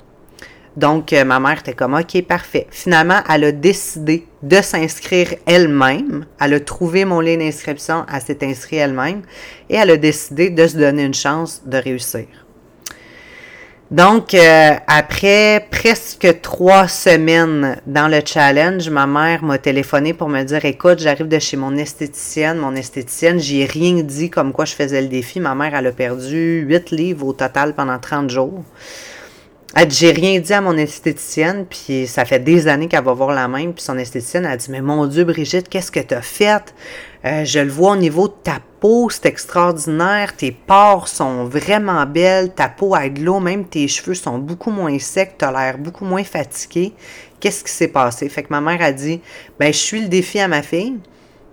Donc, 0.78 1.12
euh, 1.12 1.26
ma 1.26 1.40
mère 1.40 1.58
était 1.58 1.74
comme, 1.74 1.96
OK, 1.96 2.22
parfait. 2.22 2.68
Finalement, 2.70 3.22
elle 3.28 3.46
a 3.46 3.52
décidé 3.52 4.28
de 4.44 4.62
s'inscrire 4.62 5.34
elle-même. 5.48 6.28
Elle 6.40 6.54
a 6.54 6.60
trouvé 6.60 7.06
mon 7.06 7.22
lien 7.22 7.38
d'inscription, 7.38 8.06
elle 8.14 8.22
s'est 8.22 8.46
inscrite 8.46 8.78
elle-même 8.78 9.24
et 9.72 9.76
elle 9.76 9.90
a 9.90 9.98
décidé 9.98 10.52
de 10.52 10.68
se 10.68 10.78
donner 10.78 11.04
une 11.04 11.16
chance 11.16 11.64
de 11.66 11.78
réussir. 11.78 12.28
Donc, 13.92 14.36
euh, 14.36 14.76
après 14.86 15.66
presque 15.72 16.42
trois 16.42 16.88
semaines 16.88 17.82
dans 17.88 18.08
le 18.08 18.22
challenge, 18.24 18.88
ma 18.92 19.08
mère 19.08 19.44
m'a 19.44 19.58
téléphoné 19.58 20.14
pour 20.14 20.30
me 20.30 20.44
dire, 20.44 20.64
écoute, 20.64 21.00
j'arrive 21.00 21.28
de 21.28 21.40
chez 21.40 21.58
mon 21.58 21.76
esthéticienne. 21.76 22.60
Mon 22.60 22.76
esthéticienne, 22.76 23.40
j'y 23.40 23.62
ai 23.62 23.66
rien 23.66 24.04
dit 24.04 24.30
comme 24.30 24.54
quoi 24.54 24.66
je 24.66 24.76
faisais 24.76 25.02
le 25.02 25.08
défi. 25.08 25.40
Ma 25.40 25.56
mère, 25.56 25.74
elle 25.74 25.88
a 25.88 25.92
perdu 25.92 26.62
8 26.68 26.92
livres 26.92 27.26
au 27.26 27.34
total 27.34 27.74
pendant 27.74 27.98
30 27.98 28.30
jours. 28.30 28.64
elle 29.76 29.90
j'ai 29.90 30.12
rien 30.12 30.40
dit 30.40 30.54
à 30.54 30.62
mon 30.62 30.78
esthéticienne, 30.78 31.66
puis 31.68 32.06
ça 32.06 32.26
fait 32.26 32.40
des 32.40 32.68
années 32.68 32.88
qu'elle 32.88 33.04
va 33.04 33.14
voir 33.14 33.32
la 33.32 33.48
même, 33.48 33.74
puis 33.74 33.84
son 33.84 33.98
esthéticienne 33.98 34.46
a 34.46 34.56
dit, 34.56 34.70
mais 34.70 34.82
mon 34.82 35.08
Dieu, 35.08 35.24
Brigitte, 35.24 35.68
qu'est-ce 35.68 35.92
que 35.92 36.00
tu 36.00 36.14
as 36.14 36.22
fait? 36.22 36.76
Euh, 37.26 37.44
je 37.44 37.60
le 37.60 37.70
vois 37.70 37.92
au 37.92 37.96
niveau 37.98 38.30
de 38.30 38.34
ta 38.44 38.60
peau, 38.80 39.10
c'est 39.10 39.26
extraordinaire, 39.26 40.38
tes 40.38 40.54
pores 40.54 41.10
sont 41.10 41.44
vraiment 41.44 42.06
belles, 42.06 42.54
ta 42.54 42.70
peau 42.70 42.96
a 42.96 43.10
de 43.10 43.22
l'eau, 43.22 43.42
même 43.42 43.66
tes 43.66 43.90
cheveux 43.90 44.14
sont 44.14 44.38
beaucoup 44.38 44.72
moins 44.72 44.98
secs, 45.00 45.36
tu 45.38 45.44
as 45.44 45.52
l'air 45.52 45.78
beaucoup 45.78 46.06
moins 46.06 46.24
fatigué. 46.24 46.94
Qu'est-ce 47.42 47.64
qui 47.66 47.72
s'est 47.72 47.90
passé? 47.90 48.30
Fait 48.30 48.44
que 48.44 48.52
ma 48.52 48.62
mère 48.62 48.82
a 48.82 48.94
dit, 48.94 49.20
ben 49.60 49.74
je 49.74 49.78
suis 49.78 50.02
le 50.02 50.08
défi 50.08 50.40
à 50.40 50.48
ma 50.48 50.62
fille. 50.62 50.98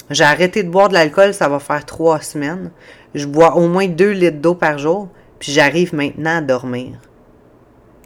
J'ai 0.08 0.22
arrêté 0.22 0.62
de 0.62 0.70
boire 0.70 0.88
de 0.88 0.94
l'alcool, 0.94 1.34
ça 1.34 1.48
va 1.48 1.58
faire 1.58 1.84
trois 1.84 2.20
semaines. 2.20 2.70
Je 3.14 3.26
bois 3.26 3.56
au 3.56 3.66
moins 3.66 3.88
deux 3.88 4.12
litres 4.12 4.38
d'eau 4.38 4.54
par 4.54 4.78
jour, 4.78 5.08
puis 5.40 5.50
j'arrive 5.50 5.94
maintenant 5.96 6.38
à 6.38 6.40
dormir. 6.42 6.92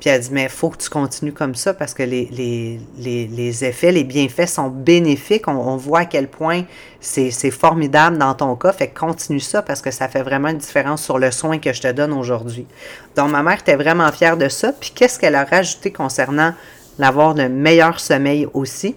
Puis 0.01 0.09
elle 0.09 0.21
dit, 0.23 0.31
mais 0.33 0.45
il 0.45 0.49
faut 0.49 0.71
que 0.71 0.79
tu 0.79 0.89
continues 0.89 1.35
comme 1.35 1.55
ça 1.55 1.75
parce 1.75 1.93
que 1.93 2.03
les, 2.03 3.65
effets, 3.65 3.93
les 3.93 4.05
bienfaits 4.05 4.47
sont 4.47 4.69
bénéfiques. 4.69 5.47
On, 5.47 5.77
voit 5.77 6.01
à 6.01 6.05
quel 6.07 6.27
point 6.27 6.63
c'est 7.01 7.51
formidable 7.51 8.17
dans 8.17 8.35
ton 8.35 8.57
cas. 8.57 8.73
Fait 8.73 8.89
que 8.89 8.99
continue 8.99 9.41
ça 9.41 9.61
parce 9.61 9.83
que 9.83 9.91
ça 9.91 10.09
fait 10.09 10.23
vraiment 10.23 10.49
une 10.49 10.59
différence 10.59 11.03
sur 11.03 11.19
le 11.19 11.31
soin 11.31 11.59
que 11.59 11.75
je 11.75 11.83
te 11.83 11.93
donne 11.93 12.15
aujourd'hui. 12.15 12.67
Donc, 13.15 13.31
ma 13.31 13.43
mère 13.43 13.61
était 13.61 13.77
vraiment 13.77 14.11
fière 14.11 14.39
de 14.39 14.49
ça. 14.49 14.73
Puis 14.73 14.93
qu'est-ce 14.95 15.19
qu'elle 15.19 15.35
a 15.35 15.45
rajouté 15.45 15.93
concernant 15.93 16.55
l'avoir 16.99 17.35
le 17.35 17.51
meilleur 17.51 18.01
sommeil 18.01 18.49
aussi? 18.55 18.97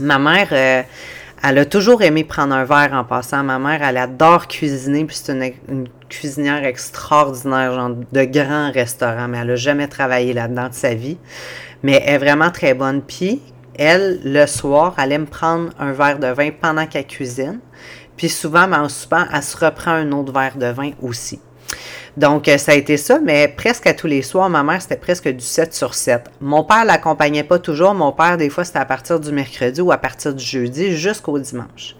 Ma 0.00 0.18
mère, 0.18 0.48
euh, 0.52 0.82
elle 1.46 1.58
a 1.58 1.66
toujours 1.66 2.00
aimé 2.00 2.24
prendre 2.24 2.54
un 2.54 2.64
verre 2.64 2.94
en 2.94 3.04
passant. 3.04 3.44
Ma 3.44 3.58
mère, 3.58 3.82
elle 3.82 3.98
adore 3.98 4.48
cuisiner, 4.48 5.04
puis 5.04 5.14
c'est 5.14 5.54
une, 5.68 5.88
cuisinière 6.08 6.64
extraordinaire, 6.64 7.74
genre 7.74 7.90
de 7.90 8.24
grands 8.24 8.72
restaurants, 8.72 9.28
mais 9.28 9.38
elle 9.38 9.48
n'a 9.48 9.56
jamais 9.56 9.86
travaillé 9.86 10.32
là-dedans 10.32 10.70
de 10.70 10.74
sa 10.74 10.94
vie. 10.94 11.18
Mais 11.82 12.02
elle 12.06 12.14
est 12.14 12.18
vraiment 12.18 12.50
très 12.50 12.72
bonne. 12.72 13.02
Puis, 13.02 13.42
elle, 13.76 14.20
le 14.24 14.46
soir, 14.46 14.94
elle 14.96 15.12
aime 15.12 15.26
prendre 15.26 15.68
un 15.78 15.92
verre 15.92 16.18
de 16.18 16.28
vin 16.28 16.48
pendant 16.50 16.86
qu'elle 16.86 17.06
cuisine. 17.06 17.60
Puis 18.16 18.30
souvent, 18.30 18.66
mais 18.66 18.76
en 18.76 18.88
soupant, 18.88 19.26
elle 19.30 19.42
se 19.42 19.62
reprend 19.62 19.90
un 19.90 20.12
autre 20.12 20.32
verre 20.32 20.56
de 20.56 20.66
vin 20.66 20.92
aussi. 21.02 21.40
Donc, 22.16 22.46
euh, 22.46 22.58
ça 22.58 22.72
a 22.72 22.74
été 22.74 22.96
ça, 22.96 23.18
mais 23.18 23.48
presque 23.48 23.86
à 23.86 23.94
tous 23.94 24.06
les 24.06 24.22
soirs, 24.22 24.48
ma 24.48 24.62
mère, 24.62 24.80
c'était 24.80 24.96
presque 24.96 25.28
du 25.28 25.44
7 25.44 25.74
sur 25.74 25.94
7. 25.94 26.30
Mon 26.40 26.62
père 26.62 26.84
l'accompagnait 26.84 27.42
pas 27.42 27.58
toujours. 27.58 27.94
Mon 27.94 28.12
père, 28.12 28.36
des 28.36 28.50
fois, 28.50 28.64
c'était 28.64 28.78
à 28.78 28.84
partir 28.84 29.18
du 29.18 29.32
mercredi 29.32 29.80
ou 29.80 29.90
à 29.90 29.96
partir 29.96 30.32
du 30.32 30.44
jeudi 30.44 30.96
jusqu'au 30.96 31.38
dimanche. 31.38 31.96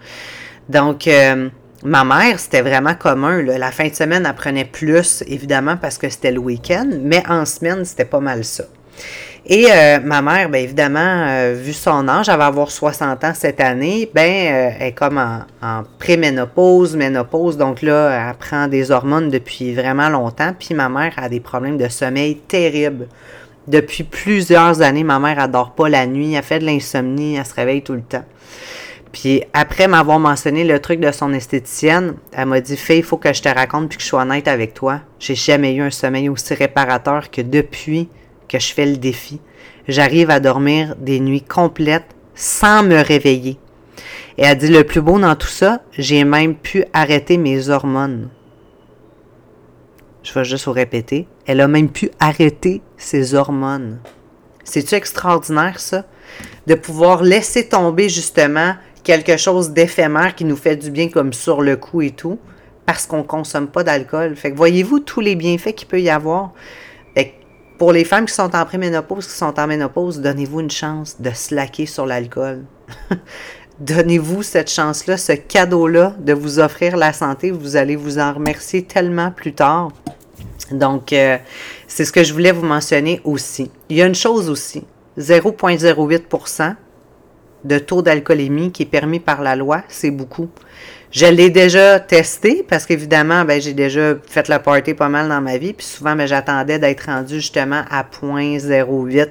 Donc, 0.68 1.08
euh, 1.08 1.48
ma 1.82 2.04
mère, 2.04 2.38
c'était 2.38 2.62
vraiment 2.62 2.94
commun. 2.94 3.42
La 3.42 3.72
fin 3.72 3.88
de 3.88 3.94
semaine, 3.94 4.24
elle 4.26 4.34
prenait 4.34 4.64
plus, 4.64 5.24
évidemment, 5.26 5.76
parce 5.76 5.98
que 5.98 6.08
c'était 6.08 6.32
le 6.32 6.38
week-end, 6.38 6.88
mais 7.00 7.22
en 7.28 7.44
semaine, 7.44 7.84
c'était 7.84 8.04
pas 8.04 8.20
mal 8.20 8.44
ça. 8.44 8.64
Et 9.47 9.66
euh, 9.70 10.01
ma 10.01 10.22
mère, 10.22 10.49
bien 10.49 10.62
évidemment, 10.62 11.26
euh, 11.28 11.55
vu 11.55 11.74
son 11.74 12.09
âge, 12.09 12.30
elle 12.30 12.38
va 12.38 12.47
avoir 12.47 12.70
60 12.70 13.24
ans 13.24 13.32
cette 13.34 13.61
année, 13.61 14.11
ben 14.14 14.22
euh, 14.22 14.70
elle 14.80 14.86
est 14.88 14.92
comme 14.92 15.18
en, 15.18 15.40
en 15.61 15.82
préménopause, 15.99 16.97
ménopause, 16.97 17.59
donc 17.59 17.82
là, 17.82 18.30
elle 18.30 18.36
prend 18.36 18.68
des 18.68 18.90
hormones 18.90 19.28
depuis 19.28 19.74
vraiment 19.74 20.09
longtemps, 20.09 20.55
puis 20.59 20.74
ma 20.74 20.88
mère 20.88 21.12
a 21.18 21.28
des 21.28 21.40
problèmes 21.40 21.76
de 21.76 21.88
sommeil 21.88 22.36
terribles. 22.36 23.07
Depuis 23.66 24.05
plusieurs 24.05 24.80
années, 24.80 25.05
ma 25.05 25.18
mère 25.18 25.38
adore 25.38 25.74
pas 25.74 25.90
la 25.90 26.07
nuit, 26.07 26.32
elle 26.32 26.42
fait 26.42 26.59
de 26.59 26.64
l'insomnie, 26.64 27.36
elle 27.36 27.45
se 27.45 27.55
réveille 27.55 27.82
tout 27.82 27.95
le 27.95 28.03
temps. 28.03 28.24
Puis 29.12 29.45
après 29.53 29.88
m'avoir 29.88 30.18
mentionné 30.18 30.64
le 30.64 30.80
truc 30.80 31.01
de 31.01 31.12
son 31.12 31.32
esthéticienne, 31.34 32.14
elle 32.32 32.47
m'a 32.47 32.61
dit 32.61 32.76
Fille, 32.76 32.99
il 32.99 33.05
faut 33.05 33.16
que 33.16 33.32
je 33.32 33.42
te 33.42 33.49
raconte 33.49 33.88
puis 33.90 33.99
que 33.99 34.03
je 34.03 34.09
sois 34.09 34.22
honnête 34.22 34.49
avec 34.49 34.74
toi. 34.74 35.01
J'ai 35.20 35.36
jamais 35.36 35.74
eu 35.74 35.82
un 35.82 35.90
sommeil 35.90 36.28
aussi 36.28 36.53
réparateur 36.55 37.30
que 37.30 37.40
depuis 37.40 38.09
que 38.55 38.62
je 38.62 38.72
fais 38.72 38.86
le 38.86 38.96
défi. 38.96 39.40
J'arrive 39.88 40.30
à 40.30 40.38
dormir 40.38 40.94
des 40.96 41.18
nuits 41.18 41.42
complètes 41.42 42.14
sans 42.34 42.84
me 42.84 43.02
réveiller. 43.02 43.59
Et 44.38 44.44
elle 44.44 44.59
dit 44.59 44.68
le 44.68 44.84
plus 44.84 45.00
beau 45.00 45.18
dans 45.18 45.34
tout 45.34 45.48
ça, 45.48 45.82
j'ai 45.98 46.24
même 46.24 46.55
pu 46.55 46.84
arrêter 46.92 47.36
mes 47.36 47.68
hormones. 47.68 48.30
Je 50.22 50.32
vais 50.32 50.44
juste 50.44 50.66
vous 50.66 50.72
répéter. 50.72 51.26
Elle 51.46 51.61
a 51.61 51.68
même 51.68 51.90
pu 51.90 52.11
arrêter 52.20 52.80
ses 52.96 53.34
hormones. 53.34 53.98
C'est-tu 54.62 54.94
extraordinaire, 54.94 55.80
ça? 55.80 56.05
De 56.66 56.74
pouvoir 56.74 57.22
laisser 57.22 57.68
tomber 57.68 58.09
justement 58.09 58.74
quelque 59.02 59.36
chose 59.36 59.70
d'éphémère 59.70 60.34
qui 60.34 60.44
nous 60.44 60.57
fait 60.57 60.76
du 60.76 60.90
bien 60.90 61.09
comme 61.09 61.32
sur 61.32 61.61
le 61.61 61.76
coup 61.76 62.02
et 62.02 62.11
tout, 62.11 62.38
parce 62.86 63.07
qu'on 63.07 63.18
ne 63.18 63.22
consomme 63.22 63.66
pas 63.66 63.82
d'alcool. 63.82 64.34
Fait 64.36 64.52
que 64.52 64.57
voyez-vous 64.57 65.00
tous 65.00 65.20
les 65.20 65.34
bienfaits 65.34 65.74
qu'il 65.74 65.88
peut 65.88 66.00
y 66.00 66.09
avoir 66.09 66.52
pour 67.79 67.93
les 67.93 68.05
femmes 68.05 68.27
qui 68.27 68.35
sont 68.35 68.55
en 68.55 68.64
préménopause, 68.64 69.27
qui 69.27 69.33
sont 69.33 69.59
en 69.59 69.66
ménopause, 69.66 70.20
donnez-vous 70.20 70.61
une 70.61 70.70
chance 70.70 71.20
de 71.20 71.31
slacker 71.31 71.87
sur 71.87 72.07
l'alcool. 72.07 72.64
donnez-vous 73.81 74.43
cette 74.43 74.70
chance-là, 74.70 75.16
ce 75.16 75.33
cadeau-là 75.33 76.14
de 76.18 76.33
vous 76.33 76.61
offrir 76.61 76.97
la 76.97 77.12
santé. 77.12 77.51
Vous 77.51 77.77
allez 77.77 77.97
vous 77.97 78.18
en 78.18 78.33
remercier 78.33 78.85
tellement 78.85 79.31
plus 79.31 79.55
tard. 79.55 79.91
Donc, 80.70 81.12
euh, 81.12 81.39
c'est 81.89 82.05
ce 82.05 82.12
que 82.12 82.22
je 82.22 82.33
voulais 82.33 82.53
vous 82.53 82.64
mentionner 82.64 83.20
aussi. 83.25 83.70
Il 83.89 83.97
y 83.97 84.03
a 84.03 84.07
une 84.07 84.14
chose 84.14 84.49
aussi, 84.49 84.85
0,08% 85.18 86.77
de 87.64 87.79
taux 87.79 88.03
d'alcoolémie 88.03 88.72
qui 88.72 88.83
est 88.83 88.87
permis 88.87 89.20
par 89.20 89.43
la 89.43 89.57
loi, 89.57 89.83
c'est 89.89 90.11
beaucoup. 90.11 90.49
Je 91.14 91.26
l'ai 91.26 91.48
déjà 91.48 92.00
testé 92.00 92.66
parce 92.68 92.86
qu'évidemment, 92.86 93.44
ben, 93.44 93.60
j'ai 93.60 93.72
déjà 93.72 94.14
fait 94.26 94.48
le 94.48 94.58
party 94.58 94.94
pas 94.94 95.08
mal 95.08 95.28
dans 95.28 95.40
ma 95.40 95.58
vie. 95.58 95.72
Puis 95.72 95.86
souvent, 95.86 96.16
ben, 96.16 96.26
j'attendais 96.26 96.80
d'être 96.80 97.06
rendu 97.06 97.36
justement 97.36 97.84
à 97.88 98.02
0.08 98.02 99.28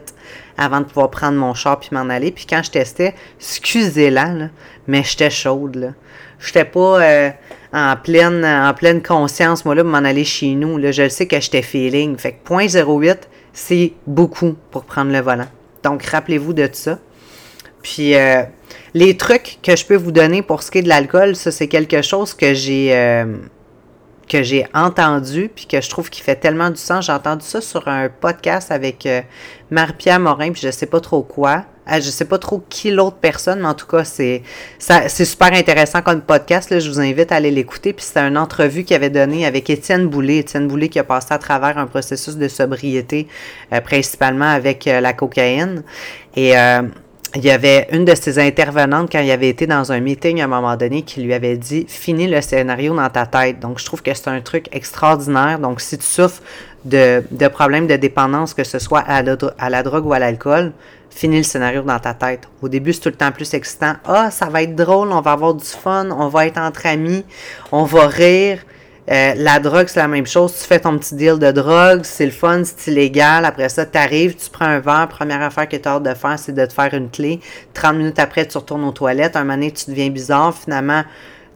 avant 0.57 0.79
de 0.79 0.85
pouvoir 0.85 1.09
prendre 1.09 1.37
mon 1.37 1.53
char 1.53 1.81
puis 1.81 1.89
m'en 1.91 2.09
aller. 2.09 2.31
Puis 2.31 2.45
quand 2.49 2.63
je 2.63 2.71
testais, 2.71 3.13
excusez-la, 3.37 4.47
mais 4.87 5.03
j'étais 5.03 5.29
chaude. 5.29 5.75
Là. 5.75 5.87
J'étais 6.39 6.63
pas 6.63 7.01
euh, 7.01 7.29
en, 7.73 7.97
pleine, 7.97 8.45
en 8.45 8.73
pleine 8.73 9.03
conscience, 9.03 9.65
moi, 9.65 9.75
là, 9.75 9.83
m'en 9.83 9.97
aller 9.97 10.23
chez 10.23 10.55
nous. 10.55 10.77
Là. 10.77 10.93
Je 10.93 11.09
sais 11.09 11.27
que 11.27 11.37
j'étais 11.41 11.63
feeling. 11.63 12.15
Fait 12.15 12.31
que 12.31 12.53
0.08, 12.53 13.17
c'est 13.51 13.91
beaucoup 14.07 14.55
pour 14.71 14.85
prendre 14.85 15.11
le 15.11 15.19
volant. 15.19 15.49
Donc, 15.83 16.03
rappelez-vous 16.05 16.53
de 16.53 16.69
ça. 16.71 16.97
Puis, 17.81 18.15
euh, 18.15 18.43
les 18.93 19.17
trucs 19.17 19.59
que 19.63 19.75
je 19.75 19.85
peux 19.85 19.95
vous 19.95 20.11
donner 20.11 20.41
pour 20.41 20.61
ce 20.63 20.71
qui 20.71 20.79
est 20.79 20.83
de 20.83 20.89
l'alcool, 20.89 21.35
ça, 21.35 21.51
c'est 21.51 21.67
quelque 21.67 22.01
chose 22.01 22.33
que 22.33 22.53
j'ai 22.53 22.95
euh, 22.95 23.37
que 24.29 24.43
j'ai 24.43 24.65
entendu 24.73 25.49
puis 25.53 25.65
que 25.65 25.81
je 25.81 25.89
trouve 25.89 26.09
qui 26.09 26.21
fait 26.21 26.35
tellement 26.35 26.69
du 26.69 26.77
sens. 26.77 27.07
J'ai 27.07 27.11
entendu 27.11 27.45
ça 27.45 27.59
sur 27.59 27.87
un 27.87 28.09
podcast 28.09 28.71
avec 28.71 29.05
euh, 29.05 29.21
Marie-Pierre 29.71 30.19
Morin, 30.19 30.51
puis 30.51 30.61
je 30.61 30.71
sais 30.71 30.85
pas 30.85 30.99
trop 30.99 31.23
quoi. 31.23 31.65
Je 31.85 31.99
je 31.99 32.09
sais 32.09 32.23
pas 32.23 32.37
trop 32.37 32.63
qui 32.69 32.91
l'autre 32.91 33.17
personne, 33.17 33.59
mais 33.59 33.67
en 33.67 33.73
tout 33.73 33.87
cas, 33.87 34.05
c'est 34.05 34.41
c'est 34.77 35.25
super 35.25 35.51
intéressant 35.51 36.01
comme 36.01 36.21
podcast. 36.21 36.79
Je 36.79 36.89
vous 36.89 37.01
invite 37.01 37.33
à 37.33 37.35
aller 37.35 37.51
l'écouter. 37.51 37.91
Puis 37.91 38.05
c'était 38.05 38.21
une 38.21 38.37
entrevue 38.37 38.85
qu'il 38.85 38.95
avait 38.95 39.09
donnée 39.09 39.45
avec 39.45 39.69
Étienne 39.69 40.07
Boulay. 40.07 40.37
Étienne 40.37 40.69
Boulay 40.69 40.87
qui 40.87 40.99
a 40.99 41.03
passé 41.03 41.33
à 41.33 41.39
travers 41.39 41.77
un 41.77 41.87
processus 41.87 42.37
de 42.37 42.47
sobriété, 42.47 43.27
principalement 43.83 44.49
avec 44.49 44.85
la 44.85 45.11
cocaïne. 45.11 45.83
Et 46.37 46.53
il 47.35 47.43
y 47.43 47.49
avait 47.49 47.87
une 47.91 48.05
de 48.05 48.13
ses 48.13 48.37
intervenantes 48.37 49.11
quand 49.11 49.19
il 49.19 49.31
avait 49.31 49.49
été 49.49 49.65
dans 49.65 49.91
un 49.91 49.99
meeting 49.99 50.41
à 50.41 50.45
un 50.45 50.47
moment 50.47 50.75
donné 50.75 51.01
qui 51.01 51.21
lui 51.21 51.33
avait 51.33 51.57
dit 51.57 51.85
finis 51.87 52.27
le 52.27 52.41
scénario 52.41 52.95
dans 52.95 53.09
ta 53.09 53.25
tête. 53.25 53.59
Donc 53.59 53.79
je 53.79 53.85
trouve 53.85 54.03
que 54.03 54.13
c'est 54.13 54.27
un 54.27 54.41
truc 54.41 54.67
extraordinaire. 54.71 55.57
Donc 55.57 55.81
si 55.81 55.97
tu 55.97 56.05
souffres 56.05 56.41
de, 56.85 57.23
de 57.31 57.47
problèmes 57.47 57.87
de 57.87 57.95
dépendance, 57.95 58.53
que 58.53 58.63
ce 58.63 58.77
soit 58.77 58.99
à 58.99 59.23
la, 59.23 59.35
à 59.57 59.69
la 59.69 59.81
drogue 59.81 60.05
ou 60.05 60.13
à 60.13 60.19
l'alcool, 60.19 60.73
finis 61.09 61.37
le 61.37 61.43
scénario 61.43 61.81
dans 61.81 61.99
ta 61.99 62.13
tête. 62.13 62.47
Au 62.61 62.69
début, 62.69 62.93
c'est 62.93 63.01
tout 63.01 63.09
le 63.09 63.15
temps 63.15 63.31
plus 63.31 63.51
excitant. 63.53 63.93
Ah, 64.05 64.29
ça 64.29 64.47
va 64.47 64.61
être 64.61 64.75
drôle, 64.75 65.11
on 65.11 65.21
va 65.21 65.31
avoir 65.31 65.53
du 65.55 65.65
fun, 65.65 66.09
on 66.11 66.27
va 66.27 66.45
être 66.47 66.59
entre 66.59 66.85
amis, 66.85 67.25
on 67.71 67.83
va 67.83 68.07
rire. 68.07 68.59
Euh, 69.11 69.33
la 69.35 69.59
drogue, 69.59 69.87
c'est 69.87 69.99
la 69.99 70.07
même 70.07 70.25
chose. 70.25 70.53
Tu 70.59 70.65
fais 70.65 70.79
ton 70.79 70.97
petit 70.97 71.15
deal 71.15 71.37
de 71.37 71.51
drogue, 71.51 72.01
c'est 72.03 72.25
le 72.25 72.31
fun, 72.31 72.63
c'est 72.63 72.91
illégal. 72.91 73.43
Après 73.43 73.67
ça, 73.69 73.85
tu 73.85 73.97
arrives, 73.97 74.35
tu 74.35 74.49
prends 74.49 74.65
un 74.65 74.79
verre. 74.79 75.07
Première 75.09 75.41
affaire 75.41 75.67
que 75.67 75.75
tu 75.75 75.87
as 75.87 75.93
hâte 75.93 76.03
de 76.03 76.13
faire, 76.13 76.39
c'est 76.39 76.53
de 76.53 76.65
te 76.65 76.73
faire 76.73 76.93
une 76.93 77.09
clé. 77.09 77.39
30 77.73 77.95
minutes 77.95 78.19
après, 78.19 78.47
tu 78.47 78.57
retournes 78.57 78.85
aux 78.85 78.91
toilettes. 78.91 79.35
Un 79.35 79.41
moment 79.41 79.55
donné, 79.55 79.71
tu 79.71 79.89
deviens 79.89 80.09
bizarre. 80.09 80.55
Finalement, 80.55 81.03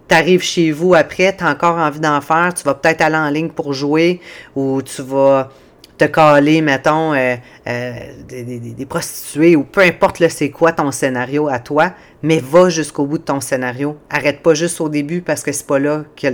tu 0.10 0.16
arrives 0.16 0.43
chez 0.43 0.72
vous 0.72 0.93
après, 0.93 1.36
tu 1.36 1.43
as 1.43 1.50
encore 1.50 1.78
envie 1.78 2.02
d'en 2.02 2.20
faire. 2.20 2.54
Tu 2.54 2.64
vas 2.64 2.74
peut-être 2.74 3.02
aller 3.02 3.16
en 3.16 3.30
ligne 3.30 3.50
pour 3.50 3.74
jouer 3.74 4.20
ou 4.56 4.82
tu 4.82 5.02
vas 5.02 5.50
te 5.98 6.06
caler, 6.06 6.62
mettons, 6.62 7.14
euh, 7.14 7.36
euh, 7.68 7.93
des, 8.28 8.86
prostituées 8.86 9.56
ou 9.56 9.64
peu 9.64 9.82
importe 9.82 10.20
le 10.20 10.30
c'est 10.30 10.52
quoi 10.52 10.72
ton 10.72 10.91
scénario 10.91 11.48
à 11.48 11.60
toi, 11.60 11.91
mais 12.24 12.39
va 12.39 12.70
jusqu'au 12.70 13.05
bout 13.05 13.18
de 13.18 13.24
ton 13.24 13.41
scénario. 13.41 13.97
Arrête 14.09 14.41
pas 14.41 14.53
juste 14.53 14.82
au 14.82 14.89
début 14.89 15.22
parce 15.22 15.43
que 15.43 15.51
c'est 15.51 15.68
pas 15.68 15.80
là 15.80 16.03
que 16.15 16.28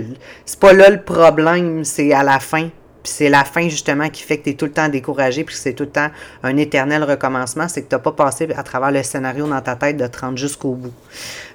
c'est 0.44 0.60
pas 0.60 0.72
là 0.72 0.90
le 0.90 1.02
problème, 1.02 1.84
c'est 1.84 2.12
à 2.12 2.22
la 2.22 2.40
fin. 2.40 2.70
Puis 3.04 3.12
c'est 3.12 3.28
la 3.28 3.44
fin, 3.44 3.68
justement, 3.68 4.08
qui 4.08 4.22
fait 4.22 4.38
que 4.38 4.44
tu 4.44 4.50
es 4.50 4.54
tout 4.54 4.64
le 4.64 4.72
temps 4.72 4.88
découragé, 4.88 5.44
puis 5.44 5.54
c'est 5.54 5.74
tout 5.74 5.84
le 5.84 5.90
temps 5.90 6.08
un 6.42 6.56
éternel 6.56 7.04
recommencement. 7.04 7.68
C'est 7.68 7.82
que 7.82 7.88
tu 7.90 7.94
n'as 7.94 7.98
pas 7.98 8.12
passé 8.12 8.48
à 8.56 8.62
travers 8.62 8.90
le 8.90 9.02
scénario 9.02 9.46
dans 9.46 9.60
ta 9.60 9.76
tête 9.76 9.98
de 9.98 10.06
te 10.06 10.20
rendre 10.20 10.38
jusqu'au 10.38 10.72
bout. 10.72 10.94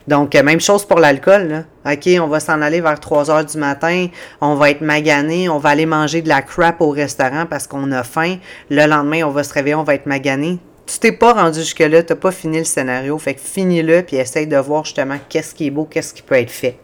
Donc, 0.08 0.36
euh, 0.36 0.44
même 0.44 0.62
chose 0.62 0.86
pour 0.86 1.00
l'alcool. 1.00 1.66
OK, 1.88 2.08
on 2.22 2.28
va 2.28 2.40
s'en 2.40 2.62
aller 2.62 2.82
vers 2.82 3.00
3 3.00 3.32
heures 3.32 3.46
du 3.46 3.58
matin, 3.58 4.10
on 4.42 4.54
va 4.54 4.70
être 4.70 4.82
magané, 4.82 5.50
on 5.50 5.58
va 5.58 5.70
aller 5.70 5.88
manger 5.88 6.22
de 6.22 6.30
la 6.30 6.44
crap 6.44 6.82
au 6.82 6.92
restaurant 6.92 7.48
parce 7.48 7.66
qu'on 7.66 7.92
a 7.94 8.04
faim. 8.04 8.38
Le 8.70 8.86
lendemain, 8.86 9.24
on 9.24 9.32
va 9.32 9.44
se 9.44 9.52
réveiller, 9.52 9.74
on 9.74 9.84
va 9.84 9.96
être 9.96 10.06
magané. 10.06 10.60
Tu 10.92 10.98
t'es 10.98 11.12
pas 11.12 11.34
rendu 11.34 11.60
jusque-là, 11.60 12.02
tu 12.02 12.14
n'as 12.14 12.20
pas 12.20 12.32
fini 12.32 12.58
le 12.58 12.64
scénario. 12.64 13.18
Fait 13.20 13.36
que 13.36 13.42
finis-le, 13.42 14.02
puis 14.02 14.16
essaye 14.16 14.48
de 14.48 14.58
voir 14.58 14.86
justement 14.86 15.18
qu'est-ce 15.30 15.54
qui 15.54 15.68
est 15.68 15.70
beau, 15.70 15.86
qu'est-ce 15.86 16.14
qui 16.14 16.24
peut 16.24 16.36
être 16.36 16.50
fait. 16.50 16.80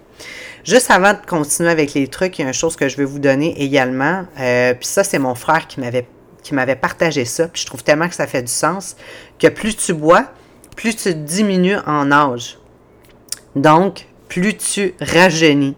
Juste 0.64 0.92
avant 0.92 1.14
de 1.14 1.26
continuer 1.28 1.70
avec 1.70 1.94
les 1.94 2.08
trucs, 2.08 2.38
il 2.38 2.44
y 2.44 2.46
a 2.46 2.48
une 2.48 2.54
chose 2.54 2.76
que 2.76 2.88
je 2.88 2.98
vais 2.98 3.06
vous 3.06 3.20
donner 3.20 3.60
également. 3.62 4.26
Euh, 4.40 4.74
puis 4.76 4.88
ça, 4.88 5.04
c'est 5.04 5.18
mon 5.18 5.34
frère 5.34 5.68
qui 5.68 5.80
m'avait 5.80 6.08
qui 6.44 6.54
m'avait 6.54 6.76
partagé 6.76 7.26
ça. 7.26 7.48
Puis 7.48 7.64
je 7.64 7.66
trouve 7.66 7.84
tellement 7.84 8.08
que 8.08 8.14
ça 8.14 8.28
fait 8.28 8.44
du 8.44 8.52
sens 8.52 8.96
que 9.40 9.48
plus 9.48 9.76
tu 9.76 9.94
bois, 9.94 10.26
plus 10.76 10.96
tu 10.96 11.16
diminues 11.16 11.78
en 11.88 12.12
âge. 12.12 12.60
Donc, 13.56 14.06
plus 14.28 14.56
tu 14.56 14.94
rajeunis. 15.02 15.76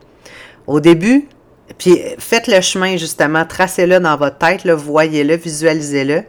Au 0.65 0.81
début, 0.81 1.29
puis 1.77 2.01
faites 2.19 2.47
le 2.47 2.59
chemin 2.59 2.97
justement, 2.97 3.45
tracez-le 3.45 3.99
dans 3.99 4.17
votre 4.17 4.37
tête, 4.37 4.65
voyez-le, 4.65 5.35
visualisez-le. 5.35 6.23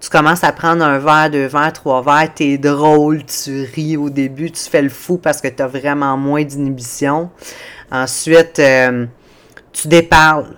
Tu 0.00 0.08
commences 0.08 0.44
à 0.44 0.52
prendre 0.52 0.82
un 0.82 0.98
verre, 0.98 1.30
deux 1.30 1.46
verres, 1.46 1.74
trois 1.74 2.02
verres, 2.02 2.32
t'es 2.34 2.56
drôle, 2.56 3.22
tu 3.24 3.68
ris 3.74 3.98
au 3.98 4.08
début, 4.08 4.50
tu 4.50 4.62
fais 4.62 4.80
le 4.80 4.88
fou 4.88 5.18
parce 5.18 5.42
que 5.42 5.48
tu 5.48 5.62
as 5.62 5.66
vraiment 5.66 6.16
moins 6.16 6.42
d'inhibition. 6.42 7.30
Ensuite, 7.92 8.58
euh, 8.58 9.06
tu 9.72 9.88
déparles. 9.88 10.56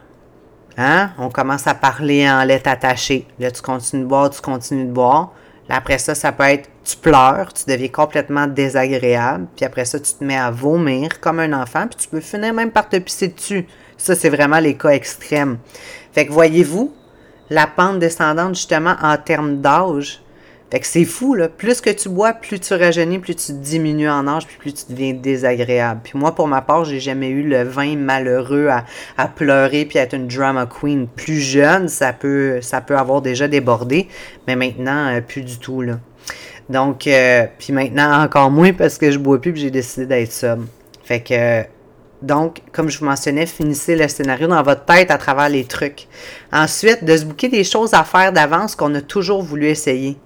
Hein? 0.79 1.11
On 1.19 1.29
commence 1.29 1.67
à 1.67 1.75
parler 1.75 2.29
en 2.31 2.45
lettres 2.45 2.71
attachées. 2.71 3.27
Là, 3.41 3.51
tu 3.51 3.63
continues 3.63 4.05
de 4.05 4.09
boire, 4.09 4.31
tu 4.31 4.41
continues 4.41 4.87
de 4.87 4.93
boire. 4.93 5.33
Là, 5.69 5.77
après 5.77 5.99
ça, 5.99 6.15
ça 6.15 6.31
peut 6.31 6.45
être 6.45 6.69
tu 6.85 6.97
pleures, 6.97 7.53
tu 7.53 7.65
deviens 7.67 7.89
complètement 7.89 8.47
désagréable. 8.47 9.47
Puis 9.57 9.65
après 9.65 9.85
ça, 9.85 9.99
tu 10.01 10.13
te 10.13 10.25
mets 10.25 10.37
à 10.37 10.51
vomir 10.51 11.21
comme 11.21 11.41
un 11.41 11.53
enfant. 11.53 11.87
Puis 11.89 11.99
tu 12.01 12.09
peux 12.09 12.21
finir 12.21 12.53
même 12.53 12.71
par 12.71 12.89
te 12.89 12.97
pisser 12.97 13.29
dessus. 13.29 13.67
Ça, 13.97 14.15
c'est 14.15 14.31
vraiment 14.31 14.59
les 14.59 14.77
cas 14.77 14.91
extrêmes. 14.91 15.59
Fait 16.13 16.27
que 16.27 16.33
voyez-vous, 16.33 16.93
la 17.51 17.67
pente 17.67 17.99
descendante, 17.99 18.55
justement, 18.55 18.95
en 19.03 19.17
termes 19.17 19.61
d'âge, 19.61 20.23
fait 20.73 20.81
que 20.81 20.87
c'est 20.87 21.05
fou, 21.05 21.35
là. 21.35 21.51
Plus 21.51 21.83
que 21.83 21.91
tu 21.91 22.09
bois, 22.09 22.33
plus 22.33 22.59
tu 22.59 22.73
rajeunis, 22.73 23.19
plus 23.19 23.37
tu 23.37 23.53
diminues 23.53 24.09
en 24.09 24.27
âge, 24.27 24.47
puis 24.47 24.57
plus 24.57 24.73
tu 24.73 24.85
deviens 24.89 25.13
désagréable. 25.13 26.01
Puis 26.03 26.19
moi, 26.19 26.35
pour 26.35 26.49
ma 26.49 26.63
part, 26.63 26.87
j'ai 26.87 26.99
jamais 26.99 27.29
eu 27.29 27.43
le 27.43 27.63
vin 27.63 27.95
malheureux 27.95 28.71
à, 29.19 29.29
pleurer 29.29 29.85
puis 29.85 29.99
à 29.99 30.05
être 30.05 30.15
une 30.15 30.29
drama 30.29 30.65
queen. 30.65 31.09
Plus 31.09 31.41
jeune, 31.41 31.89
ça 31.89 32.15
peut, 32.15 32.63
ça 32.63 32.81
peut 32.81 32.97
avoir 32.97 33.21
déjà 33.21 33.49
débordé, 33.49 34.09
mais 34.47 34.57
maintenant, 34.57 35.09
euh, 35.09 35.21
plus 35.21 35.43
du 35.43 35.59
tout, 35.59 35.83
là. 35.83 35.99
Donc, 36.71 37.07
euh, 37.07 37.45
puis 37.59 37.75
maintenant, 37.75 38.23
encore 38.23 38.51
moins 38.51 38.73
parce 38.73 38.97
que 38.97 39.11
je 39.11 39.19
bois 39.19 39.39
plus 39.39 39.53
puis 39.53 39.61
j'ai 39.61 39.71
décidé 39.71 40.07
d'être 40.07 40.33
sobre. 40.33 40.65
Fait 41.05 41.21
que, 41.21 41.65
donc, 42.23 42.63
comme 42.73 42.89
je 42.89 42.99
vous 42.99 43.05
mentionnais, 43.05 43.47
finissez 43.47 43.97
le 43.97 44.07
scénario 44.09 44.47
dans 44.47 44.63
votre 44.63 44.85
tête 44.85 45.11
à 45.11 45.19
travers 45.19 45.49
les 45.49 45.65
trucs. 45.65 46.07
Ensuite, 46.53 47.05
de 47.05 47.17
se 47.17 47.25
bouquer 47.25 47.49
des 47.49 47.65
choses 47.65 47.95
à 47.95 48.05
faire 48.05 48.33
d'avance 48.33 48.77
qu'on 48.77 48.95
a 48.95 49.01
toujours 49.01 49.43
voulu 49.43 49.67
essayer. 49.67 50.17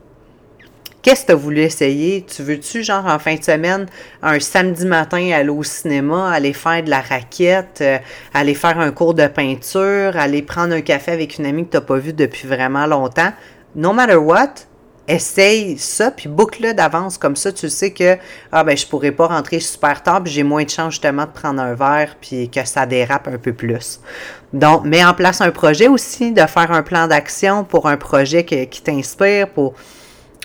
Qu'est-ce 1.01 1.23
que 1.23 1.27
tu 1.27 1.33
as 1.33 1.37
voulu 1.37 1.61
essayer? 1.61 2.27
Tu 2.27 2.43
veux-tu, 2.43 2.83
genre, 2.83 3.07
en 3.07 3.19
fin 3.19 3.37
de 3.37 3.43
semaine, 3.43 3.87
un 4.23 4.41
samedi 4.41 4.85
matin, 4.85 5.31
aller 5.33 5.49
au 5.49 5.63
cinéma, 5.63 6.33
aller 6.33 6.53
faire 6.53 6.83
de 6.83 6.91
la 6.91 7.01
raquette, 7.01 7.79
euh, 7.81 7.99
aller 8.35 8.55
faire 8.55 8.79
un 8.81 8.91
cours 8.91 9.15
de 9.15 9.27
peinture, 9.29 10.17
aller 10.17 10.43
prendre 10.43 10.75
un 10.75 10.81
café 10.81 11.13
avec 11.13 11.39
une 11.39 11.47
amie 11.47 11.65
que 11.65 11.71
tu 11.71 11.77
n'as 11.77 11.83
pas 11.83 11.99
vue 11.99 12.13
depuis 12.13 12.49
vraiment 12.49 12.87
longtemps? 12.87 13.33
No 13.77 13.93
matter 13.93 14.17
what, 14.17 14.67
essaye 15.09 15.79
ça, 15.79 16.11
puis 16.11 16.29
boucle-le 16.29 16.75
d'avance. 16.75 17.19
Comme 17.19 17.37
ça, 17.37 17.53
tu 17.53 17.69
sais 17.69 17.93
que 17.93 18.17
ah 18.53 18.65
ben 18.65 18.77
je 18.77 18.87
pourrais 18.87 19.13
pas 19.13 19.27
rentrer 19.27 19.61
super 19.61 20.03
tard, 20.03 20.23
puis 20.23 20.33
j'ai 20.33 20.43
moins 20.43 20.65
de 20.65 20.71
chance 20.71 20.95
justement 20.95 21.25
de 21.25 21.31
prendre 21.31 21.61
un 21.61 21.75
verre, 21.75 22.17
puis 22.21 22.49
que 22.51 22.65
ça 22.67 22.87
dérape 22.87 23.29
un 23.29 23.39
peu 23.39 23.53
plus. 23.53 24.01
Donc, 24.53 24.85
mets 24.85 25.05
en 25.05 25.15
place 25.15 25.41
un 25.41 25.51
projet 25.51 25.89
aussi, 25.89 26.33
de 26.33 26.47
faire 26.47 26.73
un 26.73 26.83
plan 26.83 27.07
d'action 27.07 27.65
pour 27.65 27.89
un 27.89 27.97
projet 27.97 28.45
qui 28.45 28.83
t'inspire, 28.83 29.49
pour 29.49 29.75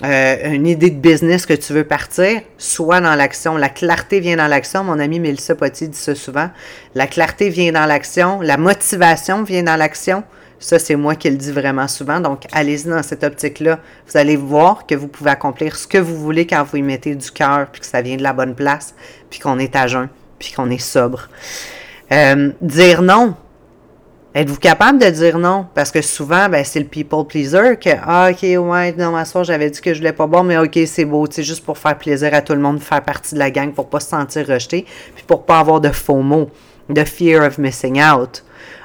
euh, 0.04 0.50
une 0.50 0.66
idée 0.66 0.90
de 0.90 0.98
business 0.98 1.46
que 1.46 1.54
tu 1.54 1.72
veux 1.72 1.84
partir, 1.84 2.40
soit 2.58 3.00
dans 3.00 3.14
l'action. 3.14 3.56
La 3.56 3.68
clarté 3.68 4.18
vient 4.18 4.36
dans 4.36 4.48
l'action. 4.48 4.82
Mon 4.82 4.98
ami 4.98 5.20
Mélissa 5.20 5.54
Potti 5.54 5.88
dit 5.88 5.98
ça 5.98 6.16
souvent. 6.16 6.50
La 6.96 7.06
clarté 7.06 7.50
vient 7.50 7.70
dans 7.70 7.86
l'action. 7.86 8.40
La 8.40 8.56
motivation 8.56 9.44
vient 9.44 9.62
dans 9.62 9.76
l'action. 9.76 10.24
Ça, 10.62 10.78
c'est 10.78 10.94
moi 10.94 11.16
qui 11.16 11.28
le 11.28 11.36
dis 11.36 11.50
vraiment 11.50 11.88
souvent. 11.88 12.20
Donc, 12.20 12.44
allez-y 12.52 12.88
dans 12.88 13.02
cette 13.02 13.24
optique-là. 13.24 13.80
Vous 14.06 14.16
allez 14.16 14.36
voir 14.36 14.86
que 14.86 14.94
vous 14.94 15.08
pouvez 15.08 15.30
accomplir 15.30 15.74
ce 15.74 15.88
que 15.88 15.98
vous 15.98 16.16
voulez 16.16 16.46
quand 16.46 16.62
vous 16.62 16.76
y 16.76 16.82
mettez 16.82 17.16
du 17.16 17.30
cœur, 17.32 17.66
puis 17.72 17.80
que 17.80 17.86
ça 17.86 18.00
vient 18.00 18.16
de 18.16 18.22
la 18.22 18.32
bonne 18.32 18.54
place, 18.54 18.94
puis 19.28 19.40
qu'on 19.40 19.58
est 19.58 19.74
à 19.74 19.88
jeun, 19.88 20.08
puis 20.38 20.52
qu'on 20.52 20.70
est 20.70 20.78
sobre. 20.78 21.28
Euh, 22.12 22.52
dire 22.60 23.02
non, 23.02 23.34
Êtes-vous 24.34 24.58
capable 24.58 24.98
de 24.98 25.10
dire 25.10 25.38
non? 25.38 25.66
Parce 25.74 25.90
que 25.90 26.00
souvent, 26.00 26.48
ben, 26.48 26.64
c'est 26.64 26.78
le 26.78 26.86
people 26.86 27.26
pleaser 27.26 27.76
que, 27.78 27.90
ah, 28.02 28.30
ok, 28.30 28.42
ouais, 28.42 28.94
non, 28.96 29.10
ma 29.10 29.26
soeur, 29.26 29.44
j'avais 29.44 29.68
dit 29.68 29.78
que 29.78 29.92
je 29.92 29.98
voulais 29.98 30.14
pas 30.14 30.26
boire, 30.26 30.42
mais 30.42 30.56
ok, 30.56 30.78
c'est 30.86 31.04
beau, 31.04 31.26
c'est 31.30 31.42
juste 31.42 31.62
pour 31.62 31.76
faire 31.76 31.98
plaisir 31.98 32.32
à 32.32 32.40
tout 32.40 32.54
le 32.54 32.60
monde, 32.60 32.80
faire 32.80 33.02
partie 33.02 33.34
de 33.34 33.38
la 33.38 33.50
gang, 33.50 33.72
pour 33.72 33.90
pas 33.90 34.00
se 34.00 34.08
sentir 34.08 34.46
rejeté, 34.46 34.86
puis 35.14 35.24
pour 35.26 35.44
pas 35.44 35.58
avoir 35.58 35.82
de 35.82 35.90
faux 35.90 36.22
mots, 36.22 36.48
de 36.88 37.04
fear 37.04 37.46
of 37.46 37.58
missing 37.58 38.00
out. 38.00 38.42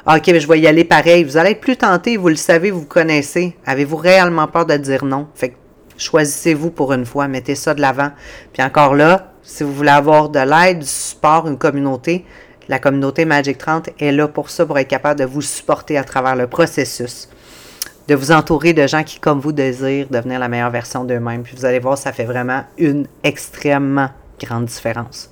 Ah, 0.09 0.15
ok, 0.15 0.27
mais 0.27 0.39
je 0.39 0.47
vais 0.47 0.57
y 0.57 0.67
aller 0.67 0.85
pareil. 0.85 1.25
Vous 1.25 1.35
allez 1.35 1.51
être 1.51 1.59
plus 1.59 1.75
tenté, 1.75 2.15
vous 2.15 2.29
le 2.29 2.37
savez, 2.37 2.71
vous 2.71 2.85
connaissez. 2.85 3.57
Avez-vous 3.65 3.97
réellement 3.97 4.47
peur 4.47 4.65
de 4.65 4.77
dire 4.77 5.03
non? 5.03 5.27
Fait 5.35 5.53
choisissez-vous 5.97 6.71
pour 6.71 6.93
une 6.93 7.05
fois, 7.05 7.27
mettez 7.27 7.55
ça 7.55 7.73
de 7.73 7.81
l'avant. 7.81 8.11
Puis 8.53 8.63
encore 8.63 8.95
là, 8.95 9.33
si 9.43 9.63
vous 9.63 9.73
voulez 9.73 9.89
avoir 9.89 10.29
de 10.29 10.39
l'aide, 10.39 10.79
du 10.79 10.85
support, 10.85 11.45
une 11.49 11.57
communauté, 11.57 12.23
la 12.69 12.79
communauté 12.79 13.25
Magic 13.25 13.57
30 13.57 13.89
est 13.99 14.13
là 14.13 14.29
pour 14.29 14.49
ça, 14.49 14.65
pour 14.65 14.79
être 14.79 14.87
capable 14.87 15.19
de 15.19 15.25
vous 15.25 15.41
supporter 15.41 15.97
à 15.97 16.05
travers 16.05 16.37
le 16.37 16.47
processus, 16.47 17.27
de 18.07 18.15
vous 18.15 18.31
entourer 18.31 18.71
de 18.71 18.87
gens 18.87 19.03
qui, 19.03 19.19
comme 19.19 19.41
vous, 19.41 19.51
désirent 19.51 20.07
devenir 20.09 20.39
la 20.39 20.47
meilleure 20.47 20.71
version 20.71 21.03
d'eux-mêmes. 21.03 21.43
Puis 21.43 21.57
vous 21.57 21.65
allez 21.65 21.79
voir, 21.79 21.97
ça 21.97 22.13
fait 22.13 22.23
vraiment 22.23 22.63
une 22.77 23.07
extrêmement 23.25 24.11
grande 24.39 24.67
différence. 24.67 25.29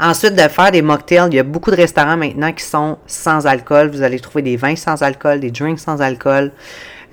Ensuite, 0.00 0.34
de 0.34 0.48
faire 0.48 0.70
des 0.70 0.82
mocktails, 0.82 1.28
il 1.30 1.36
y 1.36 1.38
a 1.38 1.42
beaucoup 1.42 1.70
de 1.70 1.76
restaurants 1.76 2.16
maintenant 2.16 2.52
qui 2.52 2.64
sont 2.64 2.98
sans 3.06 3.46
alcool. 3.46 3.90
Vous 3.90 4.02
allez 4.02 4.20
trouver 4.20 4.42
des 4.42 4.56
vins 4.56 4.76
sans 4.76 5.02
alcool, 5.02 5.40
des 5.40 5.50
drinks 5.50 5.80
sans 5.80 6.00
alcool. 6.00 6.52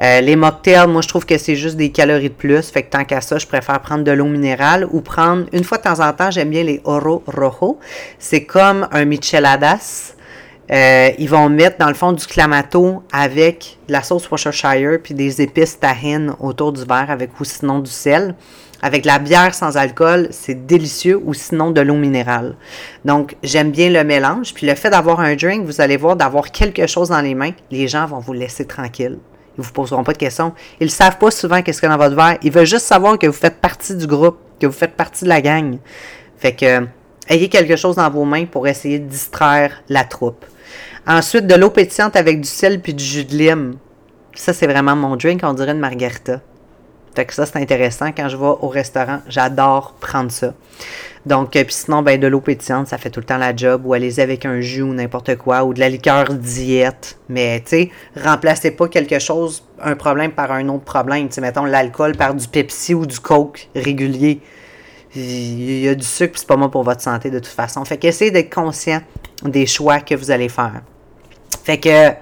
Euh, 0.01 0.21
les 0.21 0.35
mocktails, 0.35 0.87
moi, 0.87 1.01
je 1.01 1.07
trouve 1.07 1.25
que 1.25 1.37
c'est 1.37 1.55
juste 1.55 1.77
des 1.77 1.89
calories 1.89 2.29
de 2.29 2.33
plus. 2.33 2.69
Fait 2.69 2.83
que 2.83 2.89
tant 2.91 3.05
qu'à 3.05 3.21
ça, 3.21 3.37
je 3.37 3.47
préfère 3.47 3.79
prendre 3.79 4.03
de 4.03 4.11
l'eau 4.11 4.25
minérale 4.25 4.87
ou 4.91 5.01
prendre, 5.01 5.45
une 5.53 5.63
fois 5.63 5.77
de 5.77 5.83
temps 5.83 5.99
en 5.99 6.11
temps, 6.13 6.31
j'aime 6.31 6.49
bien 6.49 6.63
les 6.63 6.81
Oro 6.83 7.23
Rojo. 7.27 7.79
C'est 8.19 8.43
comme 8.43 8.87
un 8.91 9.05
micheladas. 9.05 10.13
Euh, 10.71 11.11
ils 11.19 11.29
vont 11.29 11.47
mettre 11.47 11.77
dans 11.77 11.87
le 11.87 11.93
fond 11.93 12.11
du 12.11 12.25
clamato 12.25 13.03
avec 13.13 13.77
de 13.87 13.93
la 13.93 14.01
sauce 14.01 14.27
Worcestershire 14.29 14.97
puis 15.01 15.13
des 15.13 15.39
épices 15.39 15.79
tahine 15.79 16.33
autour 16.39 16.73
du 16.73 16.83
verre 16.83 17.11
avec 17.11 17.39
ou 17.39 17.43
sinon 17.43 17.79
du 17.79 17.91
sel. 17.91 18.33
Avec 18.81 19.05
la 19.05 19.19
bière 19.19 19.53
sans 19.55 19.77
alcool, 19.77 20.27
c'est 20.31 20.65
délicieux 20.65 21.19
ou 21.23 21.33
sinon 21.33 21.71
de 21.71 21.81
l'eau 21.81 21.95
minérale. 21.95 22.55
Donc, 23.03 23.35
j'aime 23.41 23.71
bien 23.71 23.89
le 23.89 24.03
mélange. 24.03 24.53
Puis 24.53 24.67
le 24.67 24.75
fait 24.75 24.89
d'avoir 24.89 25.19
un 25.19 25.35
drink, 25.35 25.65
vous 25.65 25.81
allez 25.81 25.97
voir, 25.97 26.15
d'avoir 26.15 26.51
quelque 26.51 26.85
chose 26.87 27.09
dans 27.09 27.21
les 27.21 27.35
mains, 27.35 27.51
les 27.71 27.87
gens 27.87 28.05
vont 28.05 28.19
vous 28.19 28.33
laisser 28.33 28.65
tranquille. 28.65 29.17
Ils 29.57 29.63
vous 29.63 29.71
poseront 29.71 30.03
pas 30.03 30.13
de 30.13 30.17
questions. 30.17 30.53
Ils 30.79 30.85
ne 30.85 30.91
savent 30.91 31.17
pas 31.17 31.31
souvent 31.31 31.61
qu'est-ce 31.61 31.79
qu'il 31.79 31.89
y 31.89 31.91
a 31.91 31.95
dans 31.95 32.03
votre 32.03 32.15
verre. 32.15 32.37
Ils 32.43 32.51
veulent 32.51 32.65
juste 32.65 32.85
savoir 32.85 33.17
que 33.17 33.27
vous 33.27 33.33
faites 33.33 33.61
partie 33.61 33.95
du 33.95 34.05
groupe, 34.05 34.37
que 34.59 34.67
vous 34.67 34.73
faites 34.73 34.95
partie 34.95 35.23
de 35.23 35.29
la 35.29 35.41
gang. 35.41 35.77
Fait 36.37 36.53
que, 36.53 36.85
ayez 37.29 37.49
quelque 37.49 37.77
chose 37.77 37.95
dans 37.95 38.09
vos 38.09 38.25
mains 38.25 38.45
pour 38.45 38.67
essayer 38.67 38.99
de 38.99 39.07
distraire 39.07 39.81
la 39.87 40.03
troupe. 40.03 40.45
Ensuite, 41.07 41.47
de 41.47 41.55
l'eau 41.55 41.69
pétillante 41.69 42.15
avec 42.15 42.41
du 42.41 42.47
sel 42.47 42.81
puis 42.81 42.93
du 42.93 43.03
jus 43.03 43.25
de 43.25 43.35
lime. 43.35 43.75
Ça, 44.33 44.53
c'est 44.53 44.67
vraiment 44.67 44.95
mon 44.95 45.15
drink, 45.15 45.41
on 45.43 45.53
dirait 45.53 45.71
une 45.71 45.79
margarita. 45.79 46.41
Fait 47.15 47.25
que 47.25 47.33
ça, 47.33 47.45
c'est 47.45 47.57
intéressant. 47.57 48.11
Quand 48.11 48.27
je 48.27 48.35
vais 48.35 48.45
au 48.45 48.67
restaurant, 48.67 49.19
j'adore 49.27 49.93
prendre 49.99 50.31
ça. 50.31 50.53
Donc, 51.25 51.55
euh, 51.55 51.63
puis 51.63 51.73
sinon, 51.73 52.01
ben, 52.01 52.19
de 52.19 52.27
l'eau 52.27 52.41
pétillante, 52.41 52.87
ça 52.87 52.97
fait 52.97 53.09
tout 53.09 53.19
le 53.19 53.25
temps 53.25 53.37
la 53.37 53.55
job. 53.55 53.85
Ou 53.85 53.93
allez-y 53.93 54.21
avec 54.21 54.45
un 54.45 54.59
jus 54.61 54.81
ou 54.81 54.93
n'importe 54.93 55.37
quoi. 55.37 55.63
Ou 55.63 55.73
de 55.73 55.79
la 55.79 55.89
liqueur 55.89 56.33
diète. 56.33 57.17
Mais, 57.29 57.61
tu 57.61 57.69
sais, 57.69 57.91
remplacez 58.21 58.71
pas 58.71 58.87
quelque 58.87 59.19
chose, 59.19 59.63
un 59.81 59.95
problème 59.95 60.31
par 60.31 60.51
un 60.51 60.67
autre 60.69 60.83
problème. 60.83 61.29
Tu 61.29 61.41
mettons 61.41 61.65
l'alcool 61.65 62.15
par 62.15 62.35
du 62.35 62.47
Pepsi 62.47 62.93
ou 62.93 63.05
du 63.05 63.19
Coke 63.19 63.69
régulier. 63.75 64.41
Il 65.15 65.79
y 65.79 65.87
a 65.87 65.95
du 65.95 66.05
sucre, 66.05 66.33
c'est 66.37 66.47
pas 66.47 66.57
bon 66.57 66.69
pour 66.69 66.83
votre 66.83 67.01
santé 67.01 67.31
de 67.31 67.39
toute 67.39 67.47
façon. 67.47 67.85
Fait 67.85 67.97
qu'essayez 67.97 68.31
d'être 68.31 68.53
conscient 68.53 69.01
des 69.43 69.65
choix 69.65 70.01
que 70.01 70.13
vous 70.13 70.29
allez 70.29 70.49
faire. 70.49 70.81
Fait 71.65 71.79
que 71.79 72.13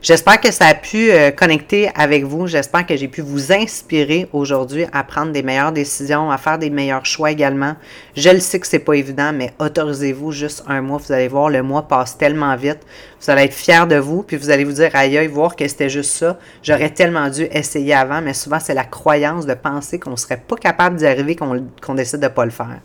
J'espère 0.00 0.40
que 0.40 0.52
ça 0.52 0.66
a 0.66 0.74
pu 0.74 1.10
euh, 1.10 1.32
connecter 1.32 1.90
avec 1.96 2.22
vous. 2.22 2.46
J'espère 2.46 2.86
que 2.86 2.96
j'ai 2.96 3.08
pu 3.08 3.20
vous 3.20 3.52
inspirer 3.52 4.28
aujourd'hui 4.32 4.86
à 4.92 5.02
prendre 5.02 5.32
des 5.32 5.42
meilleures 5.42 5.72
décisions, 5.72 6.30
à 6.30 6.38
faire 6.38 6.56
des 6.56 6.70
meilleurs 6.70 7.04
choix 7.04 7.32
également. 7.32 7.74
Je 8.16 8.30
le 8.30 8.38
sais 8.38 8.60
que 8.60 8.66
c'est 8.68 8.78
pas 8.78 8.94
évident, 8.94 9.32
mais 9.32 9.52
autorisez-vous 9.58 10.30
juste 10.30 10.62
un 10.68 10.82
mois. 10.82 10.98
Vous 10.98 11.12
allez 11.12 11.26
voir, 11.26 11.50
le 11.50 11.64
mois 11.64 11.88
passe 11.88 12.16
tellement 12.16 12.54
vite. 12.54 12.78
Vous 13.20 13.28
allez 13.28 13.42
être 13.42 13.54
fiers 13.54 13.86
de 13.88 13.96
vous, 13.96 14.22
puis 14.22 14.36
vous 14.36 14.50
allez 14.50 14.62
vous 14.62 14.74
dire, 14.74 14.90
aïe, 14.94 15.26
voir 15.26 15.56
que 15.56 15.66
c'était 15.66 15.88
juste 15.88 16.12
ça. 16.12 16.38
J'aurais 16.62 16.90
tellement 16.90 17.28
dû 17.28 17.48
essayer 17.50 17.92
avant, 17.92 18.20
mais 18.20 18.34
souvent, 18.34 18.60
c'est 18.60 18.74
la 18.74 18.84
croyance 18.84 19.46
de 19.46 19.54
penser 19.54 19.98
qu'on 19.98 20.16
serait 20.16 20.40
pas 20.46 20.54
capable 20.54 20.96
d'y 20.96 21.06
arriver, 21.06 21.34
qu'on 21.34 21.94
décide 21.94 22.20
de 22.20 22.28
pas 22.28 22.44
le 22.44 22.52
faire. 22.52 22.78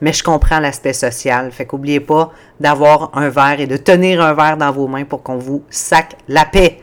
Mais 0.00 0.12
je 0.12 0.24
comprends 0.24 0.58
l'aspect 0.58 0.92
social. 0.92 1.52
Fait 1.52 1.64
qu'oubliez 1.64 2.00
pas 2.00 2.32
d'avoir 2.58 3.16
un 3.16 3.28
verre 3.28 3.60
et 3.60 3.68
de 3.68 3.76
tenir 3.76 4.20
un 4.20 4.34
verre 4.34 4.56
dans 4.56 4.72
vos 4.72 4.88
mains 4.88 5.04
pour 5.04 5.22
qu'on 5.22 5.38
vous 5.38 5.55
sac 5.70 6.16
la 6.28 6.44
paix. 6.44 6.80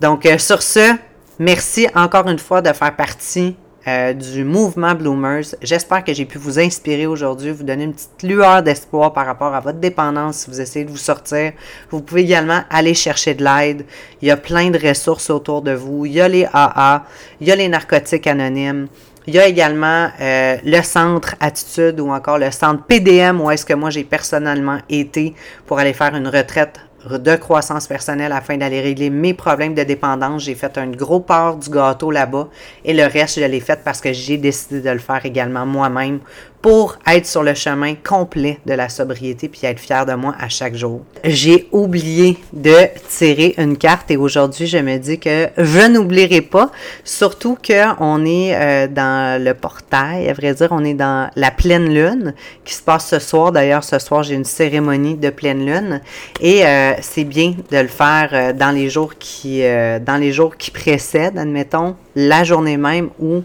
Donc, 0.00 0.26
euh, 0.26 0.38
sur 0.38 0.62
ce, 0.62 0.94
merci 1.38 1.86
encore 1.94 2.28
une 2.28 2.38
fois 2.38 2.62
de 2.62 2.72
faire 2.72 2.96
partie 2.96 3.56
euh, 3.88 4.12
du 4.12 4.44
mouvement 4.44 4.94
Bloomers. 4.94 5.54
J'espère 5.62 6.04
que 6.04 6.12
j'ai 6.12 6.26
pu 6.26 6.36
vous 6.36 6.58
inspirer 6.58 7.06
aujourd'hui, 7.06 7.50
vous 7.50 7.64
donner 7.64 7.84
une 7.84 7.94
petite 7.94 8.22
lueur 8.22 8.62
d'espoir 8.62 9.14
par 9.14 9.24
rapport 9.24 9.54
à 9.54 9.60
votre 9.60 9.78
dépendance 9.78 10.36
si 10.36 10.50
vous 10.50 10.60
essayez 10.60 10.84
de 10.84 10.90
vous 10.90 10.98
sortir. 10.98 11.52
Vous 11.90 12.02
pouvez 12.02 12.20
également 12.20 12.60
aller 12.68 12.92
chercher 12.92 13.32
de 13.32 13.42
l'aide. 13.42 13.86
Il 14.20 14.28
y 14.28 14.30
a 14.30 14.36
plein 14.36 14.70
de 14.70 14.78
ressources 14.78 15.30
autour 15.30 15.62
de 15.62 15.72
vous. 15.72 16.04
Il 16.04 16.12
y 16.12 16.20
a 16.20 16.28
les 16.28 16.46
AA, 16.52 17.04
il 17.40 17.48
y 17.48 17.52
a 17.52 17.56
les 17.56 17.68
narcotiques 17.68 18.26
anonymes. 18.26 18.88
Il 19.26 19.34
y 19.34 19.38
a 19.38 19.46
également 19.46 20.10
euh, 20.20 20.56
le 20.62 20.82
centre 20.82 21.34
Attitude 21.40 22.00
ou 22.00 22.10
encore 22.10 22.38
le 22.38 22.50
centre 22.50 22.84
PDM 22.84 23.40
où 23.40 23.50
est-ce 23.50 23.64
que 23.64 23.74
moi 23.74 23.88
j'ai 23.88 24.04
personnellement 24.04 24.78
été 24.90 25.34
pour 25.66 25.78
aller 25.78 25.94
faire 25.94 26.14
une 26.14 26.28
retraite 26.28 26.80
de 27.08 27.36
croissance 27.36 27.86
personnelle 27.86 28.32
afin 28.32 28.56
d'aller 28.56 28.80
régler 28.80 29.10
mes 29.10 29.34
problèmes 29.34 29.74
de 29.74 29.82
dépendance. 29.82 30.44
J'ai 30.44 30.54
fait 30.54 30.76
un 30.76 30.88
gros 30.88 31.20
part 31.20 31.56
du 31.56 31.70
gâteau 31.70 32.10
là-bas 32.10 32.48
et 32.84 32.92
le 32.92 33.04
reste, 33.04 33.40
je 33.40 33.44
l'ai 33.44 33.60
fait 33.60 33.80
parce 33.82 34.00
que 34.00 34.12
j'ai 34.12 34.36
décidé 34.36 34.80
de 34.80 34.90
le 34.90 34.98
faire 34.98 35.24
également 35.24 35.64
moi-même 35.64 36.20
pour 36.62 36.96
être 37.06 37.26
sur 37.26 37.42
le 37.42 37.54
chemin 37.54 37.94
complet 37.94 38.58
de 38.66 38.74
la 38.74 38.88
sobriété 38.88 39.48
puis 39.48 39.60
être 39.64 39.80
fier 39.80 40.04
de 40.04 40.12
moi 40.12 40.34
à 40.38 40.48
chaque 40.48 40.74
jour. 40.74 41.00
J'ai 41.24 41.68
oublié 41.72 42.38
de 42.52 42.74
tirer 43.08 43.54
une 43.58 43.76
carte 43.76 44.10
et 44.10 44.16
aujourd'hui, 44.16 44.66
je 44.66 44.78
me 44.78 44.98
dis 44.98 45.18
que 45.18 45.48
je 45.56 45.86
n'oublierai 45.88 46.42
pas, 46.42 46.70
surtout 47.04 47.56
que 47.62 48.00
on 48.00 48.24
est 48.24 48.54
euh, 48.54 48.88
dans 48.88 49.42
le 49.42 49.54
portail, 49.54 50.28
à 50.28 50.32
vrai 50.32 50.54
dire, 50.54 50.68
on 50.70 50.84
est 50.84 50.94
dans 50.94 51.30
la 51.36 51.50
pleine 51.50 51.92
lune 51.92 52.34
qui 52.64 52.74
se 52.74 52.82
passe 52.82 53.08
ce 53.08 53.18
soir. 53.18 53.52
D'ailleurs, 53.52 53.84
ce 53.84 53.98
soir, 53.98 54.22
j'ai 54.22 54.34
une 54.34 54.44
cérémonie 54.44 55.14
de 55.14 55.30
pleine 55.30 55.64
lune 55.64 56.00
et 56.40 56.66
euh, 56.66 56.92
c'est 57.00 57.24
bien 57.24 57.54
de 57.70 57.78
le 57.78 57.88
faire 57.88 58.30
euh, 58.32 58.52
dans 58.52 58.70
les 58.70 58.90
jours 58.90 59.14
qui 59.18 59.60
dans 59.60 60.20
les 60.20 60.32
jours 60.32 60.56
qui 60.56 60.70
précèdent, 60.70 61.38
admettons, 61.38 61.96
la 62.14 62.44
journée 62.44 62.76
même 62.76 63.10
ou 63.18 63.42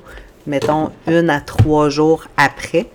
mettons 0.48 0.92
une 1.08 1.30
à 1.30 1.42
trois 1.42 1.90
jours 1.90 2.26
après. 2.38 2.86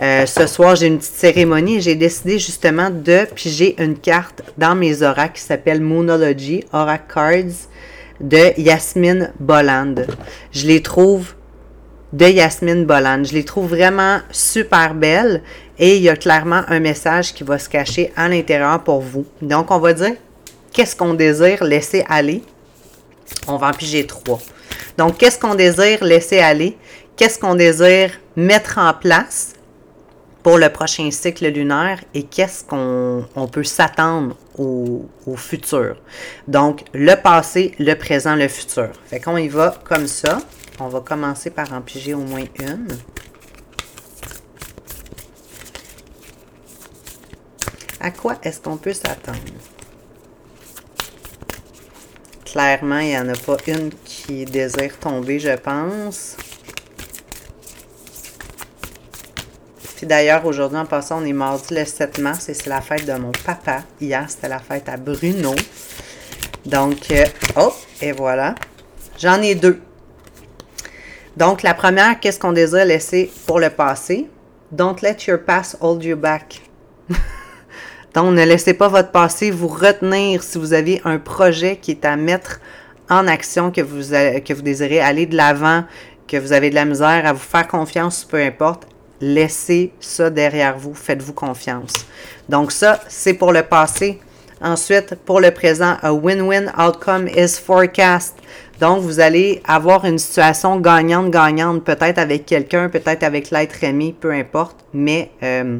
Euh, 0.00 0.26
ce 0.26 0.46
soir, 0.46 0.74
j'ai 0.74 0.86
une 0.86 0.98
petite 0.98 1.14
cérémonie 1.14 1.76
et 1.76 1.80
j'ai 1.80 1.94
décidé 1.94 2.38
justement 2.38 2.90
de 2.90 3.26
piger 3.34 3.76
une 3.78 3.96
carte 3.96 4.42
dans 4.58 4.74
mes 4.74 5.02
auras 5.02 5.28
qui 5.28 5.40
s'appelle 5.40 5.80
Moonology, 5.80 6.64
Aura 6.72 6.98
Cards 6.98 7.68
de 8.20 8.58
Yasmine 8.58 9.32
Bolland. 9.38 10.06
Je 10.52 10.66
les 10.66 10.82
trouve 10.82 11.34
de 12.12 12.26
Yasmine 12.26 12.84
Bolland. 12.84 13.24
Je 13.24 13.34
les 13.34 13.44
trouve 13.44 13.70
vraiment 13.70 14.20
super 14.30 14.94
belles 14.94 15.42
et 15.78 15.96
il 15.96 16.02
y 16.02 16.08
a 16.08 16.16
clairement 16.16 16.62
un 16.68 16.80
message 16.80 17.32
qui 17.32 17.44
va 17.44 17.58
se 17.58 17.68
cacher 17.68 18.12
à 18.16 18.28
l'intérieur 18.28 18.82
pour 18.82 19.00
vous. 19.00 19.24
Donc, 19.40 19.70
on 19.70 19.78
va 19.78 19.92
dire 19.92 20.14
qu'est-ce 20.72 20.96
qu'on 20.96 21.14
désire 21.14 21.64
laisser 21.64 22.04
aller? 22.08 22.42
On 23.46 23.56
va 23.56 23.68
en 23.68 23.72
piger 23.72 24.06
trois. 24.06 24.40
Donc, 24.98 25.18
qu'est-ce 25.18 25.38
qu'on 25.38 25.54
désire 25.54 26.04
laisser 26.04 26.38
aller? 26.38 26.76
Qu'est-ce 27.16 27.38
qu'on 27.38 27.54
désire 27.54 28.10
mettre 28.36 28.78
en 28.78 28.94
place? 28.94 29.54
pour 30.42 30.58
le 30.58 30.68
prochain 30.70 31.10
cycle 31.10 31.46
lunaire 31.48 32.00
et 32.14 32.24
qu'est-ce 32.24 32.64
qu'on 32.64 33.48
peut 33.50 33.64
s'attendre 33.64 34.36
au, 34.58 35.06
futur. 35.36 35.96
Donc, 36.48 36.84
le 36.92 37.14
passé, 37.14 37.74
le 37.78 37.94
présent, 37.94 38.34
le 38.34 38.48
futur. 38.48 38.90
Fait 39.06 39.20
qu'on 39.20 39.36
y 39.36 39.48
va 39.48 39.76
comme 39.84 40.06
ça. 40.06 40.40
On 40.80 40.88
va 40.88 41.00
commencer 41.00 41.50
par 41.50 41.72
en 41.72 41.80
piger 41.80 42.14
au 42.14 42.20
moins 42.20 42.44
une. 42.58 42.88
À 48.00 48.10
quoi 48.10 48.36
est-ce 48.42 48.60
qu'on 48.60 48.76
peut 48.76 48.92
s'attendre? 48.92 49.38
Clairement, 52.44 52.98
il 52.98 53.08
n'y 53.08 53.18
en 53.18 53.28
a 53.28 53.36
pas 53.36 53.56
une 53.68 53.90
qui 54.04 54.44
désire 54.44 54.98
tomber, 54.98 55.38
je 55.38 55.56
pense. 55.56 56.36
D'ailleurs, 60.06 60.44
aujourd'hui, 60.46 60.78
en 60.78 60.86
passant, 60.86 61.22
on 61.22 61.24
est 61.24 61.32
mardi 61.32 61.74
le 61.74 61.84
7 61.84 62.18
mars 62.18 62.48
et 62.48 62.54
c'est 62.54 62.68
la 62.68 62.80
fête 62.80 63.06
de 63.06 63.12
mon 63.12 63.32
papa. 63.44 63.82
Hier, 64.00 64.24
c'était 64.28 64.48
la 64.48 64.58
fête 64.58 64.88
à 64.88 64.96
Bruno. 64.96 65.54
Donc, 66.66 67.10
euh, 67.10 67.24
oh, 67.56 67.72
et 68.00 68.12
voilà. 68.12 68.54
J'en 69.18 69.40
ai 69.42 69.54
deux. 69.54 69.80
Donc, 71.36 71.62
la 71.62 71.74
première, 71.74 72.18
qu'est-ce 72.20 72.38
qu'on 72.38 72.52
désire 72.52 72.84
laisser 72.84 73.30
pour 73.46 73.60
le 73.60 73.70
passé? 73.70 74.28
Don't 74.70 74.96
let 75.02 75.18
your 75.26 75.38
past 75.38 75.76
hold 75.80 76.02
you 76.04 76.16
back. 76.16 76.60
Donc, 78.14 78.34
ne 78.34 78.44
laissez 78.44 78.74
pas 78.74 78.88
votre 78.88 79.10
passé 79.10 79.50
vous 79.50 79.68
retenir 79.68 80.42
si 80.42 80.58
vous 80.58 80.72
avez 80.72 81.00
un 81.04 81.18
projet 81.18 81.76
qui 81.76 81.92
est 81.92 82.04
à 82.04 82.16
mettre 82.16 82.60
en 83.08 83.26
action, 83.26 83.70
que 83.70 83.80
vous, 83.80 84.10
que 84.10 84.52
vous 84.52 84.62
désirez 84.62 85.00
aller 85.00 85.26
de 85.26 85.36
l'avant, 85.36 85.84
que 86.26 86.36
vous 86.36 86.52
avez 86.52 86.70
de 86.70 86.74
la 86.74 86.84
misère 86.84 87.26
à 87.26 87.32
vous 87.32 87.38
faire 87.38 87.68
confiance, 87.68 88.24
peu 88.24 88.38
importe 88.42 88.86
laissez 89.22 89.92
ça 90.00 90.28
derrière 90.28 90.76
vous, 90.76 90.92
faites-vous 90.92 91.32
confiance. 91.32 91.92
Donc 92.48 92.72
ça, 92.72 93.00
c'est 93.08 93.34
pour 93.34 93.52
le 93.52 93.62
passé. 93.62 94.20
Ensuite, 94.60 95.16
pour 95.24 95.40
le 95.40 95.50
présent, 95.50 95.96
a 96.02 96.12
win-win 96.12 96.70
outcome 96.78 97.26
is 97.28 97.58
forecast. 97.58 98.36
Donc, 98.78 99.00
vous 99.00 99.20
allez 99.20 99.60
avoir 99.66 100.04
une 100.04 100.18
situation 100.18 100.78
gagnante-gagnante, 100.78 101.84
peut-être 101.84 102.18
avec 102.18 102.46
quelqu'un, 102.46 102.88
peut-être 102.88 103.22
avec 103.22 103.50
l'être 103.50 103.82
aimé, 103.82 104.14
peu 104.18 104.32
importe, 104.32 104.76
mais 104.92 105.30
euh, 105.42 105.78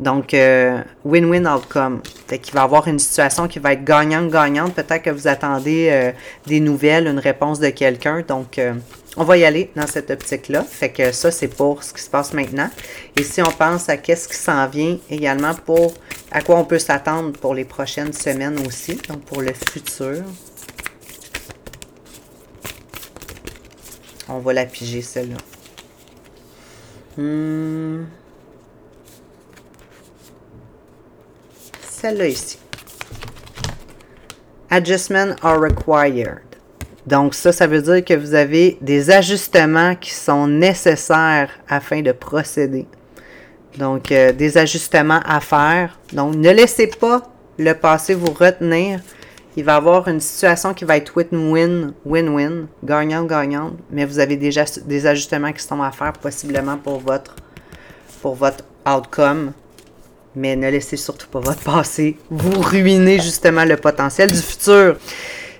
donc, 0.00 0.34
euh, 0.34 0.80
win-win 1.04 1.46
outcome. 1.46 2.00
Fait 2.26 2.38
qu'il 2.38 2.54
va 2.54 2.62
avoir 2.62 2.88
une 2.88 2.98
situation 2.98 3.46
qui 3.46 3.60
va 3.60 3.72
être 3.72 3.84
gagnante-gagnante. 3.84 4.74
Peut-être 4.74 5.02
que 5.02 5.10
vous 5.10 5.28
attendez 5.28 5.88
euh, 5.90 6.10
des 6.46 6.58
nouvelles, 6.58 7.06
une 7.06 7.20
réponse 7.20 7.60
de 7.60 7.70
quelqu'un. 7.70 8.22
Donc, 8.26 8.60
on 9.16 9.24
va 9.24 9.36
y 9.36 9.44
aller 9.44 9.70
dans 9.76 9.86
cette 9.86 10.10
optique-là. 10.10 10.62
Fait 10.62 10.90
que 10.90 11.12
ça, 11.12 11.30
c'est 11.30 11.48
pour 11.48 11.82
ce 11.82 11.92
qui 11.92 12.00
se 12.00 12.08
passe 12.08 12.32
maintenant. 12.32 12.70
Et 13.16 13.22
si 13.22 13.42
on 13.42 13.50
pense 13.50 13.88
à 13.88 13.96
qu'est-ce 13.96 14.28
qui 14.28 14.36
s'en 14.36 14.66
vient 14.68 14.98
également 15.10 15.54
pour 15.54 15.94
à 16.30 16.40
quoi 16.40 16.56
on 16.56 16.64
peut 16.64 16.78
s'attendre 16.78 17.32
pour 17.32 17.54
les 17.54 17.64
prochaines 17.64 18.12
semaines 18.14 18.58
aussi, 18.66 18.96
donc 19.08 19.20
pour 19.22 19.42
le 19.42 19.52
futur. 19.52 20.24
On 24.28 24.38
va 24.38 24.52
la 24.54 24.64
piger, 24.64 25.02
celle-là. 25.02 25.36
Hmm. 27.18 28.04
Celle-là 31.90 32.28
ici. 32.28 32.58
Adjustments 34.70 35.36
are 35.42 35.60
required. 35.60 36.51
Donc 37.06 37.34
ça, 37.34 37.52
ça 37.52 37.66
veut 37.66 37.82
dire 37.82 38.04
que 38.04 38.14
vous 38.14 38.34
avez 38.34 38.78
des 38.80 39.10
ajustements 39.10 39.94
qui 39.96 40.12
sont 40.12 40.46
nécessaires 40.46 41.50
afin 41.68 42.00
de 42.00 42.12
procéder. 42.12 42.86
Donc, 43.78 44.12
euh, 44.12 44.32
des 44.32 44.58
ajustements 44.58 45.20
à 45.24 45.40
faire. 45.40 45.98
Donc, 46.12 46.34
ne 46.36 46.50
laissez 46.50 46.86
pas 46.86 47.22
le 47.58 47.72
passé 47.72 48.14
vous 48.14 48.32
retenir. 48.32 49.00
Il 49.56 49.64
va 49.64 49.74
y 49.74 49.76
avoir 49.76 50.08
une 50.08 50.20
situation 50.20 50.72
qui 50.72 50.84
va 50.84 50.96
être 50.96 51.14
win-win, 51.14 51.92
win-win, 52.06 52.66
gagnant-gagnant, 52.84 53.72
mais 53.90 54.04
vous 54.06 54.18
avez 54.18 54.36
déjà 54.36 54.64
des 54.86 55.06
ajustements 55.06 55.52
qui 55.52 55.62
sont 55.62 55.82
à 55.82 55.90
faire 55.90 56.12
possiblement 56.14 56.78
pour 56.78 57.00
votre, 57.00 57.36
pour 58.22 58.34
votre 58.34 58.64
outcome. 58.86 59.52
Mais 60.34 60.56
ne 60.56 60.70
laissez 60.70 60.96
surtout 60.96 61.28
pas 61.28 61.40
votre 61.40 61.60
passé 61.60 62.16
vous 62.30 62.62
ruiner 62.62 63.20
justement 63.20 63.66
le 63.66 63.76
potentiel 63.76 64.32
du 64.32 64.40
futur. 64.40 64.96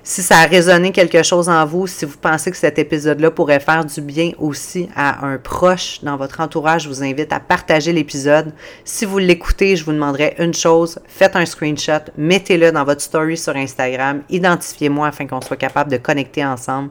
Si 0.05 0.21
ça 0.21 0.39
a 0.39 0.47
résonné 0.47 0.91
quelque 0.91 1.23
chose 1.23 1.47
en 1.47 1.65
vous, 1.65 1.87
si 1.87 2.03
vous 2.03 2.17
pensez 2.17 2.51
que 2.51 2.57
cet 2.57 2.77
épisode-là 2.77 3.31
pourrait 3.31 3.61
faire 3.61 3.85
du 3.85 4.01
bien 4.01 4.33
aussi 4.37 4.89
à 4.97 5.25
un 5.25 5.37
proche 5.37 6.03
dans 6.03 6.17
votre 6.17 6.41
entourage, 6.41 6.83
je 6.83 6.89
vous 6.89 7.03
invite 7.03 7.31
à 7.31 7.39
partager 7.39 7.93
l'épisode. 7.93 8.51
Si 8.83 9.05
vous 9.05 9.17
l'écoutez, 9.17 9.77
je 9.77 9.85
vous 9.85 9.93
demanderai 9.93 10.35
une 10.39 10.53
chose, 10.53 10.99
faites 11.07 11.37
un 11.37 11.45
screenshot, 11.45 12.11
mettez-le 12.17 12.73
dans 12.73 12.83
votre 12.83 12.99
story 12.99 13.37
sur 13.37 13.55
Instagram, 13.55 14.23
identifiez-moi 14.29 15.07
afin 15.07 15.25
qu'on 15.25 15.39
soit 15.39 15.55
capable 15.55 15.89
de 15.89 15.97
connecter 15.97 16.43
ensemble. 16.43 16.89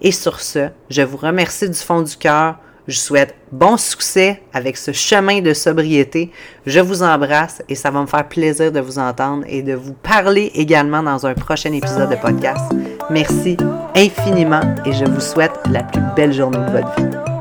Et 0.00 0.12
sur 0.12 0.40
ce, 0.40 0.68
je 0.88 1.02
vous 1.02 1.16
remercie 1.16 1.68
du 1.68 1.78
fond 1.78 2.02
du 2.02 2.16
cœur. 2.16 2.58
Je 2.88 2.94
vous 2.94 3.00
souhaite 3.00 3.34
bon 3.52 3.76
succès 3.76 4.42
avec 4.52 4.76
ce 4.76 4.92
chemin 4.92 5.40
de 5.40 5.54
sobriété. 5.54 6.30
Je 6.66 6.80
vous 6.80 7.02
embrasse 7.02 7.62
et 7.68 7.74
ça 7.74 7.90
va 7.90 8.00
me 8.00 8.06
faire 8.06 8.28
plaisir 8.28 8.72
de 8.72 8.80
vous 8.80 8.98
entendre 8.98 9.44
et 9.46 9.62
de 9.62 9.74
vous 9.74 9.92
parler 9.92 10.50
également 10.54 11.02
dans 11.02 11.24
un 11.26 11.34
prochain 11.34 11.72
épisode 11.72 12.10
de 12.10 12.16
podcast. 12.16 12.64
Merci 13.08 13.56
infiniment 13.94 14.74
et 14.84 14.92
je 14.92 15.04
vous 15.04 15.20
souhaite 15.20 15.58
la 15.70 15.84
plus 15.84 16.02
belle 16.16 16.32
journée 16.32 16.58
de 16.58 16.72
votre 16.72 16.96
vie. 16.96 17.31